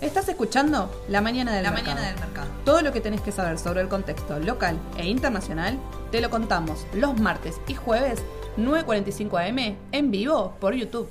Estás 0.00 0.28
escuchando 0.28 0.90
La 1.08 1.20
Mañana 1.20 1.52
del, 1.54 1.62
La 1.62 1.70
mercado. 1.70 1.94
Mañana 1.96 2.10
del 2.12 2.20
Mercado. 2.20 2.48
Todo 2.64 2.82
lo 2.82 2.92
que 2.92 3.00
tenés 3.00 3.20
que 3.20 3.32
saber 3.32 3.58
sobre 3.58 3.80
el 3.80 3.88
contexto 3.88 4.38
local 4.38 4.78
e 4.98 5.06
internacional 5.06 5.78
te 6.10 6.20
lo 6.20 6.30
contamos 6.30 6.86
los 6.94 7.18
martes 7.20 7.60
y 7.66 7.74
jueves 7.74 8.22
9.45 8.58 9.48
am 9.48 9.76
en 9.92 10.10
vivo 10.10 10.54
por 10.60 10.74
YouTube. 10.74 11.08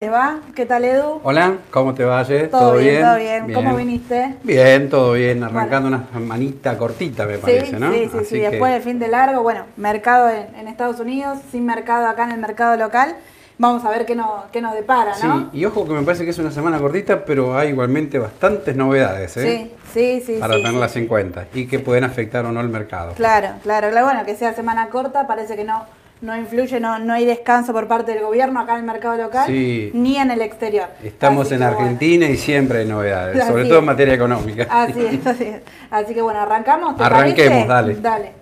¿Te 0.00 0.08
va? 0.08 0.40
¿Qué 0.56 0.66
tal, 0.66 0.84
Edu? 0.84 1.20
Hola, 1.22 1.58
¿cómo 1.70 1.94
te 1.94 2.04
va, 2.04 2.20
Aye? 2.20 2.48
Todo, 2.48 2.74
bien, 2.76 3.02
todo 3.04 3.16
bien. 3.16 3.52
¿Cómo 3.52 3.76
viniste? 3.76 4.34
Bien, 4.42 4.88
todo 4.90 5.12
bien, 5.12 5.44
arrancando 5.44 5.86
una 5.88 6.08
manita 6.18 6.76
cortita, 6.76 7.24
me 7.24 7.38
parece, 7.38 7.66
sí, 7.66 7.76
¿no? 7.78 7.92
sí, 7.92 8.08
sí, 8.10 8.16
Así 8.16 8.24
sí. 8.24 8.34
que- 8.40 8.50
Después 8.50 8.72
del 8.72 8.82
fin 8.82 8.98
de 8.98 9.06
largo, 9.06 9.42
bueno, 9.42 9.66
mercado 9.76 10.28
en, 10.28 10.52
en 10.56 10.66
Estados 10.66 10.98
Unidos, 10.98 11.38
sin 11.52 11.64
mercado 11.66 12.06
acá 12.08 12.24
en 12.24 12.32
el 12.32 12.40
mercado 12.40 12.76
local. 12.76 13.14
Vamos 13.62 13.84
a 13.84 13.90
ver 13.90 14.04
qué, 14.04 14.16
no, 14.16 14.42
qué 14.50 14.60
nos 14.60 14.74
depara, 14.74 15.14
Sí, 15.14 15.24
¿no? 15.24 15.48
y 15.52 15.64
ojo 15.64 15.86
que 15.86 15.92
me 15.92 16.02
parece 16.02 16.24
que 16.24 16.30
es 16.30 16.38
una 16.40 16.50
semana 16.50 16.80
cortita, 16.80 17.24
pero 17.24 17.56
hay 17.56 17.68
igualmente 17.68 18.18
bastantes 18.18 18.74
novedades, 18.74 19.36
¿eh? 19.36 19.70
Sí, 19.92 20.20
sí, 20.20 20.22
sí. 20.26 20.38
Para 20.40 20.54
sí, 20.56 20.62
tenerlas 20.64 20.90
sí. 20.90 20.98
en 20.98 21.06
cuenta 21.06 21.46
y 21.54 21.68
que 21.68 21.78
pueden 21.78 22.02
afectar 22.02 22.44
o 22.44 22.50
no 22.50 22.60
el 22.60 22.68
mercado. 22.68 23.12
Claro, 23.12 23.50
claro, 23.62 23.88
claro. 23.90 24.06
Bueno, 24.06 24.24
que 24.26 24.34
sea 24.34 24.52
semana 24.52 24.88
corta, 24.88 25.28
parece 25.28 25.54
que 25.54 25.62
no, 25.62 25.84
no 26.22 26.36
influye, 26.36 26.80
no, 26.80 26.98
no 26.98 27.12
hay 27.12 27.24
descanso 27.24 27.72
por 27.72 27.86
parte 27.86 28.14
del 28.14 28.24
gobierno 28.24 28.58
acá 28.58 28.72
en 28.72 28.78
el 28.80 28.84
mercado 28.84 29.16
local, 29.16 29.46
Sí. 29.46 29.92
ni 29.94 30.16
en 30.16 30.32
el 30.32 30.40
exterior. 30.42 30.88
Estamos 31.00 31.46
Así 31.46 31.54
en 31.54 31.60
bueno. 31.60 31.78
Argentina 31.78 32.26
y 32.26 32.36
siempre 32.38 32.80
hay 32.80 32.86
novedades, 32.88 33.38
Así 33.42 33.48
sobre 33.48 33.66
todo 33.66 33.78
en 33.78 33.84
materia 33.84 34.14
económica. 34.14 34.66
Así 34.68 35.06
es, 35.06 35.24
así 35.24 35.44
es. 35.44 35.62
Así 35.88 36.14
que 36.14 36.20
bueno, 36.20 36.40
arrancamos. 36.40 36.96
¿te 36.96 37.04
Arranquemos, 37.04 37.66
parece? 37.68 38.00
dale. 38.00 38.18
Dale. 38.24 38.32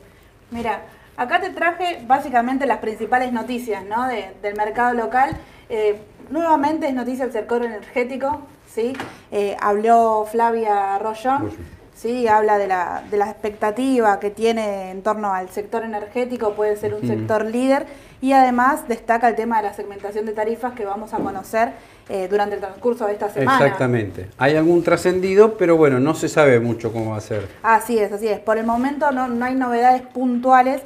Mira, 0.50 0.80
acá 1.20 1.38
te 1.40 1.50
traje 1.50 2.02
básicamente 2.06 2.64
las 2.66 2.78
principales 2.78 3.30
noticias 3.30 3.84
¿no? 3.84 4.08
de- 4.08 4.30
del 4.42 4.56
mercado 4.56 4.94
local. 4.94 5.36
Eh, 5.68 6.00
nuevamente 6.30 6.88
es 6.88 6.94
noticia 6.94 7.26
el 7.26 7.32
sector 7.32 7.62
energético, 7.62 8.40
¿sí? 8.66 8.94
Eh, 9.30 9.54
habló 9.60 10.26
Flavia 10.30 10.98
Rollón. 10.98 11.50
Sí, 11.94 12.26
habla 12.26 12.56
de 12.56 12.66
la, 12.66 13.02
de 13.10 13.18
la 13.18 13.28
expectativa 13.28 14.18
que 14.18 14.30
tiene 14.30 14.90
en 14.90 15.02
torno 15.02 15.34
al 15.34 15.50
sector 15.50 15.84
energético, 15.84 16.54
puede 16.54 16.76
ser 16.76 16.94
un 16.94 17.06
sector 17.06 17.44
líder 17.44 17.84
y 18.22 18.32
además 18.32 18.88
destaca 18.88 19.28
el 19.28 19.34
tema 19.36 19.58
de 19.58 19.64
la 19.64 19.74
segmentación 19.74 20.24
de 20.24 20.32
tarifas 20.32 20.72
que 20.72 20.86
vamos 20.86 21.12
a 21.12 21.18
conocer 21.18 21.72
eh, 22.08 22.26
durante 22.30 22.54
el 22.54 22.62
transcurso 22.62 23.06
de 23.06 23.12
esta 23.12 23.28
semana. 23.28 23.58
Exactamente. 23.62 24.30
Hay 24.38 24.56
algún 24.56 24.82
trascendido, 24.82 25.58
pero 25.58 25.76
bueno, 25.76 26.00
no 26.00 26.14
se 26.14 26.30
sabe 26.30 26.58
mucho 26.58 26.90
cómo 26.90 27.10
va 27.10 27.18
a 27.18 27.20
ser. 27.20 27.46
Así 27.62 27.98
es, 27.98 28.10
así 28.10 28.28
es. 28.28 28.38
Por 28.38 28.56
el 28.56 28.64
momento 28.64 29.10
no, 29.10 29.28
no 29.28 29.44
hay 29.44 29.54
novedades 29.54 30.00
puntuales, 30.00 30.80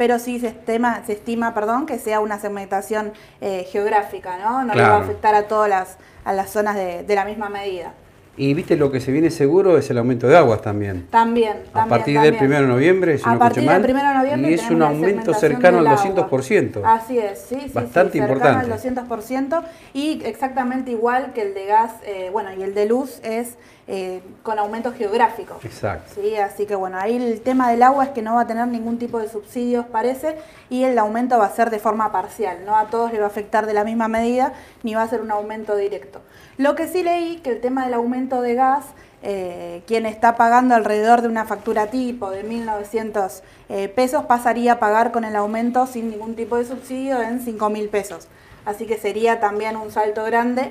pero 0.00 0.18
sí 0.18 0.40
se 0.40 0.46
estima, 0.46 1.02
se 1.04 1.12
estima 1.12 1.52
perdón, 1.52 1.84
que 1.84 1.98
sea 1.98 2.20
una 2.20 2.38
segmentación 2.38 3.12
eh, 3.42 3.68
geográfica, 3.70 4.38
¿no? 4.38 4.64
No 4.64 4.72
le 4.72 4.80
va 4.80 4.94
a 4.96 5.00
afectar 5.00 5.34
a 5.34 5.42
todas 5.46 5.68
las, 5.68 5.98
a 6.24 6.32
las 6.32 6.48
zonas 6.48 6.74
de, 6.74 7.02
de 7.02 7.14
la 7.14 7.26
misma 7.26 7.50
medida. 7.50 7.92
Y 8.34 8.54
viste, 8.54 8.76
lo 8.76 8.90
que 8.90 9.00
se 9.00 9.12
viene 9.12 9.28
seguro 9.30 9.76
es 9.76 9.90
el 9.90 9.98
aumento 9.98 10.26
de 10.26 10.38
aguas 10.38 10.62
también. 10.62 11.06
También, 11.10 11.58
A 11.74 11.80
también, 11.80 11.88
partir 11.90 12.14
también. 12.14 12.34
del 12.38 12.46
1 12.48 12.60
de 12.60 12.66
noviembre, 12.66 13.18
si 13.18 13.28
a 13.28 13.32
no 13.34 13.38
partir 13.38 13.64
escuché 13.64 13.82
del 13.82 13.94
mal, 13.94 14.02
1 14.02 14.08
de 14.08 14.18
noviembre 14.18 14.50
y 14.50 14.54
es 14.54 14.70
un 14.70 14.80
aumento 14.82 15.34
cercano 15.34 15.78
al 15.80 15.84
del 15.84 15.92
agua. 15.92 16.28
200%. 16.30 16.80
Así 16.82 17.18
es, 17.18 17.38
sí, 17.38 17.56
sí, 17.60 17.70
Bastante 17.74 18.12
sí, 18.12 18.18
importante. 18.20 18.66
cercano 18.66 19.02
al 19.02 19.08
200% 19.08 19.62
y 19.92 20.22
exactamente 20.24 20.92
igual 20.92 21.34
que 21.34 21.42
el 21.42 21.52
de 21.52 21.66
gas, 21.66 21.92
eh, 22.06 22.30
bueno, 22.32 22.48
y 22.58 22.62
el 22.62 22.72
de 22.72 22.86
luz 22.86 23.20
es 23.22 23.58
eh, 23.92 24.22
con 24.44 24.56
aumento 24.60 24.92
geográfico. 24.92 25.58
Exacto. 25.64 26.12
Sí, 26.14 26.36
así 26.36 26.64
que 26.64 26.76
bueno, 26.76 26.96
ahí 26.96 27.16
el 27.16 27.40
tema 27.40 27.68
del 27.68 27.82
agua 27.82 28.04
es 28.04 28.10
que 28.10 28.22
no 28.22 28.36
va 28.36 28.42
a 28.42 28.46
tener 28.46 28.68
ningún 28.68 28.98
tipo 29.00 29.18
de 29.18 29.28
subsidios, 29.28 29.84
parece, 29.84 30.36
y 30.68 30.84
el 30.84 30.96
aumento 30.96 31.36
va 31.40 31.46
a 31.46 31.50
ser 31.50 31.70
de 31.70 31.80
forma 31.80 32.12
parcial, 32.12 32.58
no 32.64 32.76
a 32.76 32.86
todos 32.86 33.12
le 33.12 33.18
va 33.18 33.24
a 33.24 33.28
afectar 33.28 33.66
de 33.66 33.74
la 33.74 33.82
misma 33.82 34.06
medida, 34.06 34.52
ni 34.84 34.94
va 34.94 35.02
a 35.02 35.08
ser 35.08 35.22
un 35.22 35.32
aumento 35.32 35.74
directo. 35.74 36.20
Lo 36.56 36.76
que 36.76 36.86
sí 36.86 37.02
leí, 37.02 37.38
que 37.38 37.50
el 37.50 37.60
tema 37.60 37.84
del 37.84 37.94
aumento 37.94 38.42
de 38.42 38.54
gas, 38.54 38.84
eh, 39.24 39.82
quien 39.88 40.06
está 40.06 40.36
pagando 40.36 40.76
alrededor 40.76 41.20
de 41.20 41.26
una 41.26 41.44
factura 41.44 41.88
tipo 41.88 42.30
de 42.30 42.48
1.900 42.48 43.42
eh, 43.70 43.88
pesos, 43.88 44.24
pasaría 44.26 44.74
a 44.74 44.78
pagar 44.78 45.10
con 45.10 45.24
el 45.24 45.34
aumento 45.34 45.88
sin 45.88 46.10
ningún 46.10 46.36
tipo 46.36 46.56
de 46.58 46.64
subsidio 46.64 47.20
en 47.20 47.44
5.000 47.44 47.90
pesos. 47.90 48.28
Así 48.64 48.86
que 48.86 48.98
sería 48.98 49.40
también 49.40 49.76
un 49.76 49.90
salto 49.90 50.22
grande 50.24 50.70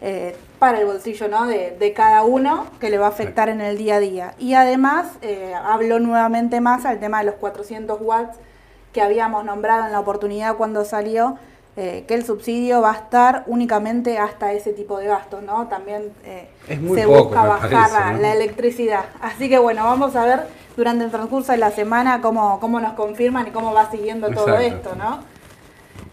eh, 0.00 0.36
para 0.58 0.80
el 0.80 0.86
bolsillo 0.86 1.28
¿no? 1.28 1.46
de, 1.46 1.76
de 1.78 1.92
cada 1.92 2.22
uno 2.22 2.66
que 2.80 2.90
le 2.90 2.98
va 2.98 3.06
a 3.06 3.10
afectar 3.10 3.48
en 3.48 3.60
el 3.60 3.76
día 3.76 3.96
a 3.96 4.00
día. 4.00 4.34
Y 4.38 4.54
además 4.54 5.06
eh, 5.22 5.54
habló 5.54 5.98
nuevamente 5.98 6.60
más 6.60 6.84
al 6.84 7.00
tema 7.00 7.18
de 7.18 7.24
los 7.26 7.34
400 7.36 7.98
watts 8.00 8.38
que 8.92 9.02
habíamos 9.02 9.44
nombrado 9.44 9.86
en 9.86 9.92
la 9.92 10.00
oportunidad 10.00 10.56
cuando 10.56 10.84
salió, 10.84 11.36
eh, 11.76 12.04
que 12.08 12.14
el 12.14 12.24
subsidio 12.24 12.80
va 12.80 12.90
a 12.90 12.96
estar 12.96 13.44
únicamente 13.46 14.18
hasta 14.18 14.52
ese 14.52 14.72
tipo 14.72 14.98
de 14.98 15.06
gastos, 15.06 15.42
¿no? 15.42 15.68
También 15.68 16.12
eh, 16.24 16.48
Es 16.68 16.80
muy 16.80 16.98
se 16.98 17.06
poco, 17.06 17.24
busca 17.24 17.44
bajar 17.44 17.70
parece, 17.70 17.92
la, 17.92 18.12
¿no? 18.12 18.18
la 18.18 18.32
electricidad. 18.32 19.04
Así 19.20 19.48
que 19.48 19.58
bueno, 19.58 19.84
vamos 19.84 20.16
a 20.16 20.24
ver 20.24 20.40
durante 20.76 21.04
el 21.04 21.10
transcurso 21.10 21.52
de 21.52 21.58
la 21.58 21.70
semana 21.70 22.20
cómo, 22.20 22.58
cómo 22.58 22.80
nos 22.80 22.94
confirman 22.94 23.46
y 23.46 23.50
cómo 23.50 23.72
va 23.72 23.90
siguiendo 23.90 24.28
todo 24.30 24.58
Exacto. 24.58 24.90
esto, 24.90 24.96
¿no? 24.96 25.20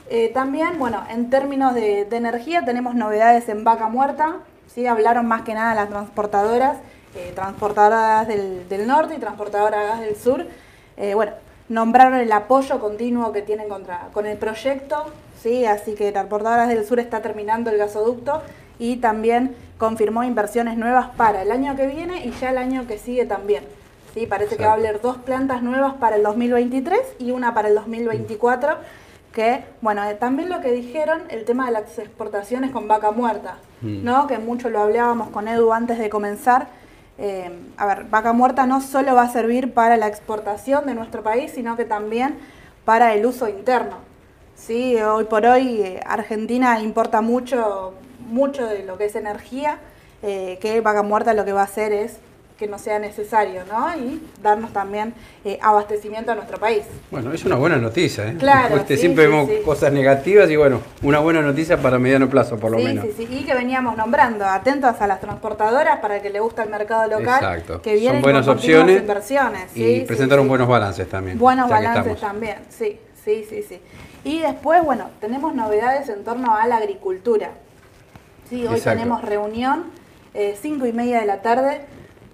Eh, 0.09 0.31
también, 0.33 0.79
bueno, 0.79 1.03
en 1.09 1.29
términos 1.29 1.73
de, 1.73 2.05
de 2.05 2.17
energía 2.17 2.63
tenemos 2.63 2.95
novedades 2.95 3.49
en 3.49 3.63
Vaca 3.63 3.89
Muerta, 3.89 4.37
¿sí? 4.73 4.87
Hablaron 4.87 5.27
más 5.27 5.41
que 5.41 5.53
nada 5.53 5.75
las 5.75 5.89
transportadoras, 5.89 6.77
eh, 7.15 7.33
transportadoras 7.35 8.27
del, 8.27 8.69
del 8.69 8.87
norte 8.87 9.15
y 9.15 9.19
transportadoras 9.19 9.99
del 9.99 10.15
sur. 10.15 10.47
Eh, 10.95 11.13
bueno, 11.13 11.33
nombraron 11.67 12.19
el 12.19 12.31
apoyo 12.31 12.79
continuo 12.79 13.33
que 13.33 13.41
tienen 13.41 13.67
contra, 13.67 14.07
con 14.13 14.25
el 14.25 14.37
proyecto, 14.37 15.05
¿sí? 15.41 15.65
Así 15.65 15.93
que 15.93 16.11
Transportadoras 16.11 16.69
del 16.69 16.85
Sur 16.85 16.99
está 16.99 17.21
terminando 17.21 17.69
el 17.69 17.77
gasoducto 17.77 18.41
y 18.79 18.97
también 18.97 19.55
confirmó 19.77 20.23
inversiones 20.23 20.77
nuevas 20.77 21.09
para 21.17 21.41
el 21.41 21.51
año 21.51 21.75
que 21.75 21.87
viene 21.87 22.25
y 22.25 22.31
ya 22.31 22.51
el 22.51 22.57
año 22.57 22.87
que 22.87 22.97
sigue 22.97 23.25
también. 23.25 23.63
¿sí? 24.13 24.25
Parece 24.25 24.55
que 24.57 24.65
va 24.65 24.71
a 24.71 24.75
haber 24.75 25.01
dos 25.01 25.17
plantas 25.17 25.61
nuevas 25.61 25.95
para 25.95 26.15
el 26.15 26.23
2023 26.23 26.99
y 27.19 27.31
una 27.31 27.53
para 27.53 27.67
el 27.67 27.75
2024 27.75 28.77
que, 29.37 29.63
bueno, 29.81 30.03
eh, 30.03 30.15
también 30.15 30.49
lo 30.49 30.61
que 30.61 30.71
dijeron, 30.71 31.21
el 31.29 31.45
tema 31.45 31.67
de 31.67 31.71
las 31.71 31.99
exportaciones 31.99 32.71
con 32.71 32.87
vaca 32.87 33.11
muerta, 33.11 33.57
Mm. 33.81 34.03
¿no? 34.03 34.25
Que 34.25 34.39
mucho 34.39 34.71
lo 34.71 34.81
hablábamos 34.81 35.29
con 35.29 35.47
Edu 35.47 35.71
antes 35.71 35.99
de 35.99 36.09
comenzar. 36.09 36.69
Eh, 37.19 37.51
a 37.77 37.85
ver, 37.85 38.05
vaca 38.05 38.33
muerta 38.33 38.65
no 38.65 38.81
solo 38.81 39.13
va 39.13 39.21
a 39.21 39.29
servir 39.29 39.75
para 39.75 39.95
la 39.95 40.07
exportación 40.07 40.87
de 40.87 40.95
nuestro 40.95 41.21
país, 41.21 41.51
sino 41.53 41.77
que 41.77 41.85
también 41.85 42.39
para 42.83 43.13
el 43.13 43.27
uso 43.27 43.47
interno. 43.47 43.97
Sí, 44.55 44.99
hoy 44.99 45.25
por 45.25 45.45
hoy 45.45 45.81
eh, 45.83 45.99
Argentina 46.07 46.79
importa 46.81 47.21
mucho, 47.21 47.93
mucho 48.31 48.65
de 48.65 48.85
lo 48.85 48.97
que 48.97 49.05
es 49.05 49.15
energía, 49.15 49.77
que 50.19 50.81
vaca 50.83 51.03
muerta 51.03 51.35
lo 51.35 51.45
que 51.45 51.53
va 51.53 51.61
a 51.61 51.65
hacer 51.65 51.93
es 51.93 52.17
que 52.57 52.67
no 52.67 52.79
sea 52.79 52.97
necesario, 52.99 53.61
¿no? 53.71 53.95
Y 53.95 54.21
darnos 54.41 54.73
también 54.73 55.13
eh, 55.45 55.59
abastecimiento 55.61 56.31
a 56.31 56.35
nuestro 56.35 56.57
país. 56.59 56.83
Bueno, 57.11 57.31
es 57.31 57.45
una 57.45 57.55
buena 57.55 57.77
noticia, 57.77 58.27
¿eh? 58.27 58.35
Claro, 58.37 58.77
Este, 58.77 58.95
sí, 58.95 59.01
siempre 59.01 59.25
sí, 59.25 59.31
vemos 59.31 59.49
sí. 59.49 59.57
cosas 59.63 59.93
negativas 59.93 60.49
y 60.49 60.55
bueno, 60.55 60.81
una 61.03 61.19
buena 61.19 61.41
noticia 61.41 61.77
para 61.81 61.99
mediano 61.99 62.27
plazo, 62.29 62.57
por 62.57 62.71
lo 62.71 62.79
sí, 62.79 62.83
menos. 62.85 63.05
sí, 63.05 63.13
sí, 63.15 63.27
y 63.29 63.43
que 63.45 63.53
veníamos 63.53 63.95
nombrando, 63.95 64.45
atentos 64.45 64.99
a 64.99 65.07
las 65.07 65.19
transportadoras 65.21 65.99
para 65.99 66.21
que 66.21 66.29
le 66.31 66.39
gusta 66.39 66.63
el 66.63 66.69
mercado 66.69 67.07
local, 67.07 67.43
Exacto. 67.43 67.81
que 67.81 67.93
vienen 67.93 68.15
Son 68.15 68.21
buenas 68.23 68.47
opciones 68.47 69.01
inversiones. 69.01 69.63
y 69.75 69.79
sí, 69.79 69.99
sí, 69.99 70.05
presentaron 70.07 70.45
sí. 70.45 70.49
buenos 70.49 70.67
balances 70.67 71.07
también. 71.07 71.37
Buenos 71.37 71.69
balances 71.69 72.19
también, 72.19 72.57
sí, 72.69 72.99
sí, 73.23 73.45
sí, 73.47 73.63
sí. 73.67 73.79
Y 74.23 74.39
después, 74.39 74.83
bueno, 74.83 75.11
tenemos 75.21 75.53
novedades 75.53 76.09
en 76.09 76.23
torno 76.23 76.55
a 76.55 76.65
la 76.67 76.77
agricultura. 76.77 77.51
Sí, 78.49 78.65
hoy 78.65 78.75
Exacto. 78.77 78.97
tenemos 78.99 79.21
reunión, 79.23 79.85
eh, 80.33 80.57
cinco 80.59 80.85
y 80.87 80.91
media 80.93 81.19
de 81.19 81.25
la 81.27 81.41
tarde. 81.41 81.81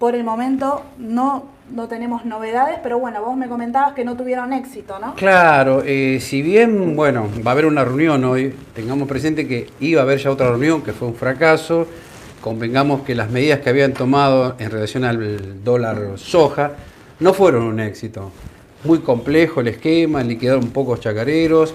Por 0.04 0.14
el 0.14 0.22
momento 0.22 0.82
no, 0.98 1.46
no 1.74 1.88
tenemos 1.88 2.26
novedades, 2.26 2.78
pero 2.82 2.98
bueno, 2.98 3.22
vos 3.24 3.38
me 3.38 3.48
comentabas 3.48 3.94
que 3.94 4.04
no 4.04 4.18
tuvieron 4.18 4.52
éxito, 4.52 4.98
¿no? 4.98 5.14
Claro, 5.14 5.82
eh, 5.82 6.18
si 6.20 6.42
bien, 6.42 6.94
bueno, 6.94 7.26
va 7.38 7.52
a 7.52 7.54
haber 7.54 7.64
una 7.64 7.86
reunión 7.86 8.22
hoy, 8.24 8.54
tengamos 8.74 9.08
presente 9.08 9.48
que 9.48 9.68
iba 9.80 10.02
a 10.02 10.04
haber 10.04 10.18
ya 10.18 10.30
otra 10.30 10.50
reunión, 10.50 10.82
que 10.82 10.92
fue 10.92 11.08
un 11.08 11.14
fracaso, 11.14 11.86
convengamos 12.42 13.00
que 13.00 13.14
las 13.14 13.30
medidas 13.30 13.60
que 13.60 13.70
habían 13.70 13.94
tomado 13.94 14.56
en 14.58 14.70
relación 14.70 15.04
al 15.04 15.64
dólar 15.64 16.18
soja 16.18 16.72
no 17.20 17.32
fueron 17.32 17.62
un 17.62 17.80
éxito. 17.80 18.30
Muy 18.84 18.98
complejo 18.98 19.62
el 19.62 19.68
esquema, 19.68 20.22
liquidaron 20.22 20.68
pocos 20.68 21.00
chacareros, 21.00 21.72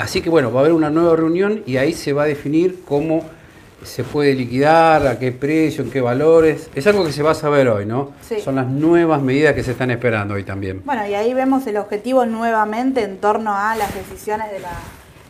así 0.00 0.22
que 0.22 0.30
bueno, 0.30 0.52
va 0.52 0.60
a 0.60 0.62
haber 0.62 0.74
una 0.74 0.90
nueva 0.90 1.16
reunión 1.16 1.64
y 1.66 1.78
ahí 1.78 1.92
se 1.92 2.12
va 2.12 2.22
a 2.22 2.26
definir 2.26 2.82
cómo 2.86 3.24
se 3.84 4.04
puede 4.04 4.34
liquidar, 4.34 5.06
a 5.06 5.18
qué 5.18 5.32
precio, 5.32 5.84
en 5.84 5.90
qué 5.90 6.00
valores. 6.00 6.70
Es 6.74 6.86
algo 6.86 7.04
que 7.04 7.12
se 7.12 7.22
va 7.22 7.32
a 7.32 7.34
saber 7.34 7.68
hoy, 7.68 7.86
¿no? 7.86 8.12
Sí. 8.20 8.40
Son 8.40 8.56
las 8.56 8.66
nuevas 8.66 9.22
medidas 9.22 9.54
que 9.54 9.62
se 9.62 9.72
están 9.72 9.90
esperando 9.90 10.34
hoy 10.34 10.44
también. 10.44 10.82
Bueno, 10.84 11.06
y 11.06 11.14
ahí 11.14 11.34
vemos 11.34 11.66
el 11.66 11.76
objetivo 11.76 12.24
nuevamente 12.26 13.02
en 13.02 13.18
torno 13.18 13.56
a 13.56 13.76
las 13.76 13.94
decisiones 13.94 14.50
de 14.50 14.60
la, 14.60 14.72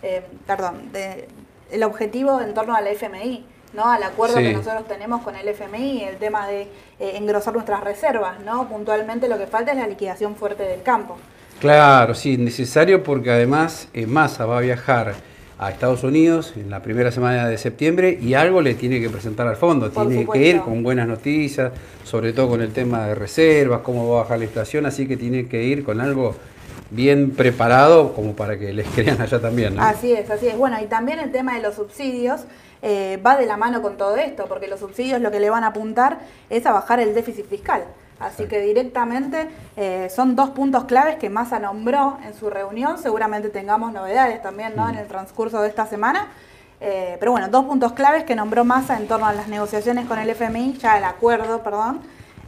eh, 0.02 0.22
perdón, 0.46 0.92
de, 0.92 1.28
el 1.70 1.82
objetivo 1.82 2.40
en 2.40 2.54
torno 2.54 2.74
a 2.74 2.80
la 2.80 2.90
FMI, 2.90 3.44
¿no? 3.74 3.90
Al 3.90 4.02
acuerdo 4.02 4.36
Sí. 4.36 4.44
que 4.44 4.52
nosotros 4.52 4.86
tenemos 4.86 5.22
con 5.22 5.34
el 5.36 5.48
FMI, 5.48 6.04
el 6.04 6.16
tema 6.16 6.46
de 6.46 6.62
eh, 7.00 7.12
engrosar 7.16 7.54
nuestras 7.54 7.82
reservas, 7.82 8.40
¿no? 8.44 8.68
Puntualmente 8.68 9.28
lo 9.28 9.38
que 9.38 9.46
falta 9.46 9.72
es 9.72 9.78
la 9.78 9.86
liquidación 9.86 10.36
fuerte 10.36 10.62
del 10.64 10.82
campo. 10.82 11.16
Claro, 11.60 12.14
sí, 12.14 12.36
necesario 12.36 13.02
porque 13.02 13.30
además 13.30 13.88
eh, 13.94 14.06
Massa 14.06 14.46
va 14.46 14.58
a 14.58 14.60
viajar 14.60 15.14
a 15.62 15.70
Estados 15.70 16.02
Unidos 16.02 16.54
en 16.56 16.70
la 16.70 16.82
primera 16.82 17.12
semana 17.12 17.46
de 17.46 17.56
septiembre 17.56 18.18
y 18.20 18.34
algo 18.34 18.60
le 18.60 18.74
tiene 18.74 19.00
que 19.00 19.08
presentar 19.08 19.46
al 19.46 19.56
fondo, 19.56 19.90
Por 19.92 20.08
tiene 20.08 20.22
supuesto. 20.22 20.42
que 20.42 20.48
ir 20.48 20.60
con 20.60 20.82
buenas 20.82 21.06
noticias, 21.06 21.70
sobre 22.02 22.32
todo 22.32 22.48
con 22.48 22.62
el 22.62 22.72
tema 22.72 23.06
de 23.06 23.14
reservas, 23.14 23.82
cómo 23.82 24.08
va 24.10 24.20
a 24.20 24.22
bajar 24.24 24.38
la 24.40 24.46
inflación, 24.46 24.86
así 24.86 25.06
que 25.06 25.16
tiene 25.16 25.46
que 25.46 25.62
ir 25.62 25.84
con 25.84 26.00
algo 26.00 26.34
bien 26.90 27.30
preparado 27.30 28.12
como 28.12 28.34
para 28.34 28.58
que 28.58 28.72
les 28.72 28.88
crean 28.94 29.20
allá 29.20 29.40
también. 29.40 29.76
¿no? 29.76 29.82
Así 29.82 30.12
es, 30.12 30.28
así 30.30 30.48
es. 30.48 30.58
Bueno, 30.58 30.78
y 30.82 30.86
también 30.86 31.20
el 31.20 31.30
tema 31.30 31.54
de 31.54 31.62
los 31.62 31.76
subsidios 31.76 32.40
eh, 32.82 33.20
va 33.24 33.36
de 33.36 33.46
la 33.46 33.56
mano 33.56 33.82
con 33.82 33.96
todo 33.96 34.16
esto, 34.16 34.46
porque 34.48 34.66
los 34.66 34.80
subsidios 34.80 35.20
lo 35.20 35.30
que 35.30 35.38
le 35.38 35.48
van 35.48 35.62
a 35.62 35.68
apuntar 35.68 36.18
es 36.50 36.66
a 36.66 36.72
bajar 36.72 36.98
el 36.98 37.14
déficit 37.14 37.46
fiscal. 37.48 37.84
Así 38.22 38.46
que 38.46 38.60
directamente 38.60 39.48
eh, 39.76 40.08
son 40.14 40.36
dos 40.36 40.50
puntos 40.50 40.84
claves 40.84 41.16
que 41.16 41.28
Massa 41.28 41.58
nombró 41.58 42.18
en 42.24 42.34
su 42.34 42.50
reunión. 42.50 42.98
Seguramente 42.98 43.48
tengamos 43.48 43.92
novedades 43.92 44.40
también 44.42 44.74
¿no? 44.76 44.88
en 44.88 44.96
el 44.96 45.06
transcurso 45.06 45.60
de 45.62 45.68
esta 45.68 45.86
semana. 45.86 46.28
Eh, 46.80 47.16
pero 47.20 47.32
bueno, 47.32 47.48
dos 47.48 47.64
puntos 47.64 47.92
claves 47.92 48.24
que 48.24 48.34
nombró 48.34 48.64
Massa 48.64 48.96
en 48.96 49.06
torno 49.06 49.26
a 49.26 49.32
las 49.32 49.48
negociaciones 49.48 50.06
con 50.06 50.18
el 50.18 50.30
FMI, 50.30 50.78
ya 50.78 50.98
el 50.98 51.04
acuerdo, 51.04 51.62
perdón, 51.62 52.00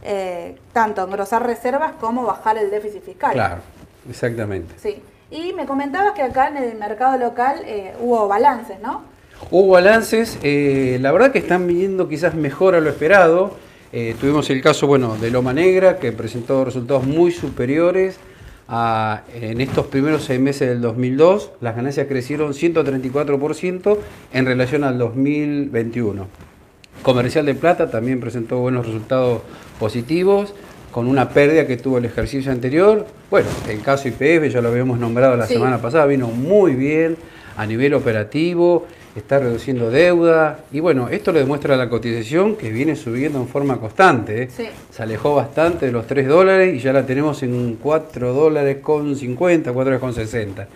eh, 0.03 0.57
tanto 0.73 1.03
engrosar 1.03 1.45
reservas 1.45 1.93
como 1.99 2.23
bajar 2.23 2.57
el 2.57 2.69
déficit 2.69 3.03
fiscal. 3.03 3.33
Claro, 3.33 3.61
exactamente. 4.09 4.75
Sí. 4.77 5.01
Y 5.31 5.53
me 5.53 5.65
comentabas 5.65 6.13
que 6.13 6.21
acá 6.21 6.49
en 6.49 6.57
el 6.57 6.75
mercado 6.77 7.17
local 7.17 7.65
hubo 7.99 8.27
balances, 8.27 8.79
¿no? 8.79 9.15
Hubo 9.51 9.73
balances, 9.73 10.39
eh, 10.43 10.97
la 11.01 11.11
verdad 11.11 11.31
que 11.31 11.39
están 11.39 11.67
viniendo 11.67 12.07
quizás 12.07 12.33
mejor 12.35 12.75
a 12.75 12.79
lo 12.79 12.89
esperado. 12.89 13.51
Eh, 13.93 14.15
tuvimos 14.19 14.49
el 14.49 14.61
caso 14.61 14.87
bueno, 14.87 15.15
de 15.19 15.31
Loma 15.31 15.53
Negra, 15.53 15.99
que 15.99 16.11
presentó 16.11 16.65
resultados 16.65 17.05
muy 17.05 17.31
superiores 17.31 18.17
a, 18.67 19.23
en 19.33 19.61
estos 19.61 19.87
primeros 19.87 20.23
seis 20.23 20.39
meses 20.39 20.67
del 20.67 20.81
2002. 20.81 21.51
Las 21.61 21.75
ganancias 21.75 22.07
crecieron 22.07 22.53
134% 22.53 23.97
en 24.33 24.45
relación 24.45 24.83
al 24.83 24.97
2021. 24.97 26.27
Comercial 27.03 27.45
de 27.45 27.55
Plata 27.55 27.89
también 27.89 28.19
presentó 28.19 28.57
buenos 28.59 28.85
resultados 28.85 29.41
positivos, 29.79 30.53
con 30.91 31.07
una 31.07 31.29
pérdida 31.29 31.67
que 31.67 31.77
tuvo 31.77 31.97
el 31.97 32.05
ejercicio 32.05 32.51
anterior. 32.51 33.05
Bueno, 33.29 33.47
el 33.69 33.81
caso 33.81 34.07
IPF 34.07 34.49
ya 34.51 34.61
lo 34.61 34.69
habíamos 34.69 34.97
nombrado 34.97 35.35
la 35.35 35.45
Sí. 35.45 35.53
semana 35.53 35.77
pasada, 35.81 36.05
vino 36.05 36.27
muy 36.27 36.73
bien 36.73 37.17
a 37.57 37.65
nivel 37.65 37.93
operativo, 37.93 38.87
está 39.15 39.39
reduciendo 39.39 39.89
deuda 39.89 40.59
y 40.71 40.81
bueno, 40.81 41.07
esto 41.09 41.31
le 41.31 41.39
demuestra 41.39 41.77
la 41.77 41.89
cotización 41.89 42.55
que 42.55 42.69
viene 42.69 42.95
subiendo 42.95 43.39
en 43.39 43.47
forma 43.47 43.77
constante. 43.77 44.43
¿eh? 44.43 44.49
Sí. 44.55 44.65
Se 44.91 45.03
alejó 45.03 45.35
bastante 45.35 45.85
de 45.85 45.91
los 45.91 46.05
3 46.05 46.27
dólares 46.27 46.75
y 46.75 46.79
ya 46.79 46.91
la 46.91 47.05
tenemos 47.05 47.41
en 47.43 47.77
4 47.81 48.33
dólares 48.33 48.77
con 48.81 49.15
50, 49.15 49.71
4 49.71 49.83
dólares 49.83 50.01
con 50.01 50.13
60. 50.13 50.67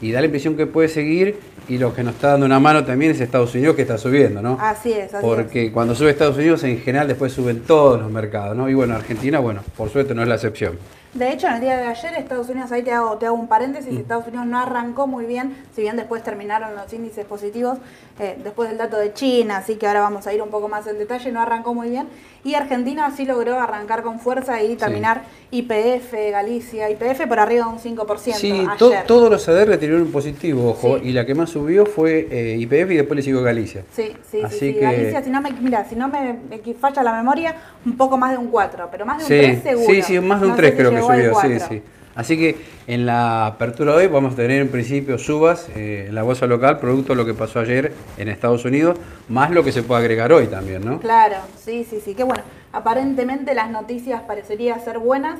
Y 0.00 0.12
da 0.12 0.20
la 0.20 0.26
impresión 0.26 0.56
que 0.56 0.66
puede 0.66 0.88
seguir 0.88 1.36
y 1.68 1.76
lo 1.76 1.92
que 1.92 2.04
nos 2.04 2.14
está 2.14 2.28
dando 2.28 2.46
una 2.46 2.60
mano 2.60 2.84
también 2.84 3.10
es 3.10 3.20
Estados 3.20 3.52
Unidos 3.54 3.74
que 3.74 3.82
está 3.82 3.98
subiendo, 3.98 4.40
¿no? 4.40 4.56
Así 4.60 4.92
es, 4.92 5.12
así 5.12 5.26
Porque 5.26 5.72
cuando 5.72 5.94
sube 5.96 6.10
Estados 6.10 6.36
Unidos 6.36 6.62
en 6.62 6.80
general 6.80 7.08
después 7.08 7.32
suben 7.32 7.60
todos 7.60 8.00
los 8.00 8.10
mercados, 8.10 8.56
¿no? 8.56 8.70
Y 8.70 8.74
bueno, 8.74 8.94
Argentina, 8.94 9.40
bueno, 9.40 9.62
por 9.76 9.90
suerte 9.90 10.14
no 10.14 10.22
es 10.22 10.28
la 10.28 10.36
excepción. 10.36 10.78
De 11.14 11.32
hecho, 11.32 11.46
en 11.48 11.54
el 11.54 11.60
día 11.62 11.76
de 11.78 11.86
ayer, 11.86 12.12
Estados 12.18 12.48
Unidos, 12.50 12.70
ahí 12.70 12.82
te 12.82 12.92
hago, 12.92 13.16
te 13.16 13.26
hago 13.26 13.34
un 13.34 13.48
paréntesis, 13.48 13.96
Estados 13.98 14.26
Unidos 14.26 14.46
no 14.46 14.58
arrancó 14.58 15.06
muy 15.06 15.24
bien, 15.24 15.56
si 15.74 15.80
bien 15.80 15.96
después 15.96 16.22
terminaron 16.22 16.74
los 16.76 16.92
índices 16.92 17.24
positivos, 17.24 17.78
eh, 18.20 18.36
después 18.44 18.68
del 18.68 18.76
dato 18.78 18.98
de 18.98 19.14
China, 19.14 19.56
así 19.58 19.76
que 19.76 19.86
ahora 19.86 20.00
vamos 20.00 20.26
a 20.26 20.34
ir 20.34 20.42
un 20.42 20.50
poco 20.50 20.68
más 20.68 20.86
en 20.86 20.98
detalle, 20.98 21.32
no 21.32 21.40
arrancó 21.40 21.72
muy 21.74 21.88
bien. 21.88 22.08
Y 22.44 22.54
Argentina 22.54 23.10
sí 23.16 23.24
logró 23.24 23.58
arrancar 23.58 24.02
con 24.02 24.20
fuerza 24.20 24.62
y 24.62 24.76
terminar 24.76 25.22
IPF, 25.50 26.12
Galicia, 26.30 26.88
IPF 26.90 27.26
por 27.26 27.40
arriba 27.40 27.64
de 27.66 27.72
un 27.72 27.78
5% 27.78 28.34
Sí, 28.38 28.66
to- 28.78 28.92
todos 29.06 29.30
los 29.30 29.48
ADR 29.48 29.76
tuvieron 29.76 30.02
un 30.02 30.12
positivo, 30.12 30.70
ojo, 30.70 30.98
Sí. 30.98 31.08
y 31.08 31.12
la 31.12 31.26
que 31.26 31.34
más 31.34 31.50
subió 31.50 31.84
fue 31.84 32.28
eh, 32.30 32.56
IPF 32.58 32.92
y 32.92 32.96
después 32.96 33.16
le 33.16 33.22
siguió 33.22 33.42
Galicia. 33.42 33.82
Sí, 33.92 34.12
sí, 34.30 34.40
Así 34.42 34.58
sí, 34.58 34.66
sí. 34.68 34.74
que- 34.74 34.80
Galicia, 34.80 35.22
si 35.22 35.30
no 35.30 35.40
me, 35.40 35.50
mira, 35.52 35.84
si 35.88 35.96
no 35.96 36.08
me 36.08 36.38
falla 36.80 37.02
la 37.02 37.12
memoria, 37.14 37.56
un 37.84 37.96
poco 37.96 38.16
más 38.16 38.30
de 38.32 38.38
un 38.38 38.48
4, 38.48 38.88
pero 38.90 39.04
más 39.06 39.18
de 39.18 39.24
un 39.24 39.28
Sí, 39.28 39.38
3 39.46 39.62
seguro. 39.62 39.86
sí, 39.94 40.02
sí, 40.02 40.20
más 40.20 40.40
de 40.40 40.46
un 40.46 40.50
No 40.52 40.56
3 40.56 40.70
sé 40.70 40.76
si 40.76 40.78
creo 40.78 40.90
que 40.90 40.97
al 40.98 41.16
subió, 41.16 41.30
sí, 41.40 41.48
4. 41.58 41.66
sí. 41.68 41.82
Así 42.14 42.36
que 42.36 42.56
en 42.88 43.06
la 43.06 43.46
apertura 43.46 43.92
de 43.92 43.98
hoy 43.98 44.06
vamos 44.08 44.32
a 44.32 44.36
tener 44.36 44.60
en 44.60 44.68
principio 44.70 45.18
subas 45.18 45.68
eh, 45.76 46.06
en 46.08 46.14
la 46.16 46.24
bolsa 46.24 46.46
local, 46.46 46.78
producto 46.80 47.12
de 47.12 47.16
lo 47.16 47.24
que 47.24 47.32
pasó 47.34 47.60
ayer 47.60 47.92
en 48.16 48.28
Estados 48.28 48.64
Unidos, 48.64 48.98
más 49.28 49.50
lo 49.52 49.62
que 49.62 49.70
se 49.70 49.84
puede 49.84 50.00
agregar 50.00 50.32
hoy 50.32 50.48
también, 50.48 50.84
¿no? 50.84 50.98
Claro, 50.98 51.36
sí, 51.56 51.86
sí, 51.88 52.00
sí. 52.04 52.14
Que 52.16 52.24
bueno, 52.24 52.42
aparentemente 52.72 53.54
las 53.54 53.70
noticias 53.70 54.20
parecerían 54.22 54.80
ser 54.84 54.98
buenas. 54.98 55.38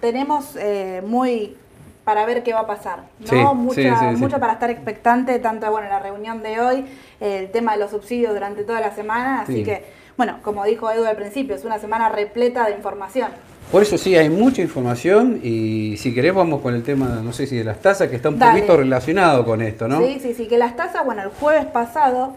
Tenemos 0.00 0.56
eh, 0.56 1.02
muy 1.04 1.56
para 2.04 2.26
ver 2.26 2.42
qué 2.42 2.52
va 2.52 2.60
a 2.60 2.66
pasar, 2.66 3.04
¿no? 3.18 3.26
Sí, 3.28 3.36
Mucha- 3.56 3.98
sí, 3.98 4.06
sí. 4.10 4.16
Mucho 4.20 4.38
para 4.38 4.52
estar 4.52 4.70
expectante, 4.70 5.38
tanto 5.38 5.68
bueno, 5.70 5.88
la 5.88 5.98
reunión 6.00 6.42
de 6.42 6.60
hoy, 6.60 6.84
el 7.18 7.50
tema 7.50 7.72
de 7.72 7.78
los 7.78 7.90
subsidios 7.90 8.34
durante 8.34 8.62
toda 8.62 8.80
la 8.80 8.94
semana. 8.94 9.40
Así 9.40 9.54
Sí. 9.56 9.64
que, 9.64 9.84
bueno, 10.16 10.38
como 10.42 10.64
dijo 10.64 10.90
Edu 10.90 11.06
al 11.06 11.16
principio, 11.16 11.56
es 11.56 11.64
una 11.64 11.78
semana 11.78 12.10
repleta 12.10 12.66
de 12.66 12.72
información. 12.72 13.30
Por 13.70 13.82
eso 13.82 13.98
sí, 13.98 14.14
hay 14.14 14.30
mucha 14.30 14.62
información 14.62 15.40
y 15.42 15.96
si 15.96 16.14
querés 16.14 16.34
vamos 16.34 16.60
con 16.60 16.74
el 16.74 16.82
tema, 16.82 17.20
no 17.24 17.32
sé 17.32 17.46
si 17.46 17.56
de 17.56 17.64
las 17.64 17.80
tasas, 17.80 18.08
que 18.08 18.16
está 18.16 18.28
un 18.28 18.38
Dale. 18.38 18.60
poquito 18.60 18.76
relacionado 18.76 19.44
con 19.44 19.62
esto, 19.62 19.88
¿no? 19.88 20.00
Sí, 20.00 20.18
sí, 20.22 20.34
sí, 20.34 20.46
que 20.46 20.58
las 20.58 20.76
tasas, 20.76 21.04
bueno, 21.04 21.22
el 21.22 21.30
jueves 21.30 21.66
pasado, 21.66 22.34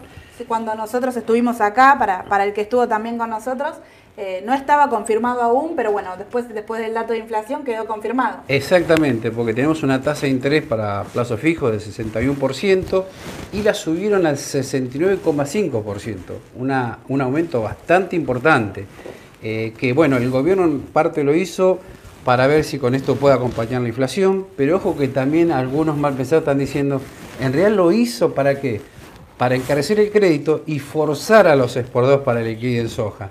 cuando 0.48 0.74
nosotros 0.74 1.16
estuvimos 1.16 1.60
acá, 1.60 1.96
para, 1.98 2.24
para 2.24 2.44
el 2.44 2.52
que 2.52 2.62
estuvo 2.62 2.88
también 2.88 3.18
con 3.18 3.30
nosotros, 3.30 3.74
eh, 4.20 4.42
no 4.44 4.52
estaba 4.52 4.88
confirmado 4.90 5.42
aún, 5.42 5.74
pero 5.76 5.92
bueno, 5.92 6.16
después, 6.16 6.48
después 6.52 6.80
del 6.80 6.92
dato 6.92 7.12
de 7.12 7.20
inflación 7.20 7.62
quedó 7.62 7.86
confirmado. 7.86 8.38
Exactamente, 8.48 9.30
porque 9.30 9.54
tenemos 9.54 9.84
una 9.84 10.02
tasa 10.02 10.22
de 10.22 10.30
interés 10.30 10.64
para 10.64 11.04
plazo 11.04 11.36
fijo 11.36 11.70
del 11.70 11.78
61% 11.78 13.04
y 13.52 13.62
la 13.62 13.74
subieron 13.74 14.26
al 14.26 14.34
69,5%, 14.34 16.16
una, 16.56 16.98
un 17.06 17.20
aumento 17.20 17.62
bastante 17.62 18.16
importante. 18.16 18.86
Eh, 19.42 19.72
que 19.78 19.92
bueno, 19.92 20.16
el 20.16 20.30
gobierno 20.30 20.64
en 20.64 20.80
parte 20.80 21.24
lo 21.24 21.34
hizo 21.34 21.78
para 22.24 22.46
ver 22.46 22.64
si 22.64 22.78
con 22.78 22.94
esto 22.94 23.16
puede 23.16 23.34
acompañar 23.34 23.82
la 23.82 23.88
inflación, 23.88 24.46
pero 24.56 24.76
ojo 24.76 24.96
que 24.96 25.08
también 25.08 25.52
algunos 25.52 25.96
mal 25.96 26.14
pensados 26.14 26.42
están 26.42 26.58
diciendo, 26.58 27.00
en 27.40 27.52
realidad 27.52 27.76
lo 27.76 27.92
hizo 27.92 28.34
para 28.34 28.60
qué? 28.60 28.80
Para 29.38 29.54
encarecer 29.54 30.00
el 30.00 30.10
crédito 30.10 30.62
y 30.66 30.78
forzar 30.78 31.46
a 31.46 31.56
los 31.56 31.76
exportadores 31.76 32.24
para 32.24 32.40
liquidar 32.42 32.88
soja. 32.88 33.30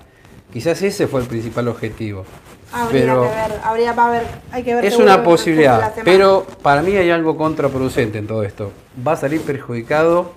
Quizás 0.52 0.80
ese 0.82 1.06
fue 1.06 1.20
el 1.20 1.26
principal 1.26 1.68
objetivo. 1.68 2.24
Habría 2.72 3.00
pero 3.00 3.22
que 3.22 3.28
ver, 3.28 3.60
habría, 3.62 3.92
ver, 3.92 4.22
hay 4.50 4.62
que 4.62 4.74
ver. 4.74 4.84
es 4.84 4.96
una 4.96 5.22
posibilidad, 5.22 5.94
pero 6.04 6.46
para 6.62 6.82
mí 6.82 6.96
hay 6.96 7.10
algo 7.10 7.36
contraproducente 7.36 8.18
en 8.18 8.26
todo 8.26 8.42
esto. 8.42 8.72
Va 9.06 9.12
a 9.12 9.16
salir 9.16 9.40
perjudicado 9.42 10.32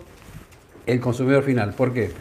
el 0.85 1.00
consumidor 1.00 1.44
final. 1.44 1.74
¿Por 1.74 1.94
qué? 1.94 2.12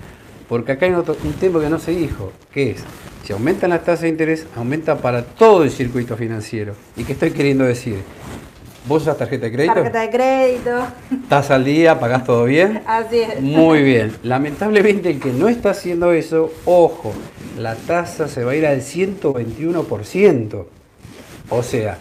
Porque 0.51 0.73
acá 0.73 0.85
hay 0.87 0.93
otro- 0.95 1.17
un 1.23 1.33
tema 1.35 1.61
que 1.61 1.71
no 1.71 1.79
se 1.79 1.93
dijo, 1.93 2.33
que 2.53 2.73
es, 2.73 2.83
si 3.25 3.33
aumentan 3.33 3.71
las 3.71 3.85
tasas 3.85 4.01
de 4.03 4.09
interés, 4.09 4.47
aumenta 4.57 4.99
para 4.99 5.23
todo 5.25 5.63
el 5.63 5.71
circuito 5.71 6.17
financiero. 6.17 6.75
¿Y 6.97 7.05
qué 7.05 7.13
estoy 7.13 7.31
queriendo 7.31 7.63
decir? 7.65 7.99
¿Vos 8.89 9.03
usas 9.03 9.17
tarjeta 9.17 9.45
de 9.47 9.53
crédito? 9.53 9.75
Tarjeta 9.75 10.01
de 10.01 10.11
crédito, 10.11 10.71
¿Estás 11.23 11.53
al 11.53 11.65
día? 11.65 12.01
¿Pagás 12.01 12.25
todo 12.25 12.47
bien? 12.47 12.83
así 12.85 13.21
es. 13.21 13.41
Muy 13.41 13.83
bien. 13.85 14.11
Lamentablemente 14.25 15.11
el 15.11 15.21
que 15.21 15.33
no 15.33 15.49
está 15.49 15.71
haciendo 15.71 16.11
eso, 16.13 16.53
ojo, 16.65 17.13
la 17.57 17.77
tasa 17.77 18.27
se 18.27 18.43
va 18.43 18.51
a 18.51 18.57
ir 18.57 18.67
al 18.67 18.81
121%. 18.83 20.67
O 21.51 21.63
sea, 21.63 21.99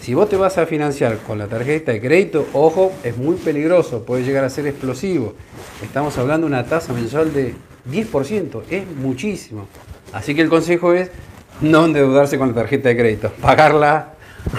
si 0.00 0.14
vos 0.14 0.28
te 0.28 0.36
vas 0.36 0.58
a 0.58 0.66
financiar 0.66 1.18
con 1.18 1.38
la 1.38 1.46
tarjeta 1.46 1.92
de 1.92 2.00
crédito, 2.00 2.48
ojo, 2.52 2.90
es 3.04 3.16
muy 3.16 3.36
peligroso, 3.36 4.04
puede 4.04 4.24
llegar 4.24 4.42
a 4.44 4.50
ser 4.50 4.66
explosivo. 4.66 5.34
Estamos 5.84 6.18
hablando 6.18 6.48
de 6.48 6.52
una 6.52 6.64
tasa 6.66 6.92
mensual 6.92 7.32
de 7.32 7.54
10%, 7.90 8.62
es 8.70 8.86
muchísimo. 8.86 9.66
Así 10.12 10.34
que 10.34 10.42
el 10.42 10.48
consejo 10.48 10.92
es 10.92 11.10
no 11.60 11.84
endeudarse 11.86 12.38
con 12.38 12.48
la 12.48 12.54
tarjeta 12.54 12.88
de 12.90 12.96
crédito, 12.96 13.32
pagarla 13.40 14.08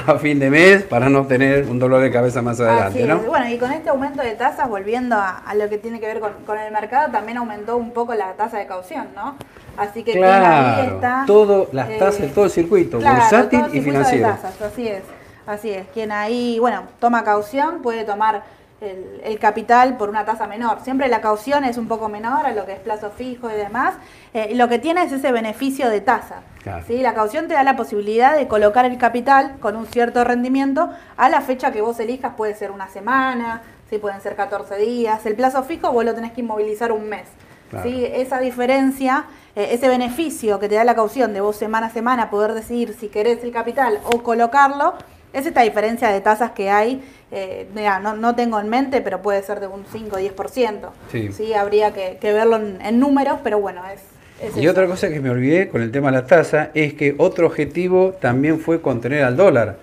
a 0.08 0.15
fin 0.18 0.39
de 0.39 0.50
mes 0.50 0.84
para 0.84 1.10
no 1.10 1.27
tener 1.27 1.65
un 1.68 1.77
dolor 1.77 2.01
de 2.01 2.10
cabeza 2.12 2.42
más 2.42 2.60
adelante, 2.60 3.06
¿no? 3.06 3.20
Bueno, 3.20 3.50
y 3.50 3.58
con 3.58 3.72
este 3.72 3.89
aumento 3.89 4.22
de 4.22 4.32
tasas, 4.36 4.70
volviendo 4.70 5.15
a, 5.15 5.38
a 5.39 5.56
lo 5.56 5.68
que 5.70 5.77
tiene 5.77 6.00
que 6.00 6.08
ver 6.08 6.20
con, 6.22 6.32
con 6.46 6.58
el 6.58 6.72
mercado, 6.72 7.12
también 7.12 7.38
aumentó 7.38 7.75
un 7.77 7.92
poco 7.92 8.13
la 8.13 8.34
tasa 8.34 8.58
de 8.60 8.65
caución, 8.68 9.08
¿no? 9.15 9.36
Así 9.75 10.03
que 10.03 10.13
quien 10.13 10.24
ahí 10.24 10.39
Claro, 10.39 10.96
está, 10.96 11.24
todo, 11.27 11.70
las 11.74 11.89
eh, 11.89 11.98
tasas, 12.00 12.34
todo 12.34 12.46
el 12.46 12.51
circuito, 12.51 13.00
claro, 13.00 13.20
bursátil 13.22 13.60
todo 13.60 13.70
el 13.72 13.75
y 13.75 13.82
circuito 13.82 14.00
de 14.00 14.06
financiero. 14.06 14.27
tasas, 14.30 14.62
así 14.62 14.88
es, 14.88 15.03
así 15.46 15.70
es. 15.72 15.88
Quien 15.94 16.12
ahí, 16.12 16.60
bueno, 16.60 16.84
toma 17.00 17.24
caución 17.25 17.82
puede 17.82 18.06
tomar 18.06 18.44
el, 18.84 19.22
el 19.24 19.40
capital 19.40 19.98
por 19.98 20.10
una 20.10 20.25
tasa 20.25 20.48
menor. 20.48 20.80
Siempre 20.84 21.08
la 21.08 21.22
caución 21.22 21.63
es 21.63 21.78
un 21.78 21.88
poco 21.88 22.10
menor 22.10 22.46
a 22.46 22.52
lo 22.54 22.66
que 22.66 22.74
es 22.74 22.80
plazo 22.80 23.12
fijo 23.12 23.50
y 23.50 23.54
demás. 23.54 23.96
eh, 24.34 24.50
y 24.52 24.56
lo 24.56 24.68
que 24.68 24.80
tiene 24.80 25.04
es 25.04 25.12
ese 25.12 25.32
beneficio 25.32 25.90
de 25.90 26.02
tasa. 26.02 26.42
Claro. 26.62 26.84
¿sí? 26.88 26.98
La 26.98 27.13
caución 27.13 27.48
te 27.48 27.54
da 27.54 27.63
la 27.63 27.75
posibilidad 27.75 28.36
de 28.36 28.48
colocar 28.48 28.86
el 28.86 28.98
capital 28.98 29.56
con 29.60 29.75
un 29.75 29.86
cierto 29.86 30.24
rendimiento 30.24 30.90
a 31.18 31.30
la 31.30 31.42
fecha 31.42 31.72
que 31.72 31.82
vos 31.82 32.00
elijas, 32.00 32.34
puede 32.36 32.56
ser 32.56 32.72
una 32.72 32.88
semana, 32.88 33.62
¿sí? 33.90 33.98
pueden 33.98 34.22
ser 34.22 34.36
14 34.36 34.78
días. 34.78 35.25
El 35.25 35.36
plazo 35.36 35.63
fijo 35.63 35.92
vos 35.92 36.06
lo 36.06 36.13
tenés 36.13 36.34
que 36.34 36.42
inmovilizar 36.42 36.92
un 36.92 37.10
mes. 37.10 37.28
Claro. 37.70 37.90
¿sí? 37.90 38.06
Esa 38.06 38.40
diferencia, 38.40 39.25
eh, 39.56 39.70
ese 39.72 39.88
beneficio 39.88 40.60
que 40.60 40.70
te 40.70 40.75
da 40.75 40.84
la 40.84 40.96
caución 40.96 41.34
de 41.34 41.42
vos 41.42 41.56
semana 41.56 41.88
a 41.88 41.90
semana 41.90 42.30
poder 42.30 42.54
decidir 42.54 42.94
si 42.94 43.08
querés 43.08 43.44
el 43.44 43.52
capital 43.52 44.00
o 44.06 44.22
colocarlo, 44.22 44.94
es 45.34 45.48
esta 45.48 45.62
diferencia 45.62 46.10
de 46.10 46.22
tasas 46.22 46.52
que 46.52 46.70
hay 46.70 47.04
eh, 47.34 47.68
mira, 47.74 48.00
no, 48.00 48.16
no 48.16 48.36
tengo 48.36 48.60
en 48.60 48.70
mente, 48.70 49.02
pero 49.02 49.22
puede 49.22 49.42
ser 49.44 49.60
de 49.60 49.68
un 49.68 49.84
5 49.92 50.16
o 50.16 50.20
10%. 50.20 50.90
Sí. 51.12 51.32
Sí. 51.34 51.54
habría 51.54 51.94
que, 51.94 52.18
que 52.22 52.32
verlo 52.32 52.58
en, 52.58 52.80
en 52.82 53.00
números, 53.00 53.40
pero 53.44 53.60
bueno, 53.60 53.82
es, 53.94 54.02
es 54.50 54.56
Y 54.58 54.62
eso. 54.62 54.72
otra 54.72 54.86
cosa 54.88 55.10
que 55.10 55.20
me 55.20 55.30
olvidé 55.30 55.70
con 55.70 55.82
el 55.82 55.92
tema 55.92 56.12
de 56.12 56.18
la 56.18 56.25
tasa 56.28 56.70
es 56.74 56.94
que 56.94 57.16
otro 57.18 57.48
objetivo 57.48 58.13
también 58.22 58.60
fue 58.60 58.82
contener 58.82 59.24
al 59.24 59.36
dólar, 59.36 59.78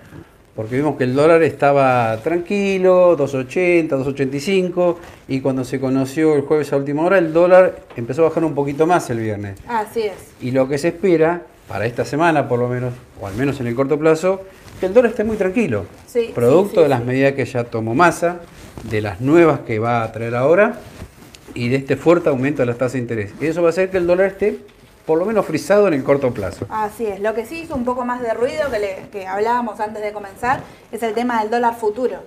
porque 0.55 0.75
vimos 0.75 0.97
que 0.97 1.05
el 1.05 1.15
dólar 1.15 1.41
estaba 1.43 2.17
tranquilo, 2.23 3.17
2.80, 3.17 3.89
2.85, 3.89 4.97
y 5.27 5.39
cuando 5.41 5.63
se 5.63 5.79
conoció 5.79 6.35
el 6.35 6.41
jueves 6.41 6.71
a 6.73 6.77
última 6.77 7.03
hora, 7.03 7.17
el 7.17 7.31
dólar 7.33 7.79
empezó 7.95 8.23
a 8.25 8.29
bajar 8.29 8.43
un 8.43 8.53
poquito 8.53 8.85
más 8.85 9.09
el 9.09 9.19
viernes. 9.19 9.57
Así 9.67 10.01
es. 10.01 10.13
Y 10.41 10.51
lo 10.51 10.67
que 10.67 10.77
se 10.77 10.89
espera, 10.89 11.41
para 11.71 11.85
esta 11.85 12.03
semana 12.03 12.49
por 12.49 12.59
lo 12.59 12.67
menos, 12.67 12.93
o 13.21 13.27
al 13.27 13.33
menos 13.35 13.57
en 13.61 13.67
el 13.67 13.75
corto 13.75 13.97
plazo, 13.97 14.41
que 14.81 14.87
el 14.87 14.93
dólar 14.93 15.11
esté 15.11 15.23
muy 15.23 15.37
tranquilo. 15.37 15.85
Sí, 16.05 16.31
Producto 16.35 16.71
sí, 16.71 16.75
sí, 16.75 16.81
de 16.83 16.89
las 16.89 17.01
medidas 17.05 17.31
que 17.31 17.45
ya 17.45 17.63
tomó 17.63 17.95
masa, 17.95 18.39
de 18.83 18.99
las 18.99 19.21
nuevas 19.21 19.61
que 19.61 19.79
va 19.79 20.03
a 20.03 20.11
traer 20.11 20.35
ahora 20.35 20.73
y 21.53 21.69
de 21.69 21.77
este 21.77 21.95
fuerte 21.95 22.27
aumento 22.27 22.61
de 22.61 22.65
las 22.65 22.77
tasas 22.77 22.93
de 22.93 22.99
interés. 22.99 23.31
Y 23.39 23.45
eso 23.45 23.61
va 23.61 23.69
a 23.69 23.71
hacer 23.71 23.89
que 23.89 23.95
el 23.97 24.05
dólar 24.05 24.27
esté 24.27 24.59
por 25.05 25.17
lo 25.17 25.23
menos 25.25 25.45
frisado 25.45 25.87
en 25.87 25.93
el 25.93 26.03
corto 26.03 26.33
plazo. 26.33 26.65
Así 26.69 27.05
es. 27.05 27.21
Lo 27.21 27.33
que 27.33 27.45
sí 27.45 27.61
hizo 27.61 27.73
un 27.73 27.85
poco 27.85 28.03
más 28.03 28.21
de 28.21 28.33
ruido 28.33 28.69
que, 28.69 28.79
le- 28.79 29.05
que 29.09 29.25
hablábamos 29.25 29.79
antes 29.79 30.03
de 30.03 30.11
comenzar 30.11 30.59
es 30.91 31.01
el 31.03 31.13
tema 31.13 31.39
del 31.41 31.49
dólar 31.51 31.75
futuro. 31.77 32.17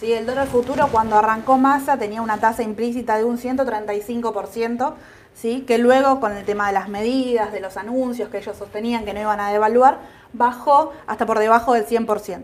¿Sí? 0.00 0.12
El 0.12 0.26
dólar 0.26 0.48
futuro 0.48 0.88
cuando 0.90 1.16
arrancó 1.16 1.58
masa 1.58 1.96
tenía 1.96 2.22
una 2.22 2.38
tasa 2.38 2.64
implícita 2.64 3.16
de 3.18 3.22
un 3.24 3.38
135%, 3.38 4.94
¿sí? 5.40 5.64
que 5.66 5.78
luego 5.78 6.20
con 6.20 6.36
el 6.36 6.44
tema 6.44 6.66
de 6.66 6.74
las 6.74 6.88
medidas, 6.88 7.52
de 7.52 7.60
los 7.60 7.76
anuncios 7.76 8.28
que 8.28 8.38
ellos 8.38 8.56
sostenían 8.56 9.04
que 9.04 9.14
no 9.14 9.20
iban 9.20 9.40
a 9.40 9.50
devaluar, 9.50 9.98
bajó 10.32 10.92
hasta 11.06 11.26
por 11.26 11.38
debajo 11.38 11.72
del 11.72 11.86
100%. 11.86 12.42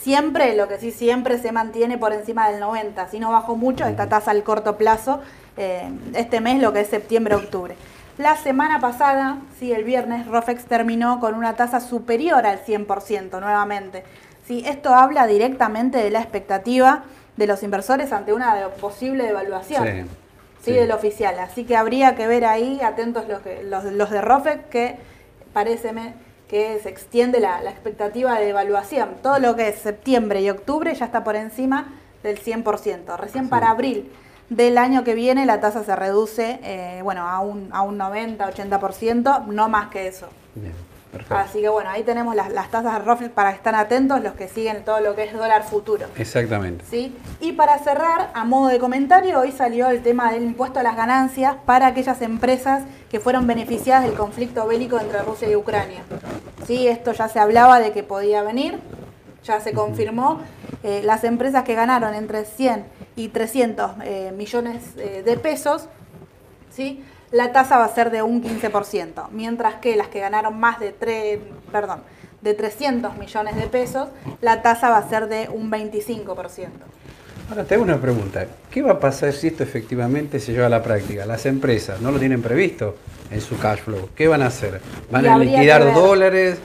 Siempre, 0.00 0.56
lo 0.56 0.68
que 0.68 0.78
sí 0.78 0.90
siempre 0.90 1.38
se 1.38 1.52
mantiene 1.52 1.98
por 1.98 2.12
encima 2.12 2.48
del 2.48 2.62
90%, 2.62 3.10
si 3.10 3.20
no 3.20 3.32
bajó 3.32 3.56
mucho 3.56 3.84
esta 3.84 4.08
tasa 4.08 4.30
al 4.30 4.42
corto 4.42 4.76
plazo, 4.76 5.20
eh, 5.56 5.90
este 6.14 6.40
mes 6.40 6.62
lo 6.62 6.72
que 6.72 6.80
es 6.80 6.88
septiembre-octubre. 6.88 7.74
La 8.16 8.36
semana 8.36 8.80
pasada, 8.80 9.38
sí, 9.58 9.72
el 9.72 9.84
viernes, 9.84 10.26
Rofex 10.26 10.64
terminó 10.64 11.20
con 11.20 11.34
una 11.34 11.54
tasa 11.54 11.80
superior 11.80 12.46
al 12.46 12.64
100% 12.64 13.40
nuevamente. 13.40 14.04
Sí, 14.46 14.64
esto 14.66 14.94
habla 14.94 15.26
directamente 15.26 15.98
de 15.98 16.10
la 16.10 16.20
expectativa 16.20 17.04
de 17.36 17.46
los 17.46 17.62
inversores 17.62 18.12
ante 18.12 18.32
una 18.32 18.68
posible 18.80 19.24
devaluación. 19.24 19.84
Sí, 19.84 20.10
Sí, 20.62 20.72
del 20.72 20.90
oficial. 20.92 21.38
Así 21.38 21.64
que 21.64 21.76
habría 21.76 22.14
que 22.14 22.26
ver 22.26 22.44
ahí, 22.44 22.80
atentos 22.82 23.28
los, 23.28 23.40
que, 23.40 23.62
los, 23.62 23.84
los 23.84 24.10
de 24.10 24.20
Rofex, 24.20 24.66
que 24.66 24.96
parece 25.52 25.92
que 26.48 26.78
se 26.82 26.88
extiende 26.88 27.40
la, 27.40 27.60
la 27.62 27.70
expectativa 27.70 28.38
de 28.38 28.46
devaluación. 28.46 29.16
Todo 29.22 29.38
lo 29.38 29.54
que 29.56 29.68
es 29.68 29.78
septiembre 29.78 30.40
y 30.40 30.50
octubre 30.50 30.94
ya 30.94 31.06
está 31.06 31.24
por 31.24 31.36
encima 31.36 31.94
del 32.22 32.40
100%. 32.40 33.16
Recién 33.16 33.48
para 33.48 33.70
abril 33.70 34.10
del 34.48 34.78
año 34.78 35.04
que 35.04 35.14
viene 35.14 35.46
la 35.46 35.60
tasa 35.60 35.84
se 35.84 35.94
reduce 35.94 36.58
eh, 36.62 37.00
bueno, 37.02 37.28
a, 37.28 37.40
un, 37.40 37.68
a 37.72 37.82
un 37.82 37.98
90, 37.98 38.50
80%, 38.50 39.46
no 39.46 39.68
más 39.68 39.88
que 39.88 40.08
eso. 40.08 40.28
Bien, 40.54 40.72
perfecto. 41.10 41.36
Así 41.36 41.60
que 41.60 41.68
bueno, 41.68 41.90
ahí 41.90 42.02
tenemos 42.02 42.34
las, 42.34 42.50
las 42.52 42.70
tasas 42.70 42.94
de 42.94 43.04
Rofex 43.04 43.30
para 43.30 43.50
que 43.50 43.56
estén 43.56 43.74
atentos 43.74 44.22
los 44.22 44.34
que 44.34 44.48
siguen 44.48 44.84
todo 44.84 45.00
lo 45.00 45.14
que 45.14 45.24
es 45.24 45.32
dólar 45.32 45.64
futuro. 45.64 46.06
Exactamente. 46.16 46.84
¿sí? 46.88 47.16
Y 47.40 47.52
para 47.52 47.78
cerrar, 47.78 48.30
a 48.34 48.44
modo 48.44 48.68
de 48.68 48.78
comentario, 48.78 49.40
hoy 49.40 49.52
salió 49.52 49.88
el 49.88 50.02
tema 50.02 50.32
del 50.32 50.44
impuesto 50.44 50.80
a 50.80 50.82
las 50.82 50.96
ganancias 50.96 51.56
para 51.64 51.86
aquellas 51.86 52.20
empresas 52.22 52.84
que 53.10 53.20
fueron 53.20 53.46
beneficiadas 53.46 54.04
del 54.04 54.14
conflicto 54.14 54.66
bélico 54.66 54.98
entre 55.00 55.22
Rusia 55.22 55.48
y 55.48 55.56
Ucrania. 55.56 56.02
¿Sí? 56.66 56.88
Esto 56.88 57.12
ya 57.12 57.28
se 57.28 57.38
hablaba 57.38 57.80
de 57.80 57.92
que 57.92 58.02
podía 58.02 58.42
venir, 58.42 58.78
ya 59.44 59.60
se 59.60 59.72
confirmó. 59.72 60.40
Eh, 60.82 61.02
las 61.04 61.24
empresas 61.24 61.64
que 61.64 61.74
ganaron 61.74 62.14
entre 62.14 62.44
100 62.44 62.84
y 63.16 63.28
300 63.28 63.90
eh, 64.04 64.32
millones 64.36 64.82
eh, 64.96 65.22
de 65.24 65.36
pesos, 65.36 65.88
¿sí? 66.70 67.02
La 67.30 67.52
tasa 67.52 67.78
va 67.78 67.84
a 67.84 67.94
ser 67.94 68.10
de 68.10 68.22
un 68.22 68.42
15%, 68.42 69.28
mientras 69.32 69.74
que 69.76 69.96
las 69.96 70.08
que 70.08 70.20
ganaron 70.20 70.58
más 70.58 70.80
de, 70.80 70.94
tre- 70.98 71.40
perdón, 71.72 72.00
de 72.40 72.54
300 72.54 73.16
millones 73.18 73.56
de 73.56 73.62
pesos, 73.66 74.08
la 74.40 74.62
tasa 74.62 74.90
va 74.90 74.98
a 74.98 75.08
ser 75.08 75.28
de 75.28 75.48
un 75.52 75.70
25%. 75.70 76.68
Ahora 77.50 77.64
te 77.64 77.74
hago 77.74 77.82
una 77.82 77.96
pregunta. 77.98 78.46
¿Qué 78.70 78.82
va 78.82 78.92
a 78.92 79.00
pasar 79.00 79.32
si 79.32 79.46
esto 79.48 79.62
efectivamente 79.62 80.38
se 80.38 80.52
lleva 80.52 80.66
a 80.66 80.68
la 80.70 80.82
práctica? 80.82 81.24
Las 81.24 81.46
empresas 81.46 82.00
no 82.00 82.10
lo 82.12 82.18
tienen 82.18 82.42
previsto 82.42 82.96
en 83.30 83.40
su 83.40 83.58
cash 83.58 83.80
flow. 83.80 84.10
¿Qué 84.14 84.28
van 84.28 84.42
a 84.42 84.46
hacer? 84.48 84.80
¿Van 85.10 85.24
a 85.26 85.38
liquidar 85.56 85.80
dólares? 85.94 86.58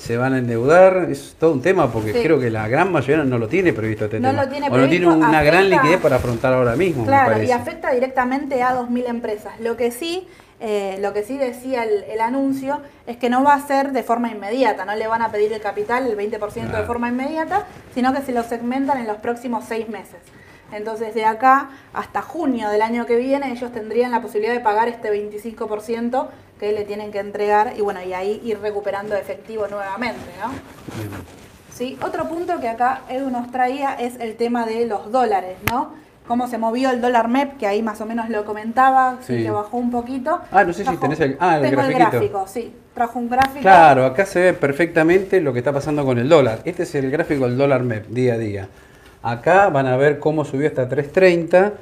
¿Se 0.00 0.16
van 0.16 0.32
a 0.32 0.38
endeudar? 0.38 1.08
Es 1.10 1.36
todo 1.38 1.52
un 1.52 1.60
tema 1.60 1.92
porque 1.92 2.14
Sí. 2.14 2.22
creo 2.22 2.40
que 2.40 2.48
la 2.50 2.66
gran 2.68 2.90
mayoría 2.90 3.22
no 3.22 3.36
lo 3.38 3.48
tiene 3.48 3.74
previsto 3.74 4.06
este 4.06 4.18
No 4.18 4.30
tema. 4.30 4.44
lo 4.44 4.50
tiene 4.50 4.68
o 4.70 4.76
no 4.78 4.88
tiene 4.88 5.06
una 5.06 5.42
gran 5.42 5.68
liquidez 5.68 6.00
para 6.00 6.16
afrontar 6.16 6.54
ahora 6.54 6.74
mismo, 6.74 7.02
me 7.02 7.08
Claro, 7.08 7.32
parece. 7.32 7.48
y 7.48 7.52
afecta 7.52 7.90
directamente 7.90 8.62
a 8.62 8.74
2.000 8.74 9.06
empresas. 9.06 9.60
Lo 9.60 9.76
que 9.76 9.90
sí, 9.90 10.26
eh, 10.58 10.96
lo 11.02 11.12
que 11.12 11.22
sí 11.22 11.36
decía 11.36 11.84
el, 11.84 12.04
el 12.04 12.20
anuncio 12.22 12.80
es 13.06 13.18
que 13.18 13.28
no 13.28 13.44
va 13.44 13.52
a 13.54 13.66
ser 13.66 13.92
de 13.92 14.02
forma 14.02 14.30
inmediata, 14.30 14.86
no 14.86 14.94
le 14.94 15.06
van 15.06 15.20
a 15.20 15.30
pedir 15.30 15.52
el 15.52 15.60
capital, 15.60 16.06
el 16.06 16.16
20% 16.16 16.54
de 16.54 16.70
Claro. 16.70 16.86
forma 16.86 17.08
inmediata, 17.10 17.66
sino 17.94 18.14
que 18.14 18.22
se 18.22 18.32
lo 18.32 18.42
segmentan 18.42 18.98
en 18.98 19.06
los 19.06 19.18
próximos 19.18 19.64
seis 19.68 19.86
meses. 19.90 20.16
Entonces, 20.72 21.14
de 21.14 21.24
acá 21.26 21.68
hasta 21.92 22.22
junio 22.22 22.70
del 22.70 22.80
año 22.80 23.04
que 23.04 23.16
viene, 23.16 23.50
ellos 23.52 23.70
tendrían 23.72 24.12
la 24.12 24.22
posibilidad 24.22 24.54
de 24.54 24.60
pagar 24.60 24.88
este 24.88 25.10
25% 25.10 26.28
que 26.60 26.72
le 26.72 26.84
tienen 26.84 27.10
que 27.10 27.18
entregar 27.18 27.72
y 27.76 27.80
bueno, 27.80 28.00
y 28.02 28.12
ahí 28.12 28.40
ir 28.44 28.60
recuperando 28.60 29.16
efectivo 29.16 29.66
nuevamente, 29.66 30.20
¿no? 30.40 30.50
Sí, 31.74 31.98
otro 32.04 32.28
punto 32.28 32.60
que 32.60 32.68
acá 32.68 33.00
Edu 33.08 33.30
nos 33.30 33.50
traía 33.50 33.94
es 33.94 34.20
el 34.20 34.36
tema 34.36 34.66
de 34.66 34.84
los 34.86 35.10
dólares, 35.10 35.56
¿no? 35.70 35.94
Cómo 36.28 36.46
se 36.46 36.58
movió 36.58 36.90
el 36.90 37.00
dólar 37.00 37.28
MEP, 37.28 37.56
que 37.56 37.66
ahí 37.66 37.82
más 37.82 38.00
o 38.02 38.06
menos 38.06 38.28
lo 38.28 38.44
comentaba, 38.44 39.16
sí, 39.22 39.42
que 39.42 39.50
bajó 39.50 39.78
un 39.78 39.90
poquito. 39.90 40.38
Ah, 40.52 40.62
no 40.62 40.72
sé 40.74 40.84
si 40.84 40.96
tenés 40.98 41.18
el- 41.20 41.36
ah, 41.40 41.56
el 41.56 41.62
tengo 41.70 41.80
el 41.80 41.94
gráfico, 41.94 42.44
sí. 42.46 42.72
Trajo 42.94 43.18
un 43.18 43.30
gráfico. 43.30 43.60
Claro, 43.62 44.04
acá 44.04 44.26
se 44.26 44.40
ve 44.40 44.52
perfectamente 44.52 45.40
lo 45.40 45.52
que 45.54 45.60
está 45.60 45.72
pasando 45.72 46.04
con 46.04 46.18
el 46.18 46.28
dólar. 46.28 46.60
Este 46.66 46.82
es 46.82 46.94
el 46.94 47.10
gráfico 47.10 47.46
del 47.48 47.56
dólar 47.56 47.82
MEP, 47.82 48.06
día 48.08 48.34
a 48.34 48.38
día. 48.38 48.68
Acá 49.22 49.70
van 49.70 49.86
a 49.86 49.96
ver 49.96 50.18
cómo 50.18 50.44
subió 50.44 50.68
hasta 50.68 50.88
3.30, 50.88 51.72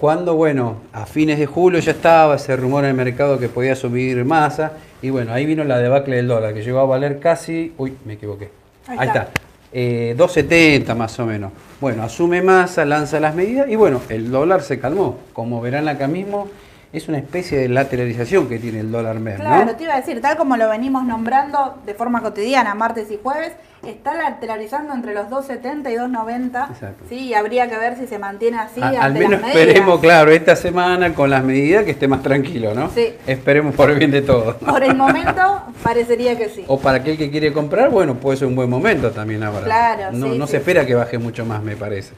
cuando, 0.00 0.34
bueno, 0.34 0.76
a 0.94 1.04
fines 1.04 1.38
de 1.38 1.44
julio 1.44 1.78
ya 1.78 1.92
estaba 1.92 2.36
ese 2.36 2.56
rumor 2.56 2.84
en 2.84 2.90
el 2.90 2.96
mercado 2.96 3.38
que 3.38 3.50
podía 3.50 3.76
subir 3.76 4.24
masa, 4.24 4.72
y 5.02 5.10
bueno, 5.10 5.34
ahí 5.34 5.44
vino 5.44 5.62
la 5.62 5.78
debacle 5.78 6.16
del 6.16 6.26
dólar, 6.26 6.54
que 6.54 6.62
llegó 6.62 6.78
a 6.80 6.86
valer 6.86 7.20
casi, 7.20 7.74
uy, 7.76 7.94
me 8.06 8.14
equivoqué, 8.14 8.50
Ahí 8.86 8.96
ahí, 8.98 9.08
está. 9.08 9.22
está, 9.24 9.40
Eh, 9.72 10.14
2.70 10.16 10.96
más 10.96 11.20
o 11.20 11.26
menos. 11.26 11.52
Bueno, 11.82 12.02
asume 12.02 12.40
masa, 12.40 12.86
lanza 12.86 13.20
las 13.20 13.34
medidas, 13.34 13.68
y 13.68 13.76
bueno, 13.76 14.00
el 14.08 14.30
dólar 14.30 14.62
se 14.62 14.80
calmó. 14.80 15.18
Como 15.34 15.60
verán 15.60 15.86
acá 15.86 16.08
mismo, 16.08 16.48
es 16.94 17.06
una 17.08 17.18
especie 17.18 17.58
de 17.58 17.68
lateralización 17.68 18.48
que 18.48 18.58
tiene 18.58 18.80
el 18.80 18.90
dólar 18.90 19.20
¿no? 19.20 19.34
Claro, 19.36 19.76
te 19.76 19.84
iba 19.84 19.94
a 19.94 19.98
decir, 19.98 20.22
tal 20.22 20.38
como 20.38 20.56
lo 20.56 20.66
venimos 20.70 21.04
nombrando 21.04 21.78
de 21.84 21.92
forma 21.92 22.22
cotidiana, 22.22 22.74
martes 22.74 23.10
y 23.10 23.18
jueves, 23.22 23.52
está 23.86 24.14
lateralizando 24.14 24.92
entre 24.92 25.14
los 25.14 25.26
2.70 25.28 25.90
y 25.90 25.94
2.90. 25.96 26.70
Exacto. 26.70 27.04
Sí, 27.08 27.32
habría 27.34 27.68
que 27.68 27.78
ver 27.78 27.96
si 27.96 28.06
se 28.06 28.18
mantiene 28.18 28.58
así. 28.58 28.80
A- 28.80 28.86
ante 28.88 28.98
al 28.98 29.14
menos 29.14 29.40
esperemos, 29.42 30.00
claro, 30.00 30.30
esta 30.30 30.54
semana 30.56 31.14
con 31.14 31.30
las 31.30 31.42
medidas 31.42 31.84
que 31.84 31.92
esté 31.92 32.06
más 32.06 32.22
tranquilo, 32.22 32.74
¿no? 32.74 32.90
Sí. 32.90 33.14
Esperemos 33.26 33.74
por 33.74 33.90
el 33.90 33.98
bien 33.98 34.10
de 34.10 34.22
todos. 34.22 34.56
Por 34.56 34.82
el 34.84 34.94
momento, 34.96 35.62
parecería 35.82 36.36
que 36.36 36.48
sí. 36.50 36.64
O 36.68 36.78
para 36.78 36.98
aquel 36.98 37.16
que 37.16 37.30
quiere 37.30 37.52
comprar, 37.52 37.90
bueno, 37.90 38.14
puede 38.16 38.36
ser 38.36 38.48
un 38.48 38.56
buen 38.56 38.68
momento 38.68 39.10
también 39.12 39.42
ahora. 39.42 39.64
Claro, 39.64 40.12
no, 40.12 40.32
sí, 40.32 40.38
no 40.38 40.46
sí. 40.46 40.50
se 40.52 40.56
espera 40.58 40.84
que 40.84 40.94
baje 40.94 41.18
mucho 41.18 41.44
más, 41.46 41.62
me 41.62 41.76
parece. 41.76 42.12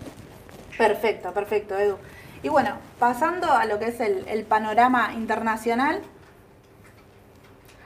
Perfecto, 0.76 1.33
perfecto, 1.33 1.78
Edu. 1.78 1.97
Y 2.42 2.49
bueno, 2.49 2.71
pasando 2.99 3.52
a 3.52 3.66
lo 3.66 3.78
que 3.78 3.87
es 3.87 4.00
el, 4.00 4.25
el 4.26 4.42
panorama 4.42 5.12
internacional, 5.14 6.00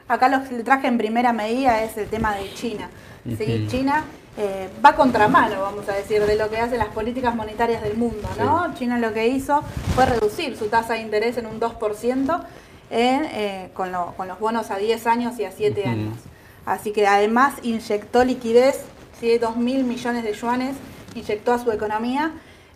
acá 0.08 0.28
lo 0.28 0.42
que 0.44 0.54
le 0.54 0.62
traje 0.64 0.86
en 0.86 0.96
primera 0.96 1.32
medida 1.34 1.82
es 1.82 1.96
el 1.98 2.06
tema 2.08 2.34
de 2.36 2.50
China. 2.54 2.88
¿Sí? 3.36 3.66
China 3.68 4.04
eh, 4.38 4.68
va 4.84 4.94
contramano, 4.94 5.60
vamos 5.62 5.88
a 5.88 5.94
decir, 5.94 6.22
de 6.22 6.36
lo 6.36 6.50
que 6.50 6.58
hacen 6.58 6.78
las 6.78 6.88
políticas 6.88 7.34
monetarias 7.34 7.82
del 7.82 7.96
mundo. 7.96 8.28
¿no? 8.38 8.74
China 8.74 8.98
lo 8.98 9.12
que 9.12 9.26
hizo 9.28 9.62
fue 9.94 10.06
reducir 10.06 10.56
su 10.56 10.66
tasa 10.68 10.94
de 10.94 11.00
interés 11.00 11.36
en 11.38 11.46
un 11.46 11.58
2% 11.60 12.42
en, 12.90 13.24
eh, 13.32 13.70
con, 13.74 13.90
lo- 13.92 14.12
con 14.16 14.28
los 14.28 14.38
bonos 14.38 14.70
a 14.70 14.76
10 14.76 15.06
años 15.06 15.38
y 15.38 15.44
a 15.44 15.50
7 15.52 15.80
Ujú. 15.80 15.90
años. 15.90 16.18
Así 16.66 16.92
que 16.92 17.06
además 17.06 17.54
inyectó 17.62 18.24
liquidez, 18.24 18.80
¿sí? 19.20 19.38
2 19.38 19.56
mil 19.56 19.84
millones 19.84 20.22
de 20.24 20.32
yuanes, 20.34 20.76
inyectó 21.14 21.52
a 21.54 21.58
su 21.58 21.70
economía, 21.72 22.32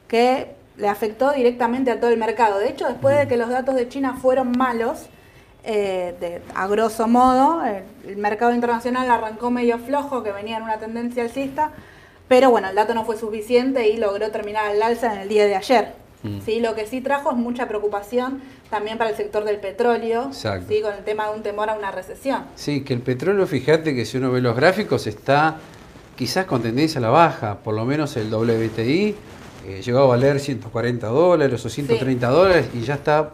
que 0.09 0.55
le 0.77 0.89
afectó 0.89 1.33
directamente 1.33 1.91
a 1.91 2.01
todo 2.01 2.11
el 2.11 2.17
mercado. 2.19 2.59
De 2.59 2.71
hecho, 2.71 2.87
después 2.89 3.17
de 3.19 3.29
que 3.29 3.37
los 3.37 3.51
datos 3.51 3.75
de 3.75 3.89
China 3.89 4.17
fueron 4.21 4.53
malos, 4.57 5.07
eh, 5.65 6.15
de- 6.21 6.43
a 6.55 6.67
grosso 6.67 7.07
modo, 7.09 7.63
el, 7.65 7.83
el 8.11 8.17
mercado 8.17 8.55
internacional 8.55 9.11
arrancó 9.11 9.51
medio 9.51 9.79
flojo, 9.79 10.23
que 10.23 10.33
venía 10.33 10.57
en 10.57 10.63
una 10.63 10.79
tendencia 10.79 11.23
alcista, 11.23 11.71
pero 12.29 12.51
bueno, 12.51 12.69
el 12.69 12.77
dato 12.77 12.95
no 12.95 13.05
fue 13.05 13.17
suficiente 13.17 13.89
y 13.89 13.97
logró 13.97 14.31
terminar 14.31 14.67
al 14.67 14.81
alza 14.83 15.13
en 15.15 15.21
el 15.21 15.29
día 15.29 15.47
de 15.47 15.57
ayer. 15.57 15.93
Mm. 16.23 16.41
¿sí? 16.45 16.61
Lo 16.61 16.75
que 16.75 16.87
sí 16.87 17.01
trajo 17.01 17.31
es 17.31 17.37
mucha 17.37 17.67
preocupación 17.67 18.41
también 18.69 18.99
para 18.99 19.11
el 19.11 19.17
sector 19.17 19.45
del 19.45 19.57
petróleo. 19.57 20.31
¿sí? 20.69 20.81
con 20.83 20.93
el 20.95 21.03
tema 21.05 21.29
de 21.29 21.37
un 21.37 21.43
temor 21.43 21.71
a 21.71 21.75
una 21.75 21.91
recesión. 21.91 22.45
Sí, 22.55 22.83
que 22.85 22.93
el 22.95 23.01
petróleo, 23.01 23.47
fíjate 23.47 23.95
que 23.95 24.05
si 24.05 24.19
uno 24.19 24.31
ve 24.31 24.41
los 24.41 24.55
gráficos, 24.55 25.07
está 25.07 25.57
quizás 26.17 26.45
con 26.45 26.63
tendencia 26.63 26.99
a 26.99 27.03
la 27.03 27.09
baja, 27.09 27.57
por 27.65 27.75
lo 27.75 27.85
menos 27.87 28.17
el 28.17 28.33
WTI 28.33 29.17
eh, 29.67 29.83
llegó 29.83 30.01
a 30.01 30.07
valer 30.07 30.39
140 30.39 31.07
dólares 31.09 31.65
o 31.65 31.69
130 31.69 32.29
dólares 32.29 32.67
y 32.75 32.83
ya 32.83 32.95
está 32.95 33.31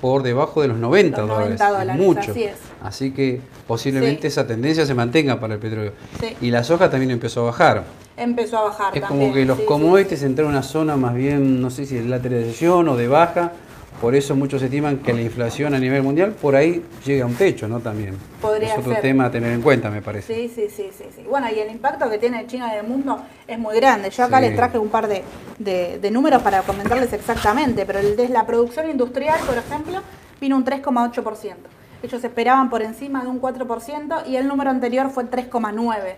por 0.00 0.22
debajo 0.22 0.62
de 0.62 0.68
los 0.68 0.78
90, 0.78 1.18
Los 1.22 1.28
dólares. 1.28 1.58
90 1.60 1.78
dólares, 1.78 2.02
mucho. 2.06 2.30
así 2.30 2.44
es. 2.44 2.56
Así 2.82 3.10
que 3.12 3.40
posiblemente 3.66 4.22
Sí. 4.22 4.26
esa 4.28 4.46
tendencia 4.46 4.86
se 4.86 4.94
mantenga 4.94 5.40
para 5.40 5.54
el 5.54 5.60
petróleo. 5.60 5.92
Sí. 6.20 6.36
Y 6.40 6.50
la 6.50 6.62
soja 6.64 6.88
también 6.90 7.10
empezó 7.10 7.40
a 7.42 7.44
bajar. 7.46 7.84
Empezó 8.16 8.58
a 8.58 8.62
bajar 8.64 8.96
Es 8.96 9.02
también. 9.02 9.20
como 9.30 9.34
que 9.34 9.44
los 9.44 9.58
sí, 9.58 9.64
commodities 9.64 10.22
entraron 10.22 10.52
en 10.52 10.58
una 10.58 10.62
zona 10.66 10.96
más 10.96 11.14
bien, 11.14 11.60
no 11.60 11.70
sé 11.70 11.86
si 11.86 11.96
de 11.96 12.04
lateralización 12.04 12.88
o 12.88 12.96
de 12.96 13.08
baja. 13.08 13.52
Por 14.00 14.14
eso 14.14 14.36
muchos 14.36 14.62
estiman 14.62 14.98
que 14.98 15.12
la 15.12 15.22
inflación 15.22 15.74
a 15.74 15.78
nivel 15.80 16.02
mundial 16.04 16.30
por 16.32 16.54
ahí 16.54 16.84
llega 17.04 17.24
a 17.24 17.26
un 17.26 17.34
techo, 17.34 17.66
¿no? 17.66 17.80
También. 17.80 18.16
Podría 18.40 18.74
es 18.74 18.78
otro 18.78 18.92
ser. 18.92 19.02
tema 19.02 19.24
a 19.24 19.30
tener 19.32 19.52
en 19.52 19.60
cuenta, 19.60 19.90
me 19.90 20.02
parece. 20.02 20.32
Sí, 20.32 20.52
sí, 20.54 20.68
sí, 20.70 20.90
sí, 20.96 21.04
sí. 21.16 21.24
Bueno, 21.28 21.48
y 21.54 21.58
el 21.58 21.68
impacto 21.70 22.08
que 22.08 22.16
tiene 22.18 22.46
China 22.46 22.72
en 22.74 22.84
el 22.84 22.86
mundo 22.86 23.20
es 23.48 23.58
muy 23.58 23.74
grande. 23.74 24.10
Yo 24.10 24.22
acá 24.24 24.38
Sí. 24.38 24.46
les 24.46 24.54
traje 24.56 24.78
un 24.78 24.88
par 24.88 25.08
de, 25.08 25.24
de- 25.58 25.98
de 25.98 26.10
números 26.12 26.42
para 26.42 26.62
comentarles 26.62 27.12
exactamente, 27.12 27.84
pero 27.86 27.98
el 27.98 28.14
de 28.16 28.28
la 28.28 28.46
producción 28.46 28.88
industrial, 28.88 29.40
por 29.44 29.58
ejemplo, 29.58 30.00
vino 30.40 30.54
un 30.56 30.64
3,8%. 30.64 31.56
Ellos 32.00 32.22
esperaban 32.22 32.70
por 32.70 32.82
encima 32.82 33.22
de 33.22 33.28
un 33.28 33.40
4% 33.40 34.22
y 34.28 34.36
el 34.36 34.46
número 34.46 34.70
anterior 34.70 35.10
fue 35.10 35.24
3,9%. 35.24 36.14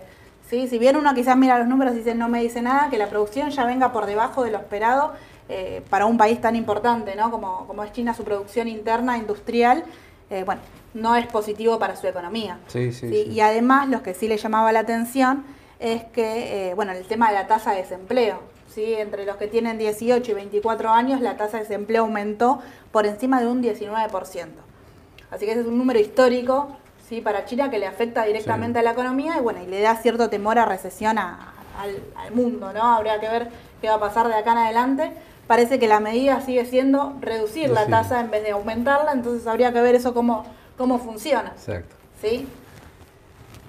¿sí? 0.47 0.67
Si 0.67 0.77
bien 0.77 0.97
uno 0.97 1.15
quizás 1.15 1.35
mira 1.35 1.57
los 1.57 1.67
números 1.67 1.95
y 1.95 1.97
dice 1.97 2.13
no 2.13 2.29
me 2.29 2.41
dice 2.43 2.61
nada, 2.61 2.89
que 2.91 2.99
la 2.99 3.07
producción 3.07 3.49
ya 3.49 3.65
venga 3.65 3.91
por 3.91 4.05
debajo 4.05 4.43
de 4.43 4.51
lo 4.51 4.57
esperado 4.59 5.13
eh, 5.49 5.81
para 5.89 6.05
un 6.05 6.17
país 6.17 6.39
tan 6.41 6.55
importante 6.55 7.15
¿no? 7.15 7.29
como, 7.31 7.67
como 7.67 7.83
es 7.83 7.91
China, 7.91 8.13
su 8.13 8.23
producción 8.23 8.67
interna 8.67 9.17
industrial, 9.17 9.83
eh, 10.29 10.43
bueno, 10.45 10.61
no 10.93 11.15
es 11.15 11.27
positivo 11.27 11.77
para 11.79 11.95
su 11.95 12.07
economía. 12.07 12.59
Sí, 12.67 12.91
sí. 12.91 13.07
Y 13.07 13.39
además, 13.41 13.89
lo 13.89 14.01
que 14.03 14.13
sí 14.13 14.27
le 14.27 14.37
llamaba 14.37 14.71
la 14.71 14.79
atención 14.79 15.43
es 15.79 16.03
que, 16.05 16.69
eh, 16.69 16.73
bueno, 16.73 16.91
el 16.93 17.05
tema 17.05 17.29
de 17.29 17.33
la 17.35 17.47
tasa 17.47 17.71
de 17.71 17.77
desempleo. 17.77 18.39
¿sí? 18.73 18.93
Entre 18.93 19.25
los 19.25 19.35
que 19.37 19.47
tienen 19.47 19.77
18 19.77 20.31
y 20.31 20.33
24 20.33 20.89
años, 20.89 21.19
la 21.21 21.35
tasa 21.37 21.57
de 21.57 21.63
desempleo 21.63 22.03
aumentó 22.03 22.59
por 22.91 23.05
encima 23.05 23.39
de 23.41 23.47
un 23.47 23.61
19%. 23.61 24.47
Así 25.31 25.45
que 25.45 25.51
ese 25.51 25.61
es 25.61 25.67
un 25.67 25.77
número 25.77 25.99
histórico 25.99 26.69
¿sí? 27.09 27.19
para 27.21 27.45
China 27.45 27.69
que 27.69 27.79
le 27.79 27.87
afecta 27.87 28.23
directamente 28.23 28.79
a 28.79 28.83
la 28.83 28.91
economía 28.91 29.37
y, 29.37 29.41
bueno, 29.41 29.61
y 29.63 29.67
le 29.67 29.81
da 29.81 29.95
cierto 29.95 30.29
temor 30.29 30.59
a 30.59 30.65
recesión 30.65 31.17
a- 31.17 31.53
al, 31.79 32.01
al 32.17 32.31
mundo, 32.33 32.71
¿no? 32.73 32.83
Habría 32.83 33.19
que 33.19 33.27
ver 33.29 33.49
qué 33.81 33.87
va 33.89 33.95
a 33.95 33.99
pasar 33.99 34.27
de 34.27 34.35
acá 34.35 34.51
en 34.51 34.57
adelante. 34.59 35.11
Parece 35.51 35.79
que 35.79 35.87
la 35.89 35.99
medida 35.99 36.39
sigue 36.39 36.63
siendo 36.63 37.11
reducir 37.19 37.71
la 37.71 37.85
tasa 37.85 38.21
en 38.21 38.31
vez 38.31 38.41
de 38.41 38.51
aumentarla, 38.51 39.11
entonces 39.11 39.45
habría 39.47 39.73
que 39.73 39.81
ver 39.81 39.95
eso 39.95 40.13
cómo, 40.13 40.45
cómo 40.77 40.97
funciona. 40.97 41.49
Exacto. 41.49 41.93
¿sí? 42.21 42.47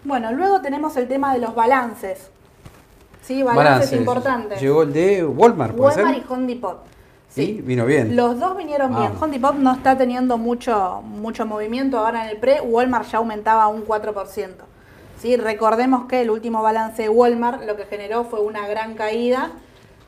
Bueno, 0.04 0.30
luego 0.30 0.60
tenemos 0.60 0.96
el 0.96 1.08
tema 1.08 1.32
de 1.34 1.40
los 1.40 1.56
balances. 1.56 2.30
¿Sí? 3.20 3.42
Balances, 3.42 3.64
Balances. 3.64 3.98
importantes. 3.98 4.60
Llegó 4.60 4.84
el 4.84 4.92
de 4.92 5.24
Walmart, 5.24 5.74
¿puede 5.74 5.96
Walmart 5.96 6.18
ser? 6.18 6.24
y 6.24 6.32
Home 6.32 6.46
Depot. 6.46 6.84
Sí, 7.28 7.60
vino 7.64 7.84
bien. 7.84 8.14
Los 8.14 8.38
dos 8.38 8.56
vinieron 8.56 8.94
bien. 8.94 9.14
Home 9.20 9.32
Depot 9.32 9.56
no 9.56 9.72
está 9.72 9.98
teniendo 9.98 10.38
mucho, 10.38 11.02
mucho 11.02 11.46
movimiento 11.46 11.98
ahora 11.98 12.22
en 12.26 12.30
el 12.30 12.36
pre. 12.36 12.60
Walmart 12.60 13.08
ya 13.08 13.18
aumentaba 13.18 13.66
un 13.66 13.84
4%. 13.84 14.50
¿sí? 15.18 15.36
Recordemos 15.36 16.04
que 16.04 16.20
el 16.20 16.30
último 16.30 16.62
balance 16.62 17.02
de 17.02 17.08
Walmart 17.08 17.64
lo 17.64 17.74
que 17.74 17.86
generó 17.86 18.22
fue 18.22 18.38
una 18.38 18.68
gran 18.68 18.94
caída. 18.94 19.50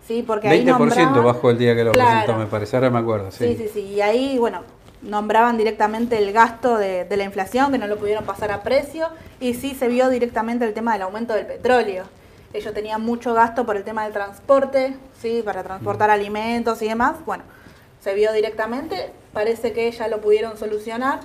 ¿Sí? 0.06 0.22
Porque 0.26 0.48
ahí 0.48 0.64
20% 0.64 0.76
nombraban- 1.20 1.24
bajó 1.24 1.50
el 1.50 1.58
día 1.58 1.74
que 1.74 1.84
lo 1.84 1.92
Claro. 1.92 2.10
presentó, 2.10 2.38
me 2.38 2.46
parece. 2.46 2.76
Ahora 2.76 2.90
me 2.90 2.98
acuerdo. 2.98 3.30
Sí, 3.30 3.44
Sí, 3.48 3.56
sí, 3.56 3.70
sí. 3.72 3.80
Y 3.80 4.00
ahí, 4.00 4.38
bueno, 4.38 4.62
nombraban 5.02 5.56
directamente 5.58 6.16
el 6.18 6.32
gasto 6.32 6.76
de, 6.78 7.04
de 7.04 7.16
la 7.16 7.24
inflación, 7.24 7.72
que 7.72 7.78
no 7.78 7.86
lo 7.86 7.96
pudieron 7.98 8.24
pasar 8.24 8.50
a 8.52 8.62
precio, 8.62 9.08
y 9.40 9.54
sí 9.54 9.74
se 9.74 9.88
vio 9.88 10.08
directamente 10.08 10.64
el 10.64 10.72
tema 10.74 10.92
del 10.94 11.02
aumento 11.02 11.34
del 11.34 11.46
petróleo. 11.46 12.04
Ellos 12.52 12.72
tenían 12.72 13.02
mucho 13.02 13.34
gasto 13.34 13.66
por 13.66 13.76
el 13.76 13.82
tema 13.84 14.04
del 14.04 14.12
transporte, 14.12 14.96
sí, 15.20 15.42
para 15.44 15.62
transportar 15.64 16.10
alimentos 16.10 16.80
y 16.82 16.88
demás. 16.88 17.16
Bueno, 17.26 17.42
se 18.00 18.14
vio 18.14 18.32
directamente, 18.32 19.10
parece 19.32 19.72
que 19.72 19.90
ya 19.90 20.06
lo 20.08 20.20
pudieron 20.20 20.56
solucionar. 20.56 21.20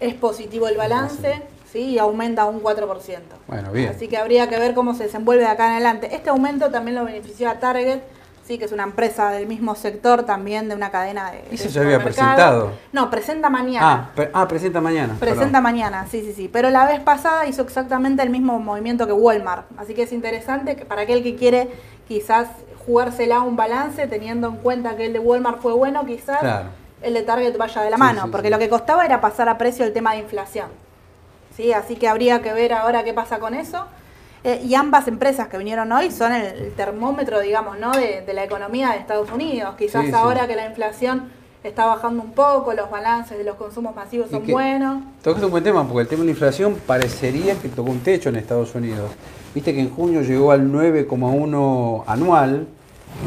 Es 0.00 0.14
positivo 0.14 0.68
el 0.68 0.76
balance, 0.76 1.42
sí, 1.72 1.80
y 1.80 1.98
aumenta 1.98 2.44
un 2.46 2.62
4%. 2.62 3.18
Bueno, 3.46 3.70
bien. 3.72 3.90
Así 3.90 4.08
que 4.08 4.16
habría 4.16 4.48
que 4.48 4.58
ver 4.58 4.74
cómo 4.74 4.94
se 4.94 5.04
desenvuelve 5.04 5.42
de 5.44 5.48
acá 5.50 5.66
en 5.66 5.72
adelante. 5.72 6.14
Este 6.14 6.30
aumento 6.30 6.70
también 6.70 6.96
lo 6.96 7.04
benefició 7.04 7.48
a 7.50 7.54
Target, 7.60 8.00
sí, 8.46 8.58
que 8.58 8.64
es 8.64 8.72
una 8.72 8.84
empresa 8.84 9.30
del 9.30 9.46
mismo 9.46 9.74
sector, 9.74 10.22
también 10.24 10.68
de 10.68 10.74
una 10.74 10.90
cadena 10.90 11.30
de. 11.30 11.44
Eso 11.50 11.64
de 11.64 11.70
ya 11.70 11.80
había 11.82 12.02
presentado. 12.02 12.72
No, 12.92 13.10
presenta 13.10 13.50
mañana. 13.50 13.92
Ah, 13.92 14.10
pre- 14.14 14.30
ah, 14.32 14.48
presenta 14.48 14.80
mañana. 14.80 15.14
Presenta 15.20 15.44
perdón. 15.46 15.62
mañana, 15.62 16.06
sí, 16.10 16.22
sí, 16.22 16.32
sí. 16.32 16.48
Pero 16.52 16.70
la 16.70 16.86
vez 16.86 17.00
pasada 17.00 17.46
hizo 17.46 17.62
exactamente 17.62 18.22
el 18.22 18.30
mismo 18.30 18.58
movimiento 18.58 19.06
que 19.06 19.12
Walmart. 19.12 19.66
Así 19.78 19.92
que 19.94 20.02
es 20.04 20.12
interesante 20.12 20.76
que 20.76 20.84
para 20.86 21.02
aquel 21.02 21.22
que 21.22 21.36
quiere 21.36 21.68
quizás 22.08 22.48
jugársela 22.86 23.40
un 23.40 23.56
balance, 23.56 24.06
teniendo 24.06 24.48
en 24.48 24.56
cuenta 24.56 24.96
que 24.96 25.04
el 25.06 25.12
de 25.12 25.18
Walmart 25.18 25.60
fue 25.60 25.74
bueno, 25.74 26.06
quizás 26.06 26.38
Claro. 26.38 26.70
el 27.02 27.12
de 27.12 27.22
Target 27.22 27.58
vaya 27.58 27.82
de 27.82 27.90
la 27.90 27.96
Sí, 27.96 28.02
mano. 28.02 28.22
sí, 28.24 28.28
porque 28.32 28.46
sí. 28.48 28.52
lo 28.52 28.58
que 28.58 28.70
costaba 28.70 29.04
era 29.04 29.20
pasar 29.20 29.50
a 29.50 29.58
precio 29.58 29.84
el 29.84 29.92
tema 29.92 30.12
de 30.12 30.20
inflación. 30.20 30.68
¿Sí? 31.58 31.72
Así 31.72 31.96
que 31.96 32.06
habría 32.06 32.40
que 32.40 32.52
ver 32.52 32.72
ahora 32.72 33.02
qué 33.02 33.12
pasa 33.12 33.40
con 33.40 33.52
eso. 33.52 33.84
Eh, 34.44 34.62
y 34.64 34.76
ambas 34.76 35.08
empresas 35.08 35.48
que 35.48 35.58
vinieron 35.58 35.90
hoy 35.90 36.12
son 36.12 36.32
el, 36.32 36.44
el 36.46 36.72
termómetro, 36.74 37.40
digamos, 37.40 37.80
¿no? 37.80 37.90
de, 37.90 38.22
de 38.24 38.32
la 38.32 38.44
economía 38.44 38.90
de 38.90 38.98
Estados 38.98 39.28
Unidos. 39.32 39.74
Quizás 39.76 40.02
Sí, 40.04 40.10
sí. 40.10 40.14
ahora 40.16 40.46
que 40.46 40.54
la 40.54 40.66
inflación 40.66 41.24
está 41.64 41.86
bajando 41.86 42.22
un 42.22 42.30
poco, 42.30 42.72
los 42.74 42.88
balances 42.88 43.36
de 43.36 43.42
los 43.42 43.56
consumos 43.56 43.96
masivos 43.96 44.30
son 44.30 44.46
buenos. 44.46 45.02
Tocaste 45.24 45.46
un 45.46 45.50
buen 45.50 45.64
tema, 45.64 45.82
porque 45.82 46.02
el 46.02 46.06
tema 46.08 46.20
de 46.20 46.26
la 46.26 46.30
inflación 46.30 46.76
parecería 46.86 47.56
que 47.56 47.68
tocó 47.68 47.90
un 47.90 47.98
techo 47.98 48.28
en 48.28 48.36
Estados 48.36 48.72
Unidos. 48.76 49.10
Viste 49.52 49.74
que 49.74 49.80
en 49.80 49.90
junio 49.90 50.22
llegó 50.22 50.52
al 50.52 50.70
9,1 50.72 52.04
anual 52.06 52.68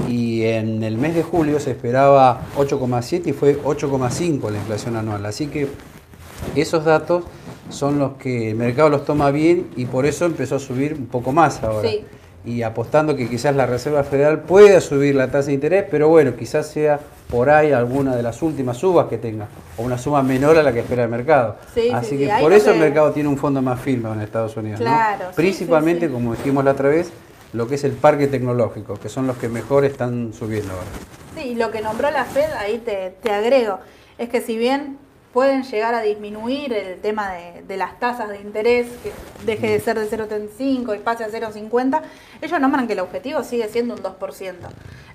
y 0.08 0.44
en 0.46 0.82
el 0.84 0.98
mes 0.98 1.14
de 1.16 1.24
julio 1.24 1.60
se 1.60 1.72
esperaba 1.72 2.40
8,7 2.56 3.28
y 3.28 3.34
fue 3.34 3.62
8,5 3.62 4.50
la 4.50 4.58
inflación 4.58 4.96
anual. 4.96 5.26
Así 5.26 5.48
que 5.48 5.68
esos 6.56 6.86
datos 6.86 7.26
son 7.72 8.00
los 8.00 8.14
que 8.14 8.52
el 8.52 8.56
mercado 8.56 8.90
los 8.90 9.06
toma 9.06 9.32
bien 9.32 9.70
y 9.76 9.86
por 9.86 10.06
eso 10.06 10.26
empezó 10.26 10.56
a 10.56 10.60
subir 10.60 10.94
un 10.94 11.08
poco 11.08 11.32
más 11.32 11.64
ahora. 11.64 11.90
Sí. 11.90 12.04
Y 12.44 12.64
apostando 12.64 13.16
que 13.16 13.30
quizás 13.30 13.56
la 13.56 13.68
Reserva 13.68 14.04
Federal 14.04 14.40
pueda 14.42 14.82
subir 14.82 15.14
la 15.14 15.30
tasa 15.30 15.48
de 15.48 15.54
interés, 15.54 15.86
pero 15.92 16.10
bueno, 16.10 16.36
quizás 16.36 16.68
sea 16.68 17.00
por 17.30 17.50
ahí 17.50 17.72
alguna 17.72 18.16
de 18.16 18.24
las 18.24 18.42
últimas 18.42 18.78
subas 18.78 19.08
que 19.08 19.18
tenga, 19.18 19.48
o 19.78 19.84
una 19.84 19.98
suma 19.98 20.24
menor 20.24 20.58
a 20.58 20.64
la 20.64 20.74
que 20.74 20.80
espera 20.80 21.04
el 21.04 21.10
mercado. 21.10 21.58
Sí, 21.74 21.84
sí, 21.84 21.90
Así 21.92 22.10
sí, 22.10 22.18
que 22.18 22.32
por 22.42 22.52
eso 22.52 22.72
el 22.72 22.80
mercado 22.80 23.12
tiene 23.12 23.30
un 23.30 23.38
fondo 23.38 23.62
más 23.62 23.80
firme 23.80 24.12
en 24.12 24.22
Estados 24.22 24.58
Unidos. 24.58 24.80
Claro, 24.80 25.26
Principalmente, 25.36 26.10
como 26.10 26.34
dijimos 26.36 26.66
la 26.66 26.72
otra 26.72 26.90
vez, 26.90 27.12
lo 27.54 27.68
que 27.68 27.76
es 27.76 27.84
el 27.84 27.92
parque 27.92 28.28
tecnológico, 28.28 28.96
que 28.96 29.08
son 29.08 29.28
los 29.28 29.38
que 29.38 29.48
mejor 29.48 29.86
están 29.86 30.34
subiendo 30.34 30.74
ahora. 30.74 30.88
Sí, 31.36 31.50
y 31.50 31.56
lo 31.56 31.70
que 31.70 31.82
nombró 31.82 32.10
la 32.10 32.26
Fed, 32.26 32.52
ahí 32.58 32.80
te, 32.80 33.14
te 33.22 33.32
agrego, 33.32 33.80
es 34.18 34.30
que 34.30 34.42
si 34.42 34.58
bien 34.58 34.98
pueden 35.34 35.64
llegar 35.64 35.94
a 35.96 36.02
disminuir 36.02 36.74
el 36.74 37.00
tema 37.00 37.32
de, 37.32 37.64
de 37.68 37.78
las 37.78 38.00
tasas 38.00 38.30
de 38.30 38.42
interés, 38.42 38.88
que 39.04 39.12
deje 39.46 39.72
de 39.72 39.80
ser 39.80 39.98
de 40.00 40.10
0,35 40.10 40.96
y 40.96 41.00
pase 41.00 41.24
a 41.24 41.30
0,50, 41.30 42.02
ellos 42.42 42.60
nombran 42.60 42.88
que 42.88 42.94
el 42.94 43.00
objetivo 43.00 43.44
sigue 43.44 43.68
siendo 43.70 43.94
un 43.96 44.02
2%. 44.02 44.54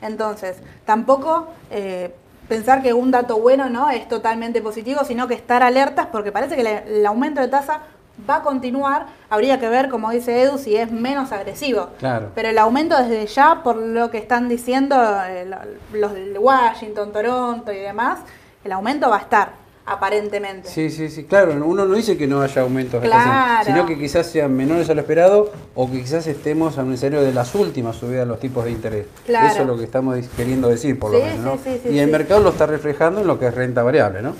Entonces, 0.02 0.56
tampoco 0.84 1.48
eh, 1.70 2.14
pensar 2.48 2.82
que 2.82 2.92
un 2.92 3.10
dato 3.10 3.38
bueno 3.38 3.68
no 3.68 3.90
es 3.90 4.08
totalmente 4.08 4.60
positivo, 4.62 5.04
sino 5.04 5.26
que 5.28 5.34
estar 5.34 5.62
alertas 5.62 6.06
porque 6.12 6.32
parece 6.32 6.56
que 6.56 6.82
el 6.86 7.04
aumento 7.06 7.40
de 7.40 7.48
tasa 7.48 7.80
va 8.28 8.36
a 8.36 8.42
continuar, 8.42 9.06
habría 9.28 9.60
que 9.60 9.68
ver, 9.68 9.90
como 9.90 10.10
dice 10.10 10.40
Edu, 10.42 10.56
si 10.56 10.74
es 10.76 10.90
menos 10.90 11.32
agresivo. 11.32 11.90
Claro. 11.98 12.30
Pero 12.34 12.48
el 12.48 12.56
aumento 12.58 12.96
desde 12.96 13.26
ya, 13.26 13.62
por 13.62 13.76
lo 13.76 14.10
que 14.10 14.16
están 14.18 14.48
diciendo 14.48 14.96
eh, 15.26 15.44
lo- 15.44 15.98
los 15.98 16.14
de 16.14 16.38
Washington, 16.38 17.12
Toronto 17.12 17.72
y 17.72 17.76
demás, 17.78 18.20
el 18.64 18.72
aumento 18.72 19.10
va 19.10 19.16
a 19.16 19.20
estar, 19.20 19.50
aparentemente. 19.86 20.68
Sí, 20.68 20.90
sí, 20.90 21.08
sí, 21.08 21.24
claro, 21.24 21.52
uno 21.64 21.86
no 21.86 21.94
dice 21.94 22.16
que 22.18 22.26
no 22.26 22.42
haya 22.42 22.62
aumentos 22.62 23.00
Claro. 23.02 23.64
sino 23.64 23.86
que 23.86 23.96
quizás 23.98 24.26
sean 24.26 24.54
menores 24.54 24.90
a 24.90 24.94
lo 24.94 25.00
esperado 25.00 25.52
o 25.74 25.90
que 25.90 26.00
quizás 26.02 26.26
estemos 26.26 26.76
en 26.76 26.86
un 26.86 26.94
escenario 26.94 27.24
de 27.24 27.32
las 27.32 27.54
últimas 27.54 27.96
subidas 27.96 28.20
de 28.20 28.26
los 28.26 28.40
tipos 28.40 28.64
de 28.64 28.72
interés. 28.72 29.06
Claro. 29.24 29.46
Eso 29.46 29.60
es 29.62 29.66
lo 29.68 29.78
que 29.78 29.84
estamos 29.84 30.18
queriendo 30.36 30.68
decir, 30.68 30.98
por 30.98 31.12
lo 31.12 31.20
menos. 31.20 31.38
¿no? 31.38 31.52
sí, 31.54 31.60
sí, 31.74 31.80
sí, 31.84 31.88
y 31.94 31.98
el 32.00 32.10
mercado 32.10 32.40
lo 32.40 32.50
está 32.50 32.66
reflejando 32.66 33.20
en 33.20 33.26
lo 33.28 33.38
que 33.38 33.46
es 33.46 33.54
renta 33.54 33.82
variable, 33.84 34.22
¿no? 34.22 34.34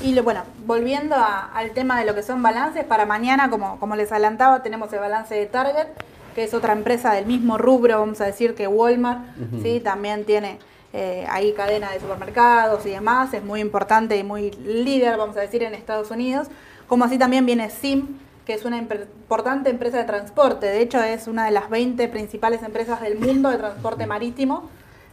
Y 0.00 0.14
lo- 0.14 0.22
bueno, 0.22 0.42
volviendo 0.66 1.16
a- 1.16 1.50
al 1.52 1.72
tema 1.72 1.98
de 1.98 2.06
lo 2.06 2.14
que 2.14 2.22
son 2.22 2.42
balances, 2.42 2.84
para 2.84 3.04
mañana, 3.04 3.50
como, 3.50 3.78
como 3.80 3.96
les 3.96 4.10
adelantaba, 4.12 4.62
tenemos 4.62 4.92
el 4.92 5.00
balance 5.00 5.34
de 5.34 5.46
Target, 5.46 5.88
que 6.34 6.44
es 6.44 6.54
otra 6.54 6.72
empresa 6.72 7.12
del 7.12 7.26
mismo 7.26 7.58
rubro, 7.58 7.98
vamos 7.98 8.20
a 8.20 8.24
decir, 8.24 8.54
que 8.54 8.66
Walmart, 8.68 9.20
¿sí? 9.62 9.80
También 9.80 10.24
tiene 10.24 10.58
eh, 10.92 11.24
ahí 11.30 11.52
cadena 11.54 11.90
de 11.90 12.00
supermercados 12.00 12.84
y 12.84 12.90
demás, 12.90 13.32
es 13.32 13.42
muy 13.42 13.60
importante 13.60 14.16
y 14.16 14.22
muy 14.22 14.50
líder, 14.50 15.16
vamos 15.16 15.36
a 15.36 15.40
decir, 15.40 15.62
en 15.62 15.74
Estados 15.74 16.10
Unidos. 16.10 16.48
Como 16.86 17.04
así 17.04 17.18
también 17.18 17.46
viene 17.46 17.70
SIM, 17.70 18.18
que 18.44 18.52
es 18.52 18.64
una 18.64 18.76
importante 18.76 19.70
empresa 19.70 19.98
de 19.98 20.04
transporte, 20.04 20.66
de 20.66 20.82
hecho 20.82 21.02
es 21.02 21.28
una 21.28 21.46
de 21.46 21.52
las 21.52 21.70
20 21.70 22.08
principales 22.08 22.62
empresas 22.62 23.00
del 23.00 23.18
mundo 23.18 23.48
de 23.50 23.56
transporte 23.56 24.06
marítimo. 24.06 24.68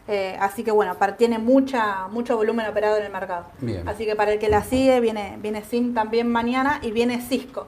Eh, 0.10 0.36
así 0.42 0.64
que 0.64 0.72
bueno, 0.72 0.98
tiene 1.18 1.38
mucha, 1.38 2.08
mucho 2.08 2.36
volumen 2.36 2.66
operado 2.66 2.98
en 2.98 3.06
el 3.06 3.12
mercado. 3.12 3.46
Bien. 3.60 3.88
Así 3.88 4.06
que 4.06 4.16
para 4.16 4.34
el 4.34 4.40
que 4.40 4.50
la 4.50 4.64
sigue, 4.64 5.00
viene, 5.00 5.38
viene 5.40 5.64
SIM 5.64 5.94
también 5.94 6.28
mañana 6.28 6.80
y 6.82 6.90
viene 6.92 7.22
Cisco, 7.22 7.68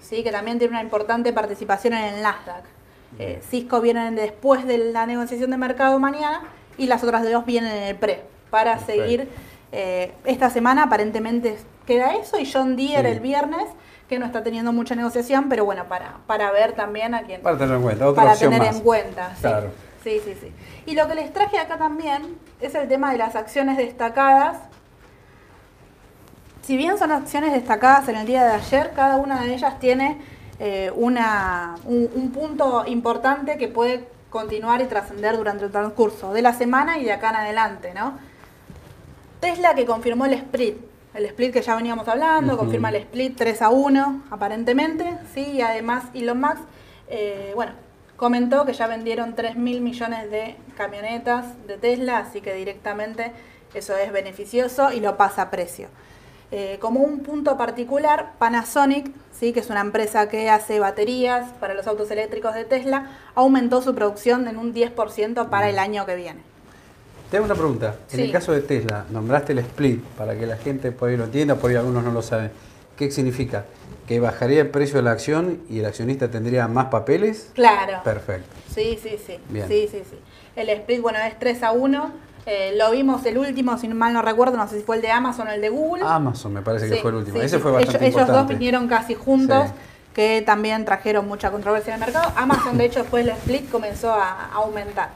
¿sí? 0.00 0.22
que 0.24 0.32
también 0.32 0.58
tiene 0.58 0.72
una 0.72 0.82
importante 0.82 1.34
participación 1.34 1.92
en 1.92 2.14
el 2.14 2.22
Nasdaq. 2.22 2.64
Eh, 3.18 3.42
Cisco 3.46 3.82
viene 3.82 4.10
después 4.12 4.66
de 4.66 4.78
la 4.78 5.04
negociación 5.04 5.50
de 5.50 5.58
mercado 5.58 5.98
mañana 5.98 6.40
y 6.78 6.86
las 6.86 7.02
otras 7.04 7.28
dos 7.30 7.44
vienen 7.46 7.72
en 7.72 7.82
el 7.84 7.96
pre, 7.96 8.22
para 8.50 8.78
seguir. 8.78 9.28
eh, 9.72 10.12
esta 10.24 10.50
semana 10.50 10.82
aparentemente 10.84 11.56
queda 11.86 12.14
eso 12.16 12.38
y 12.38 12.50
John 12.50 12.76
Deere 12.76 13.08
Sí. 13.10 13.14
el 13.16 13.20
viernes, 13.20 13.64
que 14.08 14.18
no 14.18 14.26
está 14.26 14.42
teniendo 14.42 14.72
mucha 14.72 14.94
negociación, 14.94 15.48
pero 15.48 15.64
bueno, 15.64 15.84
para, 15.86 16.16
para 16.26 16.50
ver 16.50 16.72
también 16.72 17.14
a 17.14 17.22
quién 17.22 17.40
Para 17.40 17.56
tener 17.56 17.76
en 17.76 17.82
cuenta, 17.82 18.06
otra 18.08 18.22
para 18.22 18.32
opción 18.34 18.50
tener 18.52 18.66
más. 18.68 18.76
en 18.76 18.82
cuenta. 18.82 19.34
Sí. 19.36 19.40
Claro. 19.40 19.70
sí, 20.04 20.20
sí, 20.24 20.36
sí. 20.40 20.52
Y 20.84 20.94
lo 20.94 21.08
que 21.08 21.14
les 21.14 21.32
traje 21.32 21.58
acá 21.58 21.78
también 21.78 22.36
es 22.60 22.74
el 22.74 22.86
tema 22.88 23.12
de 23.12 23.18
las 23.18 23.34
acciones 23.36 23.78
destacadas. 23.78 24.58
Si 26.62 26.76
bien 26.76 26.98
son 26.98 27.10
acciones 27.10 27.52
destacadas 27.52 28.08
en 28.08 28.16
el 28.16 28.26
día 28.26 28.44
de 28.44 28.52
ayer, 28.52 28.92
cada 28.94 29.16
una 29.16 29.40
de 29.42 29.54
ellas 29.54 29.78
tiene 29.80 30.18
eh, 30.60 30.92
una, 30.94 31.74
un, 31.86 32.08
un 32.14 32.30
punto 32.30 32.84
importante 32.86 33.56
que 33.56 33.66
puede 33.68 34.06
continuar 34.32 34.80
y 34.80 34.86
trascender 34.86 35.36
durante 35.36 35.66
el 35.66 35.70
transcurso 35.70 36.32
de 36.32 36.40
la 36.40 36.54
semana 36.54 36.98
y 36.98 37.04
de 37.04 37.12
acá 37.12 37.30
en 37.30 37.36
adelante, 37.36 37.92
¿no? 37.94 38.18
Tesla 39.40 39.74
que 39.74 39.84
confirmó 39.84 40.24
el 40.24 40.32
split, 40.32 40.76
el 41.14 41.26
split 41.26 41.52
que 41.52 41.60
ya 41.60 41.76
veníamos 41.76 42.08
hablando, 42.08 42.56
confirma 42.56 42.88
el 42.88 42.96
split 42.96 43.36
3 43.36 43.62
a 43.62 43.68
1 43.68 44.22
aparentemente, 44.30 45.18
sí, 45.34 45.42
y 45.52 45.60
además 45.60 46.04
Elon 46.14 46.40
Musk, 46.40 46.62
eh, 47.08 47.52
bueno, 47.54 47.72
comentó 48.16 48.64
que 48.64 48.72
ya 48.72 48.86
vendieron 48.86 49.34
3 49.34 49.56
mil 49.56 49.82
millones 49.82 50.30
de 50.30 50.56
camionetas 50.76 51.44
de 51.66 51.76
Tesla, 51.76 52.18
así 52.18 52.40
que 52.40 52.54
directamente 52.54 53.32
eso 53.74 53.96
es 53.96 54.12
beneficioso 54.12 54.92
y 54.92 55.00
lo 55.00 55.18
pasa 55.18 55.42
a 55.42 55.50
precio. 55.50 55.88
Eh, 56.50 56.78
como 56.80 57.00
un 57.00 57.20
punto 57.20 57.56
particular, 57.58 58.32
Panasonic, 58.38 59.10
¿sí? 59.42 59.52
que 59.52 59.58
es 59.58 59.70
una 59.70 59.80
empresa 59.80 60.28
que 60.28 60.48
hace 60.48 60.78
baterías 60.78 61.50
para 61.58 61.74
los 61.74 61.88
autos 61.88 62.08
eléctricos 62.12 62.54
de 62.54 62.64
Tesla, 62.64 63.10
aumentó 63.34 63.82
su 63.82 63.92
producción 63.92 64.46
en 64.46 64.56
un 64.56 64.72
10% 64.72 65.48
para 65.48 65.68
el 65.68 65.80
año 65.80 66.06
que 66.06 66.14
viene. 66.14 66.40
Te 67.28 67.38
hago 67.38 67.46
una 67.46 67.56
pregunta. 67.56 67.96
En 68.12 68.16
Sí. 68.18 68.22
el 68.22 68.30
caso 68.30 68.52
de 68.52 68.60
Tesla, 68.60 69.04
nombraste 69.10 69.50
el 69.52 69.58
split 69.58 70.00
para 70.16 70.38
que 70.38 70.46
la 70.46 70.56
gente 70.58 70.92
por 70.92 71.08
ahí 71.08 71.16
lo 71.16 71.24
entienda, 71.24 71.56
por 71.56 71.70
ahí 71.70 71.76
algunos 71.76 72.04
no 72.04 72.12
lo 72.12 72.22
saben. 72.22 72.52
¿Qué 72.96 73.10
significa? 73.10 73.64
¿Que 74.06 74.20
bajaría 74.20 74.60
el 74.60 74.68
precio 74.68 74.98
de 74.98 75.02
la 75.02 75.10
acción 75.10 75.60
y 75.68 75.80
el 75.80 75.86
accionista 75.86 76.30
tendría 76.30 76.68
más 76.68 76.86
papeles? 76.86 77.50
Claro. 77.54 78.00
Perfecto. 78.04 78.46
Sí, 78.72 78.96
sí, 79.02 79.18
sí. 79.26 79.38
Bien. 79.48 79.66
Sí, 79.66 79.88
sí, 79.90 80.02
sí. 80.08 80.18
El 80.54 80.68
split, 80.68 81.00
bueno, 81.00 81.18
es 81.18 81.36
3 81.40 81.64
a 81.64 81.72
1. 81.72 82.12
Eh, 82.44 82.74
lo 82.76 82.90
vimos 82.90 83.24
el 83.24 83.38
último, 83.38 83.78
si 83.78 83.86
mal 83.88 84.12
no 84.12 84.20
recuerdo, 84.22 84.56
no 84.56 84.66
sé 84.66 84.78
si 84.78 84.82
fue 84.82 84.96
el 84.96 85.02
de 85.02 85.10
Amazon 85.10 85.46
o 85.48 85.50
el 85.52 85.60
de 85.60 85.68
Google. 85.68 86.02
Amazon 86.04 86.52
me 86.52 86.62
parece 86.62 86.88
que 86.88 86.96
Sí, 86.96 87.00
fue 87.00 87.10
el 87.12 87.18
último. 87.18 87.38
sí, 87.38 87.44
Ese 87.44 87.58
fue 87.60 87.70
bastante 87.70 88.04
ellos, 88.06 88.16
ellos 88.22 88.28
dos 88.36 88.48
vinieron 88.48 88.88
casi 88.88 89.14
juntos, 89.14 89.68
Sí. 89.68 89.74
que 90.14 90.42
también 90.44 90.84
trajeron 90.84 91.28
mucha 91.28 91.50
controversia 91.52 91.94
en 91.94 92.02
el 92.02 92.06
mercado. 92.06 92.32
Amazon, 92.36 92.76
de 92.78 92.84
hecho, 92.86 93.00
después 93.00 93.24
del 93.24 93.34
split 93.36 93.70
comenzó 93.70 94.12
a, 94.12 94.46
a 94.46 94.54
aumentar. 94.54 95.10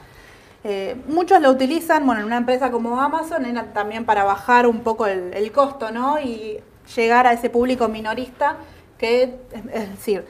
Eh, 0.63 0.95
muchos 1.07 1.41
lo 1.41 1.51
utilizan, 1.51 2.05
bueno, 2.05 2.21
en 2.21 2.27
una 2.27 2.37
empresa 2.37 2.71
como 2.71 2.99
Amazon 2.99 3.45
era 3.45 3.63
también 3.73 4.05
para 4.05 4.23
bajar 4.23 4.65
un 4.65 4.79
poco 4.79 5.05
el, 5.05 5.33
el 5.33 5.51
costo, 5.51 5.91
¿no? 5.91 6.19
Y 6.19 6.59
llegar 6.95 7.27
a 7.27 7.33
ese 7.33 7.49
público 7.49 7.87
minorista 7.89 8.55
que, 8.97 9.35
es 9.73 9.89
decir, 9.91 10.25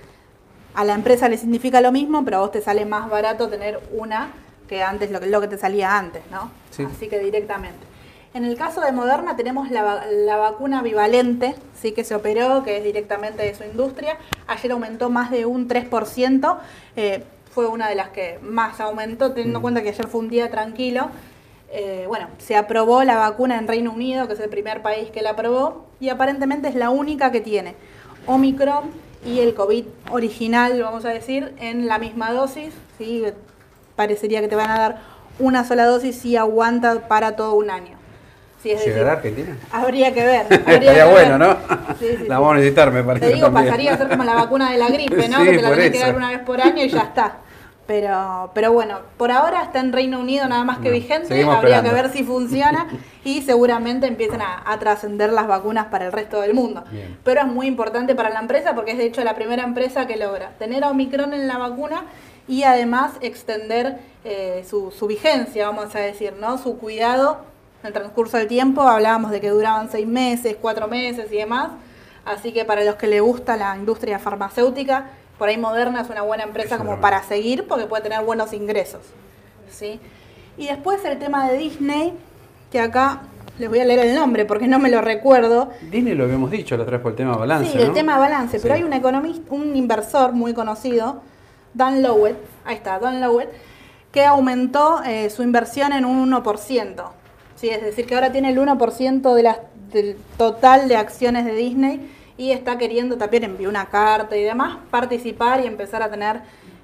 a 0.73 0.83
la 0.83 0.93
empresa 0.95 1.29
le 1.29 1.38
significa 1.38 1.79
lo 1.79 1.91
mismo, 1.91 2.25
pero 2.25 2.38
a 2.38 2.39
vos 2.41 2.51
te 2.51 2.62
sale 2.62 2.86
más 2.86 3.10
barato 3.10 3.47
tener 3.49 3.79
una 3.93 4.29
que 4.67 4.84
antes, 4.84 5.12
lo 5.12 5.19
que, 5.19 5.27
lo 5.27 5.41
que 5.41 5.47
te 5.47 5.58
salía 5.58 5.97
antes, 5.97 6.21
¿no? 6.32 6.51
Sí. 6.71 6.84
Así 6.84 7.08
que 7.08 7.19
directamente. 7.19 7.86
En 8.34 8.45
el 8.45 8.56
caso 8.58 8.82
de 8.82 8.91
Moderna 8.91 9.36
tenemos 9.36 9.71
la, 9.71 10.06
la 10.12 10.38
vacuna 10.38 10.82
bivalente, 10.84 11.56
sí 11.80 11.93
que 11.93 12.03
se 12.03 12.13
operó, 12.13 12.63
que 12.63 12.77
es 12.77 12.84
directamente 12.84 13.41
de 13.43 13.56
su 13.56 13.63
industria. 13.63 14.17
Ayer 14.47 14.71
aumentó 14.73 15.10
más 15.10 15.32
de 15.32 15.45
un 15.45 15.67
3%, 15.67 16.58
eh, 16.95 17.23
fue 17.51 17.65
una 17.67 17.89
de 17.89 17.95
las 17.95 18.10
que 18.10 18.38
más 18.43 18.80
aumentó, 18.80 19.32
teniendo 19.32 19.58
en 19.58 19.62
Mm. 19.62 19.63
cuenta 19.63 19.82
que 19.82 19.89
ayer 19.89 20.08
fue 20.08 20.19
un 20.19 20.30
día 20.30 20.51
tranquilo. 20.51 21.10
Eh, 21.71 22.06
bueno, 22.08 22.27
se 22.38 22.56
aprobó 22.56 23.03
la 23.03 23.17
vacuna 23.17 23.58
en 23.58 23.67
Reino 23.67 23.91
Unido, 23.91 24.27
que 24.27 24.34
es 24.34 24.39
el 24.39 24.49
primer 24.49 24.82
país 24.84 25.10
que 25.10 25.21
la 25.21 25.32
aprobó, 25.32 25.86
y 25.99 26.10
aparentemente 26.10 26.67
es 26.67 26.75
la 26.75 26.89
única 26.91 27.32
que 27.32 27.41
tiene 27.41 27.73
Omicron 28.27 28.91
y 29.25 29.39
el 29.39 29.56
COVID 29.56 29.86
original, 30.12 30.80
vamos 30.82 31.06
a 31.06 31.10
decir, 31.10 31.56
en 31.60 31.88
la 31.88 31.97
misma 31.97 32.32
dosis. 32.34 32.73
¿sí? 32.99 33.23
Parecería 33.97 34.39
que 34.39 34.47
te 34.47 34.55
van 34.55 34.69
a 34.71 34.77
dar 34.79 34.97
una 35.39 35.65
sola 35.65 35.86
dosis 35.86 36.23
y 36.23 36.38
aguanta 36.38 37.07
para 37.10 37.36
todo 37.36 37.55
un 37.55 37.69
año. 37.69 37.97
Sí, 38.63 38.71
es 38.71 38.83
¿Llegará 38.86 39.12
a 39.12 39.13
Argentina? 39.15 39.55
habría 39.71 40.13
que 40.13 40.23
ver. 40.25 40.45
habría 40.49 40.57
Estaría 40.75 40.93
que 41.05 41.12
bueno, 41.12 41.38
ver. 41.38 41.39
¿no? 41.39 41.95
Sí, 41.99 42.05
sí, 42.19 42.23
la 42.27 42.39
vamos 42.39 42.53
a 42.53 42.55
necesitar, 42.57 42.91
me 42.91 43.03
parece. 43.03 43.27
Te 43.27 43.33
digo, 43.33 43.47
también. 43.47 43.65
pasaría 43.65 43.93
a 43.93 43.97
ser 43.97 44.07
como 44.10 44.23
la 44.23 44.33
vacuna 44.45 44.71
de 44.71 44.77
la 44.77 44.88
gripe, 44.89 45.27
¿no? 45.27 45.43
Que 45.43 45.51
te 45.57 45.62
la 45.62 45.69
tenés 45.71 45.91
que 45.91 45.97
eso. 45.97 46.05
dar 46.07 46.15
una 46.15 46.29
vez 46.29 46.39
por 46.39 46.62
año 46.62 46.83
y 46.83 46.89
ya 46.89 47.01
está. 47.01 47.38
Pero, 47.86 48.51
pero 48.53 48.73
bueno, 48.73 48.99
por 49.15 49.31
ahora 49.31 49.63
está 49.63 49.79
en 49.79 49.93
Reino 49.93 50.19
Unido 50.19 50.45
nada 50.49 50.65
más 50.65 50.79
que 50.79 50.89
No, 50.89 50.93
vigente, 50.95 51.33
habría 51.41 51.53
esperando. 51.77 51.89
que 51.89 51.95
ver 51.95 52.10
si 52.12 52.23
funciona 52.25 52.88
y 53.23 53.41
seguramente 53.43 54.07
empiecen 54.07 54.41
a, 54.41 54.62
a 54.65 54.77
trascender 54.77 55.31
las 55.31 55.47
vacunas 55.47 55.86
para 55.86 56.05
el 56.07 56.12
resto 56.12 56.41
del 56.41 56.53
mundo. 56.53 56.83
Bien. 56.91 57.17
Pero 57.23 57.41
es 57.41 57.47
muy 57.47 57.65
importante 57.65 58.13
para 58.13 58.29
la 58.29 58.39
empresa 58.39 58.75
porque 58.75 58.91
es 58.91 58.97
de 58.97 59.05
hecho 59.05 59.23
la 59.23 59.36
primera 59.36 59.63
empresa 59.63 60.05
que 60.05 60.17
logra 60.17 60.49
tener 60.60 60.83
a 60.83 60.89
Omicron 60.89 61.33
en 61.33 61.47
la 61.47 61.57
vacuna 61.57 62.03
y 62.47 62.63
además 62.63 63.13
extender 63.21 63.97
eh, 64.23 64.65
su, 64.69 64.91
su 64.91 65.07
vigencia, 65.07 65.67
vamos 65.67 65.95
a 65.95 65.99
decir, 65.99 66.33
¿no? 66.39 66.57
Su 66.57 66.77
cuidado 66.77 67.39
en 67.81 67.88
el 67.88 67.93
transcurso 67.93 68.38
del 68.38 68.47
tiempo. 68.47 68.81
Hablábamos 68.81 69.31
de 69.31 69.41
que 69.41 69.49
duraban 69.49 69.89
seis 69.91 70.07
meses, 70.07 70.55
cuatro 70.60 70.88
meses 70.88 71.31
y 71.31 71.38
demás. 71.38 71.71
Así 72.25 72.51
que 72.51 72.65
para 72.65 72.83
los 72.83 72.95
que 72.95 73.07
le 73.07 73.21
gusta 73.21 73.55
la 73.55 73.75
industria 73.77 74.19
farmacéutica, 74.19 75.12
por 75.38 75.49
ahí 75.49 75.57
Moderna 75.57 76.01
es 76.01 76.10
una 76.10 76.23
buena 76.23 76.43
empresa 76.43 76.75
Es 76.75 76.81
como 76.81 76.99
para 76.99 77.23
seguir 77.23 77.67
porque 77.67 77.86
puede 77.86 78.03
tener 78.03 78.23
buenos 78.23 78.53
ingresos. 78.53 79.01
¿sí? 79.69 79.99
Y 80.57 80.67
después 80.67 81.03
el 81.05 81.19
tema 81.19 81.49
de 81.49 81.57
Disney, 81.57 82.13
que 82.71 82.79
acá 82.79 83.21
les 83.60 83.69
voy 83.69 83.79
a 83.79 83.86
leer 83.86 83.99
el 83.99 84.15
nombre 84.15 84.45
porque 84.45 84.67
no 84.67 84.79
me 84.79 84.89
lo 84.89 85.01
recuerdo. 85.01 85.69
Disney 85.89 86.15
lo 86.15 86.25
habíamos 86.25 86.51
dicho 86.51 86.75
la 86.75 86.83
otra 86.83 86.97
vez 86.97 87.01
por 87.01 87.12
el 87.12 87.17
tema 87.17 87.38
balance. 87.38 87.71
Sí, 87.71 87.77
el 87.77 87.88
¿no? 87.89 87.93
tema 87.93 88.13
de 88.15 88.19
balance, 88.19 88.60
pero 88.60 88.73
hay 88.73 88.83
un 88.83 88.93
economista, 88.93 89.53
un 89.53 89.75
inversor 89.75 90.33
muy 90.33 90.53
conocido, 90.53 91.21
Dan 91.77 92.01
Lowell, 92.01 92.35
ahí 92.65 92.75
está, 92.75 92.99
Dan 92.99 93.21
Lowell, 93.21 93.49
que 94.11 94.25
aumentó 94.25 95.01
eh, 95.05 95.29
su 95.29 95.43
inversión 95.43 95.93
en 95.93 96.05
un 96.05 96.31
1%. 96.31 97.03
Sí, 97.55 97.69
es 97.69 97.81
decir, 97.81 98.05
que 98.05 98.15
ahora 98.15 98.31
tiene 98.31 98.49
el 98.49 98.57
1% 98.57 99.33
de 99.33 99.43
las, 99.43 99.57
del 99.91 100.17
total 100.37 100.87
de 100.87 100.95
acciones 100.95 101.45
de 101.45 101.53
Disney 101.53 102.11
y 102.37 102.51
está 102.51 102.77
queriendo 102.77 103.17
también 103.17 103.43
envió 103.43 103.69
una 103.69 103.85
carta 103.85 104.35
y 104.37 104.43
demás, 104.43 104.77
participar 104.91 105.63
y 105.63 105.67
empezar 105.67 106.03
a 106.03 106.09
tener 106.09 106.41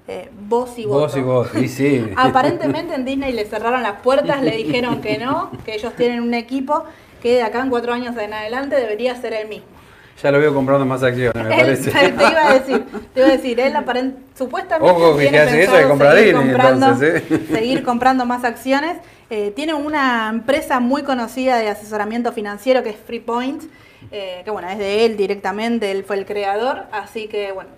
eh, 0.07 0.29
voz 0.47 0.77
y 0.77 0.85
voto. 0.85 0.99
Vos 0.99 1.17
y 1.17 1.21
vos, 1.21 1.55
y 1.55 1.67
sí. 1.67 2.09
Aparentemente 2.17 2.95
en 2.95 3.05
Disney 3.05 3.33
le 3.33 3.45
cerraron 3.45 3.83
las 3.83 4.01
puertas, 4.01 4.41
le 4.41 4.55
dijeron 4.57 5.01
que 5.01 5.17
no, 5.17 5.51
que 5.65 5.75
ellos 5.75 5.93
tienen 5.95 6.21
un 6.21 6.33
equipo 6.33 6.83
que 7.21 7.35
de 7.35 7.43
acá 7.43 7.61
en 7.61 7.69
cuatro 7.69 7.93
años 7.93 8.17
en 8.17 8.33
adelante 8.33 8.75
debería 8.75 9.15
ser 9.15 9.33
el 9.33 9.47
mismo. 9.47 9.72
Ya 10.21 10.31
lo 10.31 10.39
veo 10.39 10.53
comprando 10.53 10.85
más 10.85 11.03
acciones, 11.03 11.35
me 11.35 11.41
Él- 11.55 11.59
parece. 11.61 11.91
te 11.91 12.07
iba 12.07 12.49
a 12.49 12.53
decir, 12.53 12.85
te 13.13 13.19
iba 13.19 13.27
a 13.29 13.31
decir, 13.31 13.59
él 13.59 13.73
aparent- 13.75 14.15
supuestamente 14.37 14.91
Ojo, 14.93 15.17
que 15.17 15.27
hace 15.37 15.63
eso, 15.63 15.87
comprar 15.89 16.15
seguir 16.15 16.33
Disney, 16.35 16.51
comprando, 16.53 16.85
entonces, 16.85 17.23
¿eh? 17.31 17.39
seguir 17.51 17.83
comprando 17.83 18.25
más 18.25 18.43
acciones. 18.43 18.97
Eh, 19.29 19.51
tiene 19.55 19.73
una 19.73 20.29
empresa 20.29 20.79
muy 20.79 21.03
conocida 21.03 21.57
de 21.57 21.67
asesoramiento 21.69 22.31
financiero 22.31 22.83
que 22.83 22.91
es 22.91 22.95
FreePoint, 22.95 23.63
eh, 24.11 24.41
que 24.45 24.51
bueno, 24.51 24.69
es 24.69 24.77
de 24.77 25.05
él 25.05 25.17
directamente, 25.17 25.89
él 25.91 26.03
fue 26.03 26.17
el 26.17 26.25
creador, 26.25 26.83
así 26.91 27.27
que 27.27 27.51
bueno, 27.51 27.71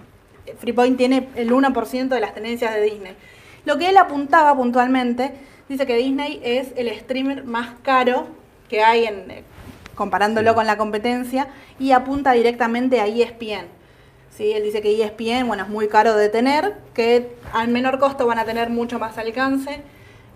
FreePoint 0.60 0.98
tiene 0.98 1.30
el 1.36 1.52
1% 1.52 2.08
de 2.10 2.20
las 2.20 2.34
tenencias 2.34 2.74
de 2.76 2.82
Disney. 2.82 3.14
Lo 3.64 3.78
que 3.78 3.90
él 3.90 3.98
apuntaba 3.98 4.56
puntualmente, 4.56 5.32
dice 5.70 5.86
que 5.88 5.96
Disney 5.96 6.42
es 6.44 6.68
el 6.76 6.90
streamer 7.00 7.44
más 7.46 7.70
caro 7.82 8.28
que 8.70 8.84
hay 8.84 9.06
en 9.06 9.32
eh, 9.32 9.44
comparándolo 9.96 10.52
Sí. 10.52 10.56
con 10.56 10.68
la 10.68 10.78
competencia 10.78 11.48
y 11.80 11.92
apunta 11.92 12.34
directamente 12.34 13.00
a 13.02 13.08
ESPN. 13.08 13.66
¿sí? 14.30 14.52
Él 14.52 14.64
dice 14.64 14.82
que 14.82 15.02
ESPN 15.02 15.48
bueno, 15.48 15.64
es 15.64 15.70
muy 15.70 15.88
caro 15.88 16.16
de 16.16 16.30
tener, 16.30 16.74
que 16.94 17.36
al 17.54 17.70
menor 17.70 18.00
costo 18.00 18.28
van 18.28 18.40
a 18.40 18.46
tener 18.46 18.70
mucho 18.70 19.00
más 19.00 19.18
alcance. 19.18 19.82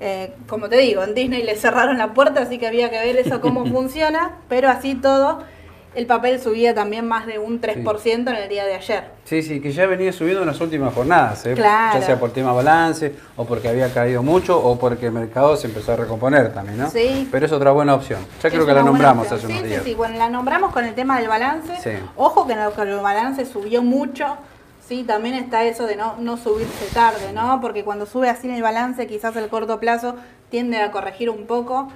Eh, 0.01 0.33
como 0.47 0.69
te 0.69 0.77
digo, 0.77 1.03
en 1.03 1.13
Disney 1.13 1.43
le 1.43 1.55
cerraron 1.57 1.97
la 1.97 2.13
puerta, 2.13 2.41
así 2.41 2.57
que 2.57 2.67
había 2.67 2.89
que 2.89 2.97
ver 2.99 3.17
eso 3.17 3.41
cómo 3.41 3.65
funciona, 3.71 4.37
pero 4.47 4.69
así 4.69 4.95
todo, 4.95 5.43
el 5.95 6.05
papel 6.05 6.39
subía 6.39 6.75
también 6.75 7.07
más 7.07 7.25
de 7.25 7.39
un 7.39 7.59
3% 7.59 8.05
en 8.05 8.27
el 8.27 8.47
día 8.47 8.65
de 8.65 8.75
ayer. 8.75 9.05
Sí, 9.23 9.41
sí, 9.41 9.59
que 9.59 9.71
ya 9.71 9.87
venía 9.87 10.13
subiendo 10.13 10.41
en 10.41 10.47
las 10.47 10.61
últimas 10.61 10.93
jornadas, 10.93 11.45
¿eh? 11.45 11.53
Claro. 11.55 11.99
ya 11.99 12.05
sea 12.05 12.19
por 12.19 12.31
tema 12.31 12.53
balance, 12.53 13.13
o 13.35 13.45
porque 13.45 13.69
había 13.69 13.91
caído 13.91 14.21
mucho, 14.21 14.57
o 14.59 14.77
porque 14.77 15.07
el 15.07 15.11
mercado 15.13 15.57
se 15.57 15.67
empezó 15.67 15.93
a 15.93 15.95
recomponer 15.95 16.53
también, 16.53 16.77
¿no? 16.77 16.89
Sí. 16.89 17.27
Pero 17.31 17.45
es 17.45 17.51
otra 17.51 17.71
buena 17.71 17.95
opción. 17.95 18.19
Ya 18.41 18.49
creo 18.49 18.65
que 18.65 18.73
la 18.73 18.83
nombramos 18.83 19.31
hace 19.31 19.47
sí, 19.47 19.51
unos 19.51 19.61
sí, 19.61 19.67
días. 19.67 19.83
Sí, 19.83 19.95
bueno, 19.95 20.17
la 20.17 20.29
nombramos 20.29 20.71
con 20.71 20.85
el 20.85 20.93
tema 20.93 21.19
del 21.19 21.27
balance. 21.27 21.75
Sí. 21.81 22.03
Ojo 22.15 22.45
que 22.45 22.53
el 22.53 22.95
balance 22.97 23.45
subió 23.45 23.81
mucho. 23.81 24.37
Sí, 24.87 25.03
también 25.03 25.35
está 25.35 25.63
eso 25.65 25.85
de 25.85 25.95
no, 25.95 26.15
no 26.19 26.37
subirse 26.37 26.85
tarde, 26.93 27.31
¿no? 27.33 27.61
Porque 27.61 27.83
cuando 27.83 28.05
sube 28.05 28.29
así 28.29 28.47
en 28.47 28.55
el 28.55 28.63
balance, 28.63 29.05
quizás 29.05 29.35
el 29.35 29.47
corto 29.47 29.79
plazo 29.79 30.15
tiende 30.49 30.81
a 30.81 30.91
corregir 30.91 31.29
un 31.29 31.45
poco. 31.45 31.91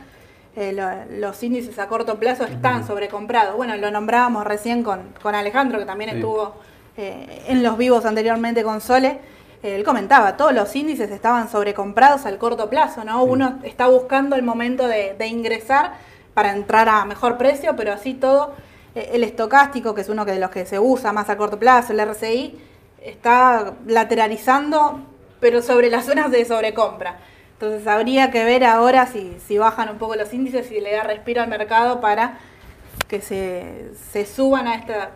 Eh, 0.55 0.71
lo- 0.71 1.17
los 1.19 1.41
índices 1.41 1.79
a 1.79 1.87
corto 1.87 2.19
plazo 2.19 2.43
están 2.45 2.85
sobrecomprados. 2.85 3.55
Bueno, 3.55 3.75
lo 3.77 3.89
nombrábamos 3.89 4.45
recién 4.45 4.83
con, 4.83 5.13
con 5.21 5.33
Alejandro, 5.33 5.79
que 5.79 5.85
también 5.85 6.11
Sí. 6.11 6.15
estuvo 6.17 6.55
eh, 6.95 7.45
en 7.47 7.63
los 7.63 7.75
vivos 7.77 8.05
anteriormente 8.05 8.63
con 8.63 8.79
Sole. 8.79 9.19
él 9.63 9.83
comentaba, 9.83 10.35
todos 10.37 10.53
los 10.53 10.75
índices 10.75 11.09
estaban 11.09 11.49
sobrecomprados 11.49 12.25
al 12.27 12.37
corto 12.37 12.69
plazo, 12.69 13.03
¿no? 13.05 13.23
Uno 13.23 13.59
está 13.63 13.87
buscando 13.87 14.35
el 14.35 14.43
momento 14.43 14.87
de, 14.87 15.15
ingresar 15.25 15.93
para 16.35 16.51
entrar 16.51 16.87
a 16.89 17.05
mejor 17.05 17.37
precio, 17.37 17.73
pero 17.75 17.93
así 17.93 18.13
todo, 18.13 18.53
eh, 18.93 19.09
el 19.13 19.23
estocástico, 19.23 19.95
que 19.95 20.01
es 20.01 20.09
uno 20.09 20.23
de 20.25 20.37
los 20.37 20.49
que 20.51 20.65
se 20.67 20.77
usa 20.79 21.13
más 21.13 21.29
a 21.29 21.37
corto 21.37 21.57
plazo, 21.57 21.93
el 21.93 21.99
RCI, 22.01 22.59
está 23.01 23.73
lateralizando, 23.87 24.99
pero 25.39 25.61
sobre 25.61 25.89
las 25.89 26.05
zonas 26.05 26.29
de 26.29 26.45
sobrecompra. 26.45 27.17
Entonces 27.63 27.87
habría 27.87 28.29
que 28.29 28.43
ver 28.43 28.65
ahora 28.65 29.05
si, 29.05 29.37
si 29.47 29.57
bajan 29.57 29.87
un 29.87 29.97
poco 29.97 30.17
los 30.17 30.33
índices 30.33 30.69
y 30.69 30.81
le 30.81 30.91
da 30.91 31.03
respiro 31.03 31.41
al 31.41 31.47
mercado 31.47 32.01
para 32.01 32.37
que 33.07 33.21
se, 33.21 33.91
se 34.11 34.25
suban 34.25 34.67
a 34.67 34.75
esta 34.75 35.11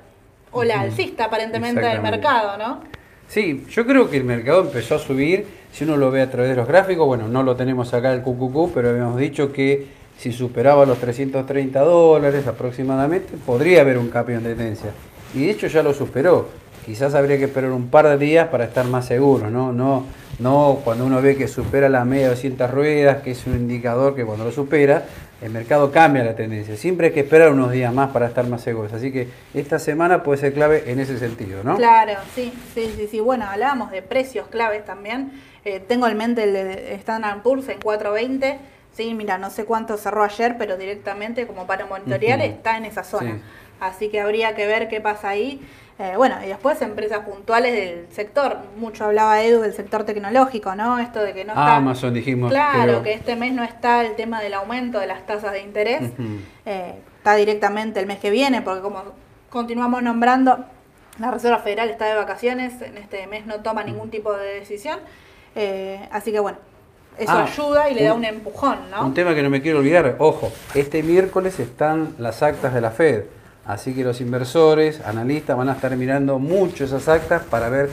ola 0.54 0.80
alcista 0.80 1.26
aparentemente 1.26 1.82
del 1.82 2.02
mercado, 2.02 2.58
¿no? 2.58 2.80
Sí, 3.28 3.66
yo 3.70 3.86
creo 3.86 4.10
que 4.10 4.16
el 4.16 4.24
mercado 4.24 4.62
empezó 4.62 4.96
a 4.96 5.00
subir, 5.00 5.46
si 5.74 5.84
uno 5.84 5.98
lo 5.98 6.10
ve 6.10 6.22
a 6.22 6.32
través 6.32 6.52
de 6.52 6.56
los 6.56 6.70
gráficos, 6.70 7.06
bueno, 7.06 7.28
no 7.28 7.44
lo 7.44 7.58
tenemos 7.58 7.94
acá 7.94 8.14
el 8.14 8.22
QQQ, 8.22 8.74
pero 8.74 8.92
habíamos 8.92 9.18
dicho 9.18 9.52
que 9.52 9.88
si 10.18 10.32
superaba 10.32 10.86
los 10.86 11.00
330 11.00 11.82
dólares 11.82 12.48
aproximadamente, 12.48 13.34
podría 13.46 13.82
haber 13.82 13.98
un 13.98 14.08
cambio 14.08 14.38
en 14.38 14.44
tendencia. 14.44 14.92
Y 15.36 15.48
de 15.48 15.52
hecho 15.52 15.68
ya 15.68 15.84
lo 15.84 15.94
superó. 15.94 16.48
Quizás 16.88 17.16
habría 17.16 17.38
que 17.38 17.44
esperar 17.44 17.72
un 17.72 17.90
par 17.90 18.08
de 18.08 18.18
días 18.18 18.48
para 18.48 18.64
estar 18.64 18.86
más 18.86 19.06
seguro, 19.06 19.52
¿no? 19.52 19.74
No, 19.74 20.06
no 20.40 20.80
cuando 20.86 21.06
uno 21.06 21.22
ve 21.22 21.36
que 21.36 21.50
supera 21.50 21.90
la 21.90 22.06
media 22.06 22.24
de 22.24 22.30
200 22.30 22.72
ruedas, 22.72 23.22
que 23.24 23.32
es 23.32 23.46
un 23.46 23.58
indicador 23.58 24.16
que 24.16 24.24
cuando 24.24 24.46
lo 24.46 24.54
supera, 24.54 25.04
el 25.42 25.52
mercado 25.52 25.92
cambia 25.92 26.24
la 26.24 26.34
tendencia. 26.38 26.78
Siempre 26.78 27.08
hay 27.08 27.14
que 27.14 27.20
esperar 27.20 27.52
unos 27.52 27.74
días 27.74 27.94
más 27.94 28.12
para 28.12 28.28
estar 28.28 28.48
más 28.48 28.62
seguros. 28.62 28.94
Así 28.94 29.12
que 29.12 29.28
esta 29.54 29.80
semana 29.80 30.24
puede 30.24 30.40
ser 30.40 30.54
clave 30.54 30.86
en 30.88 31.02
ese 31.02 31.20
sentido, 31.20 31.62
¿no? 31.62 31.76
Claro, 31.76 32.14
sí, 32.34 32.54
sí, 32.74 32.90
sí. 32.96 33.10
sí. 33.12 33.20
Bueno, 33.20 33.44
hablábamos 33.50 33.92
de 33.92 34.02
precios 34.02 34.48
claves 34.48 34.86
también. 34.86 35.34
Eh, 35.66 35.82
tengo 35.86 36.08
en 36.08 36.16
mente 36.16 36.44
el 36.44 36.54
de 36.54 36.94
Standard 36.96 37.42
Poor's 37.42 37.68
en 37.68 37.82
420. 37.82 38.60
Sí, 38.94 39.14
mira, 39.14 39.38
no 39.38 39.50
sé 39.50 39.66
cuánto 39.66 39.98
cerró 39.98 40.24
ayer, 40.24 40.56
pero 40.58 40.78
directamente 40.78 41.46
como 41.48 41.68
para 41.68 41.86
monitorear 41.86 42.40
está 42.40 42.78
en 42.78 42.86
esa 42.86 43.04
zona. 43.04 43.42
Así 43.82 44.08
que 44.08 44.22
habría 44.22 44.56
que 44.56 44.66
ver 44.66 44.88
qué 44.88 45.02
pasa 45.02 45.28
ahí. 45.28 45.62
Eh, 46.00 46.14
bueno, 46.16 46.36
y 46.44 46.48
después 46.48 46.80
empresas 46.84 47.26
puntuales 47.26 47.74
del 47.74 48.08
sector. 48.12 48.58
Mucho 48.78 49.06
hablaba 49.06 49.42
Edu 49.42 49.62
del 49.62 49.74
sector 49.74 50.04
tecnológico, 50.04 50.76
¿no? 50.76 51.00
Esto 51.00 51.22
de 51.22 51.34
que 51.34 51.44
no 51.44 51.54
está. 51.54 51.78
Amazon, 51.78 52.14
dijimos. 52.14 52.52
Claro, 52.52 53.02
que 53.02 53.14
este 53.14 53.36
mes 53.36 53.54
no 53.54 53.64
está 53.64 54.06
el 54.06 54.16
tema 54.16 54.40
del 54.42 54.54
aumento 54.54 55.00
de 55.00 55.08
las 55.08 55.26
tasas 55.26 55.54
de 55.54 55.62
interés. 55.62 56.12
Eh, 56.66 56.94
está 57.18 57.36
directamente 57.36 58.00
el 58.00 58.06
mes 58.06 58.20
que 58.20 58.30
viene, 58.30 58.62
porque 58.62 58.82
como 58.82 59.02
continuamos 59.50 60.04
nombrando, 60.04 60.66
la 61.18 61.32
Reserva 61.32 61.58
Federal 61.60 61.90
está 61.90 62.06
de 62.06 62.16
vacaciones. 62.16 62.80
En 62.82 62.98
este 62.98 63.26
mes 63.26 63.48
no 63.48 63.62
toma 63.62 63.84
ningún 63.84 64.12
tipo 64.12 64.34
de 64.34 64.54
decisión. 64.54 65.00
Eh, 65.56 66.08
así 66.12 66.32
que 66.32 66.40
bueno, 66.40 66.60
eso 67.18 67.32
ah, 67.32 67.46
ayuda 67.46 67.90
y 67.90 67.96
le 67.96 68.04
da 68.04 68.14
un 68.14 68.24
empujón, 68.24 68.92
¿no? 68.92 69.04
Un 69.04 69.16
tema 69.16 69.34
que 69.34 69.42
no 69.42 69.50
me 69.50 69.64
quiero 69.64 69.80
olvidar, 69.80 70.18
ojo, 70.20 70.52
este 70.76 71.02
miércoles 71.02 71.60
están 71.60 72.14
las 72.20 72.44
actas 72.44 72.76
de 72.76 72.82
la 72.82 72.92
Fed. 72.92 73.24
Así 73.68 73.94
que 73.94 74.04
los 74.04 74.22
inversores, 74.22 75.02
analistas 75.02 75.58
van 75.58 75.68
a 75.68 75.74
estar 75.74 75.96
mirando 75.98 76.40
mucho 76.40 76.86
esas 76.86 77.08
actas 77.10 77.44
para 77.44 77.68
ver 77.68 77.90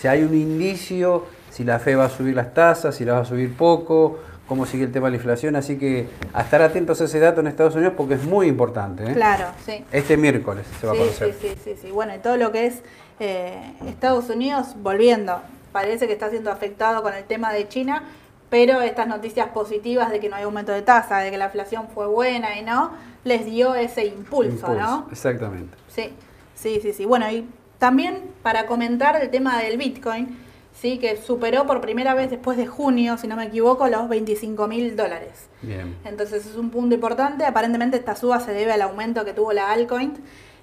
si 0.00 0.06
hay 0.06 0.22
un 0.22 0.34
indicio, 0.34 1.24
si 1.50 1.64
la 1.64 1.80
FE 1.80 1.96
va 1.96 2.04
a 2.04 2.08
subir 2.08 2.36
las 2.36 2.54
tasas, 2.54 2.94
si 2.94 3.04
la 3.04 3.14
va 3.14 3.20
a 3.20 3.24
subir 3.24 3.56
poco, 3.56 4.20
cómo 4.46 4.66
sigue 4.66 4.84
el 4.84 4.92
tema 4.92 5.08
de 5.08 5.12
la 5.12 5.16
inflación. 5.16 5.56
Así 5.56 5.78
que 5.78 6.08
a 6.32 6.42
estar 6.42 6.62
atentos 6.62 7.00
a 7.00 7.04
ese 7.04 7.18
dato 7.18 7.40
en 7.40 7.48
Estados 7.48 7.74
Unidos 7.74 7.94
porque 7.96 8.14
es 8.14 8.24
muy 8.24 8.46
importante. 8.46 9.04
¿eh? 9.04 9.14
Claro, 9.14 9.46
sí. 9.64 9.84
Este 9.90 10.16
miércoles 10.16 10.64
se 10.80 10.86
va 10.86 10.92
a 10.92 10.96
conocer. 10.96 11.34
Sí, 11.40 11.48
sí, 11.48 11.58
sí, 11.64 11.74
sí. 11.82 11.90
Bueno, 11.90 12.14
y 12.14 12.18
todo 12.18 12.36
lo 12.36 12.52
que 12.52 12.66
es 12.66 12.82
eh, 13.18 13.72
Estados 13.86 14.30
Unidos, 14.30 14.76
volviendo, 14.76 15.40
parece 15.72 16.06
que 16.06 16.12
está 16.12 16.30
siendo 16.30 16.52
afectado 16.52 17.02
con 17.02 17.14
el 17.14 17.24
tema 17.24 17.52
de 17.52 17.66
China, 17.66 18.04
pero 18.48 18.80
estas 18.80 19.08
noticias 19.08 19.48
positivas 19.48 20.10
de 20.10 20.20
que 20.20 20.28
no 20.28 20.36
hay 20.36 20.44
aumento 20.44 20.70
de 20.70 20.82
tasa, 20.82 21.18
de 21.18 21.32
que 21.32 21.38
la 21.38 21.46
inflación 21.46 21.88
fue 21.92 22.06
buena 22.06 22.56
y 22.58 22.62
no, 22.62 22.92
les 23.26 23.44
dio 23.44 23.74
ese 23.74 24.06
impulso, 24.06 24.72
¿no? 24.74 25.08
Exactamente. 25.10 25.76
Sí, 25.88 26.10
sí, 26.54 26.78
sí, 26.80 26.92
sí. 26.92 27.04
Bueno, 27.04 27.30
y 27.30 27.46
también 27.78 28.22
para 28.42 28.66
comentar 28.66 29.20
el 29.20 29.28
tema 29.30 29.58
del 29.58 29.76
Bitcoin, 29.76 30.38
sí, 30.72 30.98
que 30.98 31.16
superó 31.16 31.66
por 31.66 31.80
primera 31.80 32.14
vez 32.14 32.30
después 32.30 32.56
de 32.56 32.66
junio, 32.66 33.18
si 33.18 33.26
no 33.26 33.34
me 33.34 33.46
equivoco, 33.46 33.88
los 33.88 34.08
25 34.08 34.68
mil 34.68 34.94
dólares. 34.94 35.48
Bien. 35.60 35.96
Entonces 36.04 36.46
es 36.46 36.54
un 36.54 36.70
punto 36.70 36.94
importante. 36.94 37.44
Aparentemente 37.44 37.96
esta 37.96 38.14
suba 38.14 38.38
se 38.38 38.52
debe 38.52 38.72
al 38.72 38.82
aumento 38.82 39.24
que 39.24 39.32
tuvo 39.32 39.52
la 39.52 39.72
altcoin, 39.72 40.14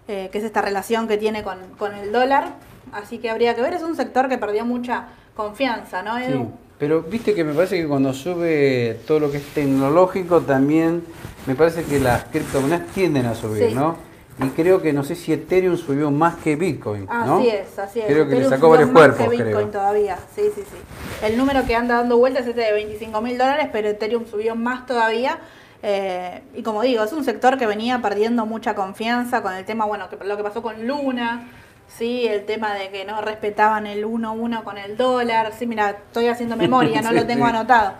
eh, 0.07 0.29
que 0.31 0.37
es 0.37 0.43
esta 0.45 0.61
relación 0.61 1.09
que 1.09 1.17
tiene 1.17 1.43
con, 1.43 1.59
con, 1.77 1.93
el 1.93 2.13
dólar. 2.13 2.53
Así 2.93 3.17
que 3.17 3.29
habría 3.29 3.55
que 3.55 3.61
ver, 3.61 3.73
es 3.73 3.83
un 3.83 3.97
sector 3.97 4.29
que 4.29 4.37
perdió 4.37 4.63
mucha 4.63 5.07
confianza, 5.35 6.01
¿no, 6.01 6.17
Edu? 6.17 6.51
Pero 6.83 7.01
viste 7.01 7.33
que 7.33 7.45
me 7.45 7.53
parece 7.53 7.77
que 7.81 7.87
cuando 7.87 8.13
sube 8.13 8.99
todo 9.07 9.17
lo 9.21 9.31
que 9.31 9.37
es 9.37 9.45
tecnológico 9.53 10.41
también 10.41 11.01
me 11.45 11.55
parece 11.55 11.85
que 11.85 11.97
las 11.97 12.25
criptomonedas 12.25 12.87
tienden 12.87 13.25
a 13.25 13.35
subir, 13.35 13.73
¿no? 13.73 13.95
Y 14.37 14.49
creo 14.49 14.81
que 14.81 14.91
no 14.91 15.05
sé 15.05 15.15
si 15.15 15.31
Ethereum 15.31 15.77
subió 15.77 16.11
más 16.11 16.35
que 16.35 16.57
Bitcoin. 16.57 17.05
¿no? 17.05 17.37
Así 17.37 17.47
es, 17.47 17.79
así 17.79 17.99
es. 18.01 18.05
Creo 18.07 18.27
que 18.27 18.35
le 18.35 18.49
sacó 18.49 18.67
varios 18.67 18.89
cuerpos. 18.89 19.29
Que 19.29 19.43
Bitcoin 19.43 19.71
todavía, 19.71 20.17
sí, 20.35 20.41
sí, 20.53 20.61
sí. 20.61 21.25
El 21.25 21.37
número 21.37 21.65
que 21.65 21.73
anda 21.73 21.95
dando 21.95 22.17
vueltas 22.17 22.43
es 22.43 22.49
este 22.49 22.59
de 22.63 22.73
25 22.73 23.21
mil 23.21 23.37
dólares, 23.37 23.69
pero 23.71 23.87
Ethereum 23.87 24.25
subió 24.25 24.53
más 24.53 24.85
todavía. 24.85 25.39
Eh, 25.83 26.41
y 26.53 26.63
como 26.63 26.81
digo, 26.81 27.01
es 27.01 27.13
un 27.13 27.23
sector 27.23 27.57
que 27.57 27.65
venía 27.65 28.01
perdiendo 28.01 28.45
mucha 28.45 28.75
confianza 28.75 29.41
con 29.41 29.53
el 29.53 29.63
tema, 29.63 29.85
bueno, 29.85 30.09
que, 30.09 30.17
lo 30.25 30.35
que 30.35 30.43
pasó 30.43 30.61
con 30.61 30.85
Luna, 30.85 31.47
sí, 31.87 32.27
el 32.27 32.45
tema 32.45 32.73
de 32.73 32.89
que 32.89 33.05
no 33.05 33.21
respetaban 33.21 33.87
el 33.87 34.05
1-1 34.05 34.63
con 34.63 34.77
el 34.77 34.97
dólar. 34.97 35.51
Sí, 35.57 35.67
mira, 35.67 35.91
estoy 35.91 36.27
haciendo 36.27 36.55
memoria, 36.55 37.01
no 37.01 37.11
lo 37.13 37.25
tengo 37.25 37.45
anotado. 37.45 37.93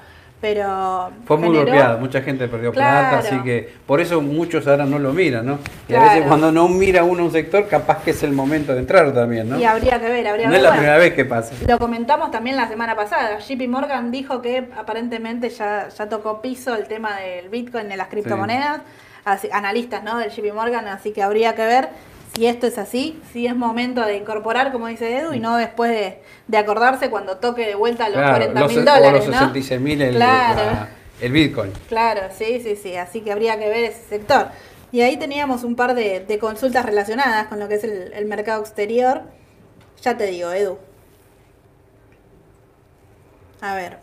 Pero 0.44 1.10
fue 1.24 1.38
muy 1.38 1.56
golpeado, 1.56 1.98
mucha 2.00 2.22
gente 2.22 2.50
perdió 2.50 2.74
plata, 2.74 3.20
así 3.20 3.42
que 3.44 3.76
por 3.88 4.02
eso 4.02 4.20
muchos 4.20 4.68
ahora 4.68 4.84
no 4.84 5.00
lo 5.00 5.14
miran, 5.14 5.46
¿no? 5.46 5.60
Y 5.88 5.94
a 5.94 6.02
veces 6.02 6.26
cuando 6.28 6.52
no 6.52 6.68
mira 6.68 7.06
uno 7.06 7.24
un 7.24 7.32
sector, 7.32 7.66
capaz 7.70 8.04
que 8.04 8.12
es 8.12 8.24
el 8.24 8.34
momento 8.34 8.74
de 8.74 8.80
entrar 8.80 9.14
también, 9.14 9.48
¿no? 9.48 9.58
Y 9.58 9.64
habría 9.64 10.02
que 10.02 10.10
ver, 10.10 10.28
habría 10.28 10.48
que 10.48 10.50
ver. 10.50 10.50
No 10.50 10.56
es 10.58 10.62
la 10.64 10.72
primera 10.74 10.98
vez 10.98 11.14
que 11.14 11.24
pasa. 11.24 11.56
Lo 11.66 11.80
comentamos 11.80 12.30
también 12.30 12.58
la 12.58 12.68
semana 12.68 12.94
pasada. 12.94 13.40
JP 13.40 13.70
Morgan 13.70 14.12
dijo 14.12 14.42
que 14.42 14.68
aparentemente 14.78 15.50
ya, 15.50 15.88
ya 15.88 16.10
tocó 16.10 16.42
piso 16.42 16.76
el 16.76 16.88
tema 16.90 17.16
del 17.16 17.48
Bitcoin, 17.48 17.88
de 17.88 17.96
las 17.96 18.10
criptomonedas. 18.10 18.82
analistas, 19.50 20.04
¿no? 20.04 20.18
Del 20.18 20.30
JP 20.30 20.54
Morgan, 20.54 20.90
así 20.90 21.14
que 21.14 21.24
habría 21.24 21.56
que 21.56 21.66
ver 21.66 21.88
si 22.34 22.48
esto 22.48 22.66
es 22.66 22.78
así, 22.78 23.22
si 23.32 23.46
es 23.46 23.56
momento 23.56 24.04
de 24.04 24.18
incorporar, 24.18 24.72
como 24.72 24.88
dice 24.88 25.18
Edu, 25.18 25.34
y 25.34 25.40
no 25.40 25.56
después 25.58 25.92
de, 26.48 26.58
acordarse 26.58 27.10
cuando 27.10 27.38
toque 27.38 27.66
de 27.68 27.76
vuelta 27.76 28.10
los 28.10 28.18
40 28.18 28.68
mil 28.68 28.86
dólares. 28.86 29.24
O 29.26 29.28
los 29.28 29.38
66 29.38 29.82
mil 29.82 30.02
el, 30.02 30.22
el 31.22 31.32
Bitcoin. 31.32 31.72
Claro, 31.88 32.22
sí, 32.36 32.60
sí, 32.64 32.76
sí. 32.76 32.96
Así 32.96 33.22
que 33.22 33.32
habría 33.32 33.60
que 33.60 33.70
ver 33.70 33.84
ese 33.86 34.02
sector. 34.10 34.48
Y 34.92 35.02
ahí 35.02 35.18
teníamos 35.18 35.64
un 35.64 35.76
par 35.76 35.96
de, 35.96 36.38
consultas 36.40 36.86
relacionadas 36.86 37.48
con 37.48 37.60
lo 37.60 37.68
que 37.68 37.76
es 37.76 37.84
el, 37.84 38.26
mercado 38.26 38.62
exterior. 38.62 39.22
Ya 40.02 40.18
te 40.18 40.28
digo, 40.28 40.52
Edu. 40.52 40.78
A 43.62 43.76
ver. 43.76 44.00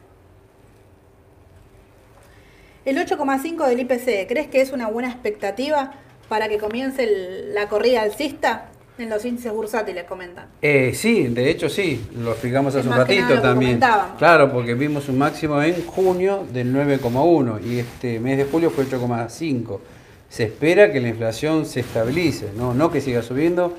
El 2.85 2.97
8,5 2.97 3.67
del 3.67 3.81
IPC, 3.81 4.29
¿crees 4.29 4.49
que 4.49 4.61
es 4.61 4.73
una 4.73 4.89
buena 4.89 5.11
expectativa? 5.11 5.93
Para 6.31 6.49
que 6.49 6.59
comience 6.59 7.09
la 7.53 7.69
corrida 7.69 8.03
alcista 8.03 8.69
en 8.99 9.11
los 9.11 9.25
índices 9.25 9.53
bursátiles, 9.53 10.05
comentan. 10.05 10.47
Eh, 10.63 10.93
sí, 10.95 11.27
de 11.27 11.51
hecho 11.51 11.69
sí, 11.69 12.07
lo 12.17 12.31
explicamos 12.31 12.73
hace 12.77 12.87
un 12.87 12.95
ratito 12.95 13.41
también. 13.43 13.81
Claro, 14.17 14.53
porque 14.53 14.75
vimos 14.75 15.09
un 15.09 15.19
máximo 15.19 15.61
en 15.61 15.85
junio 15.85 16.47
del 16.53 16.73
9,1 16.73 17.67
y 17.67 17.81
este 17.81 18.21
mes 18.21 18.39
de 18.39 18.45
julio 18.45 18.71
fue 18.71 18.87
8,5. 18.87 19.81
Se 20.29 20.45
espera 20.45 20.93
que 20.93 21.01
la 21.01 21.09
inflación 21.09 21.67
se 21.67 21.81
estabilice, 21.81 22.51
no, 22.57 22.75
no 22.75 22.93
que 22.93 23.01
siga 23.01 23.23
subiendo. 23.23 23.75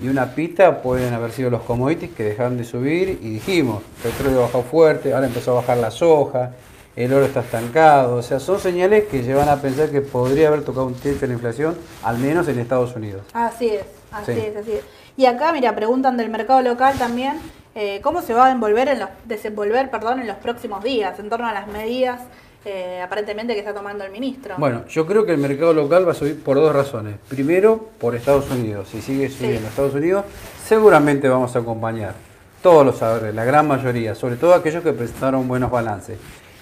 Y 0.00 0.06
una 0.06 0.36
pista 0.36 0.80
pueden 0.80 1.12
haber 1.12 1.32
sido 1.32 1.50
los 1.50 1.62
commodities 1.62 2.12
que 2.12 2.22
dejaron 2.22 2.56
de 2.56 2.62
subir 2.62 3.18
y 3.20 3.30
dijimos, 3.30 3.82
petróleo 4.04 4.42
bajó 4.42 4.62
fuerte, 4.62 5.12
ahora 5.12 5.26
empezó 5.26 5.50
a 5.50 5.54
bajar 5.54 5.78
la 5.78 5.90
soja, 5.90 6.52
el 6.98 7.12
oro 7.12 7.26
está 7.26 7.40
estancado. 7.40 8.16
O 8.16 8.22
sea, 8.22 8.40
son 8.40 8.58
señales 8.58 9.04
que 9.04 9.22
llevan 9.22 9.48
a 9.48 9.62
pensar 9.62 9.88
que 9.90 10.00
podría 10.00 10.48
haber 10.48 10.64
tocado 10.64 10.86
un 10.86 10.94
techo 10.94 11.24
en 11.24 11.30
la 11.30 11.34
inflación, 11.34 11.78
al 12.02 12.18
menos 12.18 12.48
en 12.48 12.58
Estados 12.58 12.94
Unidos. 12.96 13.22
Así 13.32 13.68
es, 13.68 13.84
así 14.10 14.32
es, 14.32 14.56
así 14.56 14.72
es. 14.72 14.82
Y 15.16 15.26
acá, 15.26 15.52
mira, 15.52 15.74
preguntan 15.76 16.16
del 16.16 16.28
mercado 16.28 16.60
local 16.60 16.98
también, 16.98 17.38
eh, 17.76 18.00
¿cómo 18.02 18.20
se 18.20 18.34
va 18.34 18.46
a 18.46 18.50
envolver 18.50 18.88
en 18.88 18.98
los, 18.98 19.08
desenvolver 19.24 19.90
perdón, 19.90 20.20
en 20.20 20.26
los 20.26 20.36
próximos 20.38 20.82
días 20.82 21.18
en 21.20 21.28
torno 21.28 21.46
a 21.46 21.52
las 21.52 21.68
medidas 21.68 22.20
eh, 22.64 23.00
aparentemente 23.00 23.54
que 23.54 23.60
está 23.60 23.72
tomando 23.72 24.04
el 24.04 24.10
ministro? 24.10 24.56
Bueno, 24.58 24.84
yo 24.88 25.06
creo 25.06 25.24
que 25.24 25.32
el 25.32 25.38
mercado 25.38 25.72
local 25.72 26.06
va 26.06 26.12
a 26.12 26.14
subir 26.16 26.42
por 26.42 26.56
dos 26.56 26.74
razones. 26.74 27.14
Primero, 27.28 27.90
por 28.00 28.16
Estados 28.16 28.50
Unidos. 28.50 28.88
Si 28.88 29.02
sigue 29.02 29.28
subiendo 29.28 29.68
Estados 29.68 29.94
Unidos, 29.94 30.24
seguramente 30.66 31.28
vamos 31.28 31.54
a 31.54 31.60
acompañar 31.60 32.14
todos 32.60 32.84
los 32.84 32.98
sabores, 32.98 33.32
la 33.32 33.44
gran 33.44 33.68
mayoría, 33.68 34.16
sobre 34.16 34.34
todo 34.34 34.52
aquellos 34.54 34.82
que 34.82 34.92
presentaron 34.92 35.46
buenos 35.46 35.70
balances. 35.70 36.18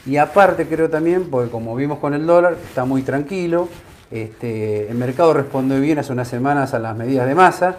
Y 0.06 0.16
aparte 0.18 0.66
creo 0.66 0.88
también, 0.88 1.28
porque 1.30 1.50
como 1.50 1.74
vimos 1.74 1.98
con 1.98 2.14
el 2.14 2.26
dólar, 2.26 2.56
está 2.68 2.84
muy 2.84 3.02
tranquilo, 3.02 3.68
este, 4.10 4.88
el 4.88 4.94
mercado 4.94 5.32
respondió 5.32 5.80
bien 5.80 5.98
hace 5.98 6.12
unas 6.12 6.28
semanas 6.28 6.74
a 6.74 6.78
las 6.78 6.96
medidas 6.96 7.26
de 7.26 7.34
masa 7.34 7.76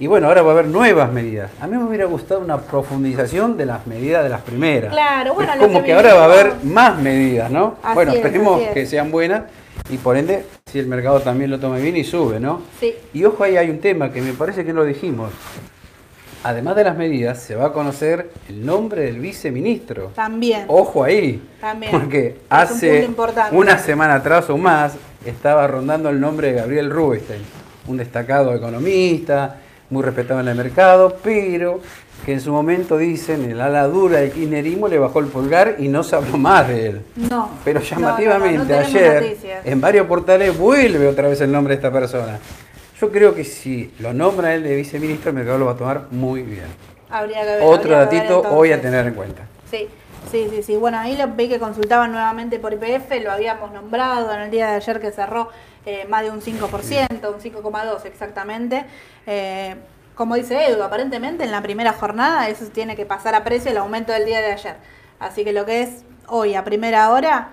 Y 0.00 0.08
bueno, 0.08 0.26
ahora 0.26 0.42
va 0.42 0.50
a 0.50 0.52
haber 0.54 0.66
nuevas 0.66 1.12
medidas. 1.12 1.50
A 1.60 1.66
mí 1.68 1.76
me 1.76 1.84
hubiera 1.84 2.04
gustado 2.06 2.40
una 2.40 2.58
profundización 2.58 3.56
de 3.56 3.66
las 3.66 3.86
medidas 3.86 4.22
de 4.24 4.28
las 4.28 4.42
primeras. 4.42 4.92
Claro, 4.92 5.34
bueno, 5.34 5.52
Es 5.54 5.60
como 5.60 5.82
que 5.82 5.92
ahora 5.92 6.14
va 6.14 6.22
a 6.22 6.24
haber 6.24 6.52
más 6.64 6.98
medidas, 7.00 7.50
¿no? 7.50 7.76
Así 7.82 7.94
bueno, 7.94 8.12
es, 8.12 8.18
esperemos 8.18 8.60
es. 8.62 8.70
que 8.70 8.86
sean 8.86 9.10
buenas 9.10 9.42
y 9.90 9.96
por 9.96 10.16
ende, 10.16 10.44
si 10.66 10.78
el 10.78 10.86
mercado 10.86 11.20
también 11.20 11.50
lo 11.50 11.58
tome 11.58 11.80
bien 11.80 11.96
y 11.96 12.04
sube, 12.04 12.38
¿no? 12.38 12.62
Sí. 12.78 12.94
Y 13.12 13.24
ojo, 13.24 13.42
ahí 13.42 13.56
hay 13.56 13.70
un 13.70 13.78
tema 13.78 14.12
que 14.12 14.20
me 14.20 14.32
parece 14.32 14.64
que 14.64 14.72
no 14.72 14.80
lo 14.80 14.86
dijimos. 14.86 15.30
Además 16.44 16.76
de 16.76 16.84
las 16.84 16.96
medidas, 16.96 17.40
se 17.40 17.54
va 17.56 17.66
a 17.66 17.72
conocer 17.72 18.30
el 18.48 18.64
nombre 18.64 19.02
del 19.02 19.18
viceministro. 19.18 20.12
También. 20.14 20.64
Ojo 20.68 21.02
ahí, 21.04 21.42
También. 21.60 21.90
porque 21.92 22.26
Es 22.28 22.36
hace 22.48 23.08
una 23.52 23.78
semana 23.78 24.14
atrás 24.14 24.48
o 24.50 24.56
más 24.56 24.94
estaba 25.26 25.66
rondando 25.66 26.08
el 26.08 26.20
nombre 26.20 26.52
de 26.52 26.60
Gabriel 26.60 26.90
Rubinstein, 26.90 27.42
un 27.88 27.96
destacado 27.96 28.54
economista, 28.54 29.56
muy 29.90 30.02
respetado 30.02 30.40
en 30.40 30.48
el 30.48 30.54
mercado, 30.54 31.16
pero 31.22 31.80
que 32.24 32.32
en 32.34 32.40
su 32.40 32.52
momento 32.52 32.98
dicen 32.98 33.50
el 33.50 33.60
ala 33.60 33.86
dura 33.86 34.18
del 34.18 34.30
kirchnerismo 34.32 34.88
le 34.88 34.98
bajó 34.98 35.20
el 35.20 35.26
pulgar 35.26 35.76
y 35.78 35.88
no 35.88 36.02
se 36.02 36.16
habló 36.16 36.36
más 36.36 36.68
de 36.68 36.86
él. 36.86 37.02
No. 37.16 37.50
Pero 37.64 37.80
llamativamente 37.80 38.58
no, 38.58 38.64
no, 38.64 38.70
no 38.70 38.82
tenemos 38.82 38.94
ayer 38.94 39.22
noticias. 39.22 39.66
en 39.66 39.80
varios 39.80 40.06
portales 40.06 40.56
vuelve 40.58 41.06
otra 41.08 41.28
vez 41.28 41.40
el 41.40 41.50
nombre 41.50 41.72
de 41.74 41.76
esta 41.76 41.92
persona. 41.92 42.38
Yo 43.00 43.12
creo 43.12 43.34
que 43.34 43.44
si 43.44 43.94
lo 44.00 44.12
nombra 44.12 44.54
él 44.54 44.64
de 44.64 44.74
viceministro, 44.74 45.30
el 45.30 45.36
mercado 45.36 45.58
lo 45.58 45.66
va 45.66 45.72
a 45.72 45.76
tomar 45.76 46.06
muy 46.10 46.42
bien. 46.42 46.66
Habría 47.08 47.42
que 47.42 47.46
ver. 47.46 47.62
Otro 47.62 47.96
habría 47.96 48.10
que 48.10 48.16
ver 48.16 48.26
datito 48.26 48.50
hoy 48.50 48.72
a 48.72 48.80
tener 48.80 49.06
en 49.06 49.14
cuenta. 49.14 49.42
Sí, 49.70 49.88
sí, 50.30 50.48
sí, 50.50 50.62
sí. 50.64 50.76
Bueno, 50.76 50.98
ahí 50.98 51.16
lo 51.16 51.28
vi 51.28 51.48
que 51.48 51.60
consultaban 51.60 52.10
nuevamente 52.10 52.58
por 52.58 52.72
IPF, 52.72 53.22
lo 53.22 53.30
habíamos 53.30 53.72
nombrado 53.72 54.32
en 54.34 54.40
el 54.40 54.50
día 54.50 54.68
de 54.68 54.76
ayer 54.76 55.00
que 55.00 55.12
cerró 55.12 55.48
eh, 55.86 56.06
más 56.08 56.22
de 56.22 56.30
un 56.30 56.40
5%, 56.40 57.32
un 57.32 57.40
5,2 57.40 58.04
exactamente. 58.04 58.84
Eh, 59.26 59.76
como 60.16 60.34
dice 60.34 60.68
Edu, 60.68 60.82
aparentemente 60.82 61.44
en 61.44 61.52
la 61.52 61.62
primera 61.62 61.92
jornada 61.92 62.48
eso 62.48 62.66
tiene 62.66 62.96
que 62.96 63.06
pasar 63.06 63.36
a 63.36 63.44
precio 63.44 63.70
el 63.70 63.76
aumento 63.76 64.12
del 64.12 64.24
día 64.24 64.40
de 64.40 64.52
ayer. 64.52 64.74
Así 65.20 65.44
que 65.44 65.52
lo 65.52 65.64
que 65.64 65.82
es 65.82 66.02
hoy 66.26 66.56
a 66.56 66.64
primera 66.64 67.12
hora, 67.12 67.50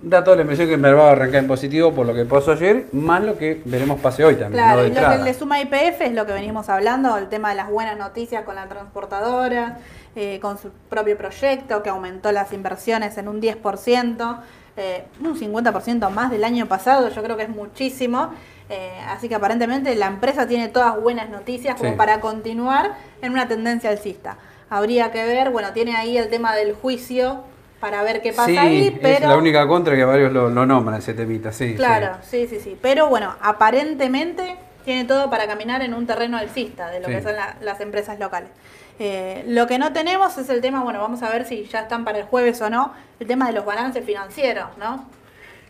Da 0.00 0.22
toda 0.22 0.36
la 0.36 0.42
impresión 0.42 0.68
que 0.68 0.74
el 0.74 0.80
mercado 0.80 1.04
va 1.04 1.08
a 1.10 1.12
arrancar 1.12 1.40
en 1.40 1.48
positivo 1.48 1.92
por 1.92 2.06
lo 2.06 2.14
que 2.14 2.24
pasó 2.24 2.52
ayer, 2.52 2.86
más 2.92 3.20
lo 3.22 3.36
que 3.36 3.60
veremos 3.64 3.98
pase 4.00 4.24
hoy 4.24 4.36
también. 4.36 4.62
claro, 4.62 4.82
no 4.82 4.86
y 4.86 4.90
lo 4.90 5.10
que 5.10 5.24
le 5.24 5.34
suma 5.34 5.60
IPF 5.60 6.00
es 6.02 6.12
lo 6.12 6.24
que 6.24 6.32
venimos 6.32 6.68
hablando, 6.68 7.16
el 7.16 7.28
tema 7.28 7.50
de 7.50 7.56
las 7.56 7.68
buenas 7.68 7.98
noticias 7.98 8.44
con 8.44 8.54
la 8.54 8.68
transportadora, 8.68 9.78
eh, 10.14 10.38
con 10.40 10.56
su 10.56 10.70
propio 10.88 11.16
proyecto 11.18 11.82
que 11.82 11.90
aumentó 11.90 12.30
las 12.30 12.52
inversiones 12.52 13.18
en 13.18 13.26
un 13.26 13.40
10%, 13.40 14.38
eh, 14.76 15.04
un 15.20 15.34
50% 15.36 16.10
más 16.10 16.30
del 16.30 16.44
año 16.44 16.66
pasado, 16.66 17.08
yo 17.08 17.20
creo 17.22 17.36
que 17.36 17.42
es 17.44 17.48
muchísimo. 17.48 18.30
eh, 18.70 18.92
así 19.08 19.30
que 19.30 19.34
aparentemente 19.34 19.96
la 19.96 20.06
empresa 20.08 20.46
tiene 20.46 20.68
todas 20.68 21.00
buenas 21.00 21.30
noticias 21.30 21.74
como 21.76 21.92
Sí. 21.92 21.96
para 21.96 22.20
continuar 22.20 22.92
en 23.22 23.32
una 23.32 23.48
tendencia 23.48 23.88
alcista. 23.88 24.36
Habría 24.68 25.10
que 25.10 25.24
ver, 25.24 25.48
bueno, 25.48 25.72
tiene 25.72 25.96
ahí 25.96 26.18
el 26.18 26.28
tema 26.28 26.54
del 26.54 26.74
juicio 26.74 27.44
para 27.80 28.02
ver 28.02 28.20
qué 28.22 28.32
pasa 28.32 28.48
sí, 28.48 28.58
ahí, 28.58 28.98
pero... 29.00 29.14
es 29.24 29.28
la 29.30 29.36
única 29.36 29.66
contra 29.66 29.94
que 29.94 30.04
varios 30.04 30.32
lo, 30.32 30.50
lo 30.50 30.66
nombran 30.66 30.98
ese 30.98 31.14
temita, 31.14 31.52
sí. 31.52 31.74
Claro, 31.76 32.16
sí. 32.22 32.46
sí, 32.48 32.56
sí, 32.56 32.60
sí. 32.70 32.78
Pero 32.80 33.08
bueno, 33.08 33.34
aparentemente 33.40 34.56
tiene 34.84 35.04
todo 35.04 35.30
para 35.30 35.46
caminar 35.46 35.82
en 35.82 35.94
un 35.94 36.06
terreno 36.06 36.36
alcista 36.38 36.90
de 36.90 37.00
lo 37.00 37.06
Sí. 37.06 37.12
que 37.14 37.22
son 37.22 37.36
la- 37.36 37.56
las 37.60 37.80
empresas 37.80 38.18
locales. 38.18 38.50
Eh, 38.98 39.44
lo 39.46 39.66
que 39.68 39.78
no 39.78 39.92
tenemos 39.92 40.36
es 40.38 40.48
el 40.48 40.60
tema, 40.60 40.82
bueno, 40.82 41.00
vamos 41.00 41.22
a 41.22 41.30
ver 41.30 41.44
si 41.44 41.64
ya 41.66 41.80
están 41.80 42.04
para 42.04 42.18
el 42.18 42.24
jueves 42.24 42.60
o 42.62 42.68
no, 42.70 42.92
el 43.20 43.26
tema 43.28 43.46
de 43.46 43.52
los 43.52 43.64
balances 43.64 44.04
financieros, 44.04 44.68
¿no? 44.76 45.04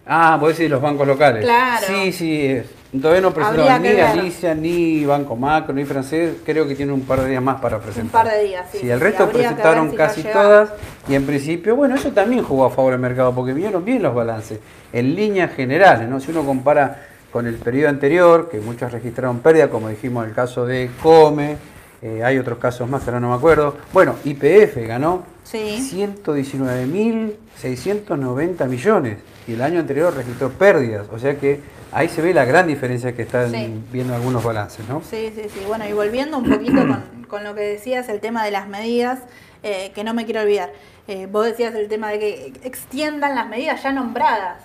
Ah, 0.09 0.39
vos 0.41 0.57
decís 0.57 0.71
los 0.71 0.81
bancos 0.81 1.07
locales. 1.07 1.45
Claro. 1.45 1.87
Sí, 1.87 2.13
sí. 2.13 2.47
es. 2.47 2.67
Todavía 2.91 3.21
no 3.21 3.35
presentaron 3.35 3.83
ni. 3.83 3.89
Alicia, 4.01 4.55
ni 4.55 5.05
Banco 5.05 5.37
Macro, 5.37 5.75
ni 5.75 5.85
Francés. 5.85 6.37
Creo 6.45 6.67
que 6.67 6.75
tienen 6.75 6.95
un 6.95 7.03
par 7.03 7.21
de 7.21 7.29
días 7.29 7.43
más 7.43 7.61
para 7.61 7.79
presentar. 7.79 8.25
par 8.25 8.33
de 8.33 8.45
días, 8.45 8.67
sí, 8.73 8.79
sí, 8.79 8.91
el 8.91 8.99
resto 8.99 9.29
presentaron 9.29 9.91
si 9.91 9.97
casi 9.97 10.23
todas. 10.23 10.71
Y 11.07 11.15
en 11.15 11.27
principio, 11.27 11.77
bueno, 11.77 11.97
eso 11.97 12.11
también 12.13 12.43
jugó 12.43 12.65
a 12.65 12.71
favor 12.71 12.93
del 12.93 13.01
mercado, 13.01 13.35
porque 13.35 13.53
vinieron 13.53 13.85
bien 13.85 14.03
los 14.03 14.15
balances. 14.15 14.59
En 14.95 15.15
líneas 15.15 15.55
generales, 15.55 16.09
¿no? 16.09 16.19
Si 16.19 16.31
uno 16.31 16.45
compara 16.47 17.09
con 17.31 17.47
el 17.47 17.57
periodo 17.57 17.91
anterior, 17.91 18.49
que 18.51 18.59
muchos 18.61 18.91
registraron 18.91 19.41
pérdida, 19.41 19.69
como 19.69 19.91
dijimos 19.91 20.25
en 20.25 20.31
el 20.31 20.35
caso 20.35 20.65
de 20.65 20.91
Come, 21.03 21.59
eh, 22.01 22.23
hay 22.25 22.39
otros 22.39 22.59
casos 22.59 22.89
más 22.89 23.03
que 23.03 23.11
ahora 23.11 23.21
no 23.21 23.29
me 23.29 23.35
acuerdo. 23.35 23.77
Bueno, 23.93 24.15
IPF 24.25 24.87
ganó 24.87 25.25
Sí. 25.51 25.91
119.690 25.95 28.67
millones 28.67 29.19
y 29.47 29.55
el 29.55 29.63
año 29.63 29.81
anterior 29.81 30.15
registró 30.15 30.51
pérdidas, 30.51 31.07
o 31.11 31.19
sea 31.19 31.39
que 31.39 31.61
ahí 31.93 32.09
se 32.09 32.21
ve 32.21 32.35
la 32.35 32.45
gran 32.45 32.67
diferencia 32.67 33.15
que 33.15 33.23
están 33.23 33.51
Sí. 33.51 33.83
viendo 33.91 34.15
algunos 34.15 34.45
balances, 34.45 34.87
¿no? 34.89 35.01
Sí, 35.09 35.33
sí, 35.35 35.45
sí. 35.53 35.61
Bueno, 35.67 35.89
y 35.89 35.93
volviendo 35.95 36.37
un 36.39 36.51
poquito 36.51 36.87
con, 36.87 37.25
con 37.29 37.45
lo 37.45 37.55
que 37.55 37.63
decías, 37.63 38.09
el 38.11 38.21
tema 38.21 38.45
de 38.45 38.51
las 38.51 38.69
medidas, 38.69 39.21
eh, 39.63 39.91
que 39.95 40.05
no 40.05 40.13
me 40.15 40.25
quiero 40.27 40.43
olvidar. 40.43 40.71
Eh, 41.09 41.27
vos 41.31 41.47
decías 41.47 41.75
el 41.75 41.89
tema 41.89 42.11
de 42.11 42.19
que 42.19 42.53
extiendan 42.63 43.35
las 43.35 43.49
medidas 43.49 43.83
ya 43.83 43.91
nombradas 43.93 44.59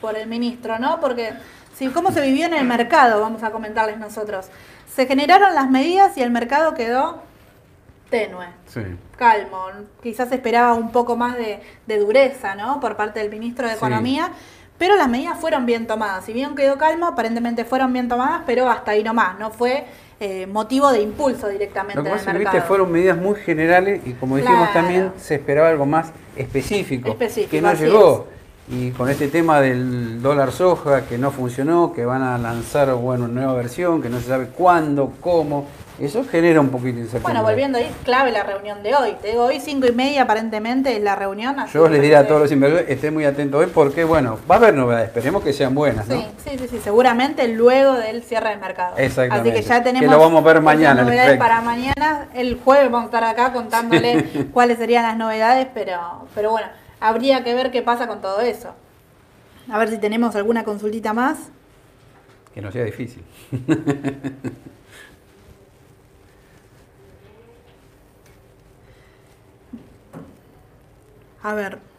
por 0.00 0.16
el 0.16 0.28
ministro, 0.28 0.78
¿no? 0.80 0.98
Porque, 1.00 1.32
si 1.76 1.86
¿cómo 1.88 2.10
se 2.10 2.20
vivió 2.20 2.46
en 2.46 2.54
el 2.54 2.64
mercado? 2.66 3.20
Vamos 3.20 3.44
a 3.44 3.50
comentarles 3.52 3.98
nosotros. 3.98 4.46
Se 4.92 5.06
generaron 5.06 5.54
las 5.54 5.70
medidas 5.70 6.16
y 6.16 6.22
el 6.22 6.30
mercado 6.32 6.74
quedó 6.74 7.22
tenue 8.10 8.46
Sí. 8.66 8.80
calmo. 9.16 9.66
Quizás 10.02 10.30
esperaba 10.32 10.74
un 10.74 10.90
poco 10.92 11.16
más 11.16 11.36
de, 11.36 11.60
de 11.86 11.98
dureza, 11.98 12.54
¿no? 12.54 12.80
Por 12.80 12.96
parte 12.96 13.20
del 13.20 13.30
ministro 13.30 13.66
de 13.66 13.72
Sí. 13.72 13.78
Economía. 13.78 14.30
Pero 14.78 14.96
las 14.96 15.08
medidas 15.08 15.38
fueron 15.38 15.66
bien 15.66 15.86
tomadas. 15.86 16.24
Si 16.24 16.32
bien 16.32 16.54
quedó 16.54 16.78
calmo, 16.78 17.06
aparentemente 17.06 17.64
fueron 17.66 17.92
bien 17.92 18.08
tomadas, 18.08 18.42
pero 18.46 18.68
hasta 18.70 18.92
ahí 18.92 19.04
nomás. 19.04 19.38
No 19.38 19.50
fue 19.50 19.84
eh, 20.20 20.46
motivo 20.46 20.90
de 20.92 21.00
impulso 21.02 21.48
directamente 21.48 21.96
Lo 21.98 22.04
que 22.04 22.10
pasa 22.10 22.32
es 22.32 22.48
que 22.50 22.60
fueron 22.62 22.90
medidas 22.92 23.16
muy 23.16 23.36
generales 23.40 24.02
y 24.06 24.12
como 24.14 24.36
dijimos 24.36 24.68
Claro. 24.70 24.72
también 24.72 25.12
se 25.18 25.34
esperaba 25.36 25.68
algo 25.68 25.86
más 25.86 26.12
específico, 26.36 27.10
Específico, 27.10 27.50
que 27.50 27.60
no 27.62 27.72
llegó. 27.74 28.28
Y 28.68 28.90
con 28.92 29.08
este 29.08 29.28
tema 29.28 29.60
del 29.60 30.22
dólar 30.22 30.52
soja 30.52 31.02
que 31.06 31.18
no 31.18 31.30
funcionó, 31.30 31.92
que 31.92 32.04
van 32.04 32.22
a 32.22 32.38
lanzar 32.38 32.92
bueno, 32.94 33.24
una 33.24 33.34
nueva 33.40 33.54
versión, 33.54 34.00
que 34.00 34.08
no 34.08 34.20
se 34.20 34.28
sabe 34.28 34.46
cuándo, 34.46 35.12
cómo, 35.20 35.66
eso 36.00 36.24
genera 36.24 36.62
un 36.62 36.70
poquito 36.70 36.94
de 36.94 37.02
incertidumbre. 37.02 37.32
Bueno, 37.34 37.42
volviendo 37.42 37.76
ahí, 37.76 37.90
clave 38.04 38.32
la 38.32 38.42
reunión 38.42 38.82
de 38.82 38.94
hoy. 38.94 39.16
Te 39.20 39.28
digo, 39.28 39.44
hoy 39.44 39.60
cinco 39.60 39.86
y 39.86 39.92
media 39.92 40.22
aparentemente 40.22 40.96
es 40.96 41.02
la 41.02 41.14
reunión. 41.14 41.56
Yo 41.74 41.88
les 41.90 42.00
diré 42.00 42.16
a 42.16 42.26
todos 42.26 42.40
los 42.40 42.52
inversores, 42.52 42.88
estén 42.88 43.12
muy 43.12 43.26
atentos 43.26 43.60
hoy 43.60 43.70
porque, 43.72 44.04
bueno, 44.04 44.38
va 44.50 44.54
a 44.54 44.58
haber 44.58 44.74
novedades, 44.74 45.08
esperemos 45.08 45.44
que 45.44 45.52
sean 45.52 45.74
buenas, 45.74 46.08
¿no? 46.08 46.16
Sí, 46.16 46.26
sí, 46.42 46.58
sí, 46.58 46.68
sí, 46.70 46.80
seguramente 46.82 47.46
luego 47.48 47.92
del 47.94 48.22
cierre 48.22 48.48
del 48.48 48.60
mercado. 48.60 48.96
Exactamente. 48.96 49.50
Así 49.50 49.60
que 49.60 49.68
ya 49.68 49.82
tenemos 49.82 50.08
Que 50.08 50.10
lo 50.10 50.18
vamos 50.18 50.42
a 50.42 50.46
ver 50.46 50.62
mañana, 50.62 51.02
novedades 51.02 51.38
para 51.38 51.60
mañana. 51.60 52.28
El 52.32 52.58
jueves 52.64 52.90
vamos 52.90 53.02
a 53.02 53.16
estar 53.16 53.24
acá 53.24 53.52
contándole 53.52 54.48
cuáles 54.54 54.78
serían 54.78 55.02
las 55.02 55.18
novedades, 55.18 55.66
pero, 55.74 56.26
pero 56.34 56.50
bueno, 56.52 56.68
habría 57.00 57.42
que 57.42 57.54
ver 57.54 57.70
qué 57.70 57.82
pasa 57.82 58.06
con 58.06 58.20
todo 58.20 58.40
eso. 58.40 58.74
A 59.70 59.78
ver 59.78 59.88
si 59.88 59.98
tenemos 59.98 60.36
alguna 60.36 60.64
consultita 60.64 61.12
más. 61.12 61.50
Que 62.54 62.60
no 62.60 62.70
sea 62.70 62.84
difícil. 62.84 63.22
A 71.42 71.54
ver. 71.54 71.89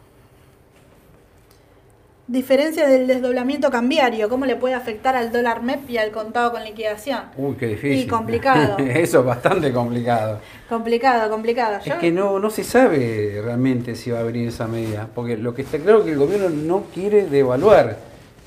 Diferencia 2.32 2.88
del 2.88 3.06
desdoblamiento 3.06 3.70
cambiario, 3.70 4.26
¿cómo 4.30 4.46
le 4.46 4.56
puede 4.56 4.72
afectar 4.72 5.14
al 5.14 5.30
dólar 5.30 5.62
MEP 5.62 5.90
y 5.90 5.98
al 5.98 6.10
contado 6.12 6.50
con 6.50 6.64
liquidación? 6.64 7.20
Uy, 7.36 7.56
qué 7.56 7.66
difícil. 7.66 7.98
Y 7.98 8.06
complicado. 8.08 8.78
Eso 8.78 9.20
es 9.20 9.26
bastante 9.26 9.70
complicado. 9.70 10.40
Complicado, 10.66 11.28
complicado. 11.28 11.80
Es 11.84 11.92
que 11.96 12.10
no, 12.10 12.38
no 12.38 12.48
se 12.48 12.64
sabe 12.64 13.38
realmente 13.44 13.94
si 13.94 14.10
va 14.10 14.20
a 14.20 14.22
venir 14.22 14.48
esa 14.48 14.66
medida, 14.66 15.06
porque 15.14 15.36
lo 15.36 15.54
que 15.54 15.60
está 15.60 15.76
claro 15.76 15.98
es 15.98 16.04
que 16.06 16.12
el 16.12 16.18
gobierno 16.18 16.48
no 16.48 16.84
quiere 16.94 17.26
devaluar, 17.26 17.98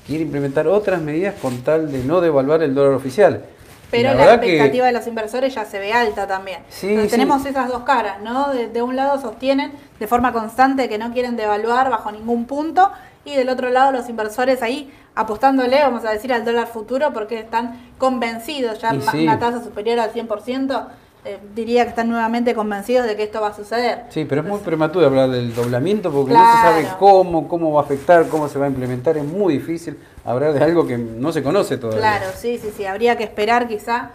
quiere 0.04 0.24
implementar 0.24 0.66
otras 0.66 1.00
medidas 1.00 1.36
con 1.40 1.58
tal 1.58 1.92
de 1.92 2.02
no 2.02 2.20
devaluar 2.20 2.64
el 2.64 2.74
dólar 2.74 2.94
oficial. 2.94 3.44
Pero 3.90 4.14
la, 4.14 4.40
que- 4.40 4.46
expectativa 4.46 4.86
de 4.86 4.92
los 4.92 5.06
inversores 5.06 5.54
ya 5.54 5.64
se 5.64 5.78
ve 5.78 5.92
alta 5.92 6.26
también. 6.26 6.60
Sí, 6.68 6.88
Entonces, 6.88 7.10
sí. 7.12 7.16
tenemos 7.18 7.46
esas 7.46 7.68
dos 7.68 7.82
caras, 7.84 8.20
¿no? 8.20 8.48
De, 8.52 8.68
de 8.68 8.82
un 8.82 8.96
lado 8.96 9.20
sostienen 9.20 9.72
de 10.00 10.06
forma 10.06 10.32
constante 10.32 10.88
que 10.88 10.98
no 10.98 11.12
quieren 11.12 11.36
devaluar 11.36 11.88
bajo 11.90 12.10
ningún 12.10 12.46
punto 12.46 12.90
y 13.24 13.34
del 13.34 13.48
otro 13.48 13.70
lado 13.70 13.92
los 13.92 14.08
inversores 14.08 14.62
ahí 14.62 14.92
apostándole, 15.14 15.80
vamos 15.82 16.04
a 16.04 16.10
decir, 16.10 16.32
al 16.32 16.44
dólar 16.44 16.66
futuro 16.66 17.12
porque 17.12 17.38
están 17.40 17.90
convencidos, 17.98 18.80
ya 18.80 18.94
Y 18.94 18.98
ma- 18.98 19.12
sí. 19.12 19.22
una 19.22 19.38
tasa 19.38 19.62
superior 19.64 19.98
al 19.98 20.12
100%, 20.12 20.86
eh, 21.26 21.38
diría 21.56 21.82
que 21.82 21.88
están 21.88 22.08
nuevamente 22.08 22.54
convencidos 22.54 23.04
de 23.04 23.16
que 23.16 23.24
esto 23.24 23.40
va 23.40 23.48
a 23.48 23.54
suceder. 23.54 24.04
Sí, 24.10 24.24
pero 24.24 24.42
es 24.42 24.46
muy 24.46 24.60
prematuro 24.60 25.06
hablar 25.06 25.28
del 25.28 25.52
doblamiento 25.52 26.12
porque 26.12 26.32
no 26.32 26.38
se 26.38 26.58
sabe 26.62 26.88
cómo, 27.00 27.48
cómo 27.48 27.72
va 27.72 27.80
a 27.80 27.84
afectar, 27.84 28.28
cómo 28.28 28.48
se 28.48 28.60
va 28.60 28.66
a 28.66 28.68
implementar. 28.68 29.16
Es 29.16 29.24
muy 29.24 29.54
difícil 29.54 29.98
hablar 30.24 30.52
de 30.52 30.62
algo 30.62 30.86
que 30.86 30.96
no 30.96 31.32
se 31.32 31.42
conoce 31.42 31.78
todavía. 31.78 32.00
Claro, 32.00 32.26
sí, 32.36 32.58
sí, 32.62 32.70
sí, 32.76 32.84
habría 32.86 33.16
que 33.16 33.24
esperar 33.24 33.66
quizá. 33.66 34.10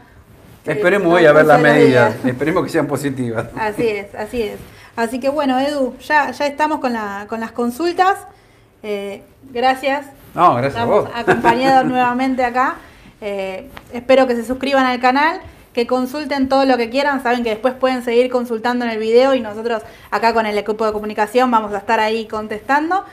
Esperemos 0.65 1.13
hoy 1.13 1.25
a 1.25 1.33
ver 1.33 1.45
las 1.45 1.59
medidas, 1.59 2.15
esperemos 2.25 2.63
que 2.63 2.69
sean 2.69 2.87
positivas. 2.87 3.47
Así 3.57 3.87
es, 3.87 4.15
así 4.15 4.43
es. 4.43 4.59
Así 4.95 5.19
que 5.19 5.27
bueno, 5.27 5.59
Edu, 5.59 5.97
ya, 5.99 6.31
ya 6.31 6.47
estamos 6.47 6.79
con, 6.79 6.93
la, 6.93 7.25
con 7.27 7.41
las 7.41 7.51
consultas. 7.51 8.19
Eh, 8.83 9.21
gracias. 9.51 10.05
No, 10.33 10.55
gracias 10.55 10.81
a 10.81 10.85
vos. 10.85 11.09
acompañados 11.13 11.85
nuevamente 11.89 12.43
acá. 12.43 12.75
Eh, 13.19 13.69
espero 13.91 14.27
que 14.27 14.35
se 14.35 14.45
suscriban 14.45 14.85
al 14.85 15.01
canal 15.01 15.41
que 15.73 15.87
consulten 15.87 16.49
todo 16.49 16.65
lo 16.65 16.77
que 16.77 16.89
quieran, 16.89 17.23
saben 17.23 17.43
que 17.43 17.51
después 17.51 17.73
pueden 17.73 18.03
seguir 18.03 18.29
consultando 18.29 18.85
en 18.85 18.91
el 18.91 18.99
video 18.99 19.33
y 19.35 19.39
nosotros 19.39 19.83
acá 20.09 20.33
con 20.33 20.45
el 20.45 20.57
equipo 20.57 20.85
de 20.85 20.91
comunicación 20.91 21.49
vamos 21.49 21.73
a 21.73 21.77
estar 21.77 21.99
ahí 21.99 22.27
contestando. 22.27 23.05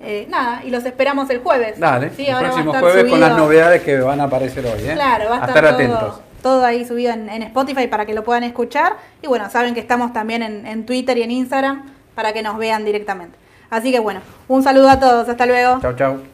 Eh, 0.00 0.26
nada, 0.28 0.62
y 0.64 0.70
los 0.70 0.84
esperamos 0.84 1.30
el 1.30 1.38
jueves. 1.38 1.78
Dale, 1.78 2.10
Sí, 2.10 2.26
el 2.26 2.34
ahora 2.34 2.48
próximo 2.48 2.74
jueves 2.74 3.04
con 3.04 3.20
las 3.20 3.36
novedades 3.36 3.82
que 3.82 3.98
van 4.00 4.20
a 4.20 4.24
aparecer 4.24 4.66
hoy. 4.66 4.82
¿eh? 4.82 4.92
Claro, 4.94 5.30
va 5.30 5.36
a 5.36 5.46
estar, 5.46 5.64
todo, 5.64 5.74
atentos. 5.74 6.20
todo 6.42 6.64
ahí 6.64 6.84
subido 6.84 7.12
en, 7.12 7.28
en 7.28 7.42
Spotify 7.44 7.86
para 7.86 8.04
que 8.04 8.12
lo 8.12 8.24
puedan 8.24 8.42
escuchar. 8.42 8.94
Y 9.22 9.28
bueno, 9.28 9.48
saben 9.48 9.74
que 9.74 9.80
estamos 9.80 10.12
también 10.12 10.42
en, 10.42 10.66
en 10.66 10.86
Twitter 10.86 11.16
y 11.18 11.22
en 11.22 11.30
Instagram 11.30 11.92
para 12.16 12.32
que 12.32 12.42
nos 12.42 12.58
vean 12.58 12.84
directamente. 12.84 13.38
Así 13.70 13.92
que 13.92 14.00
bueno, 14.00 14.20
un 14.48 14.62
saludo 14.62 14.90
a 14.90 14.98
todos, 14.98 15.28
hasta 15.28 15.46
luego. 15.46 15.80
Chau, 15.80 15.94
chau. 15.94 16.31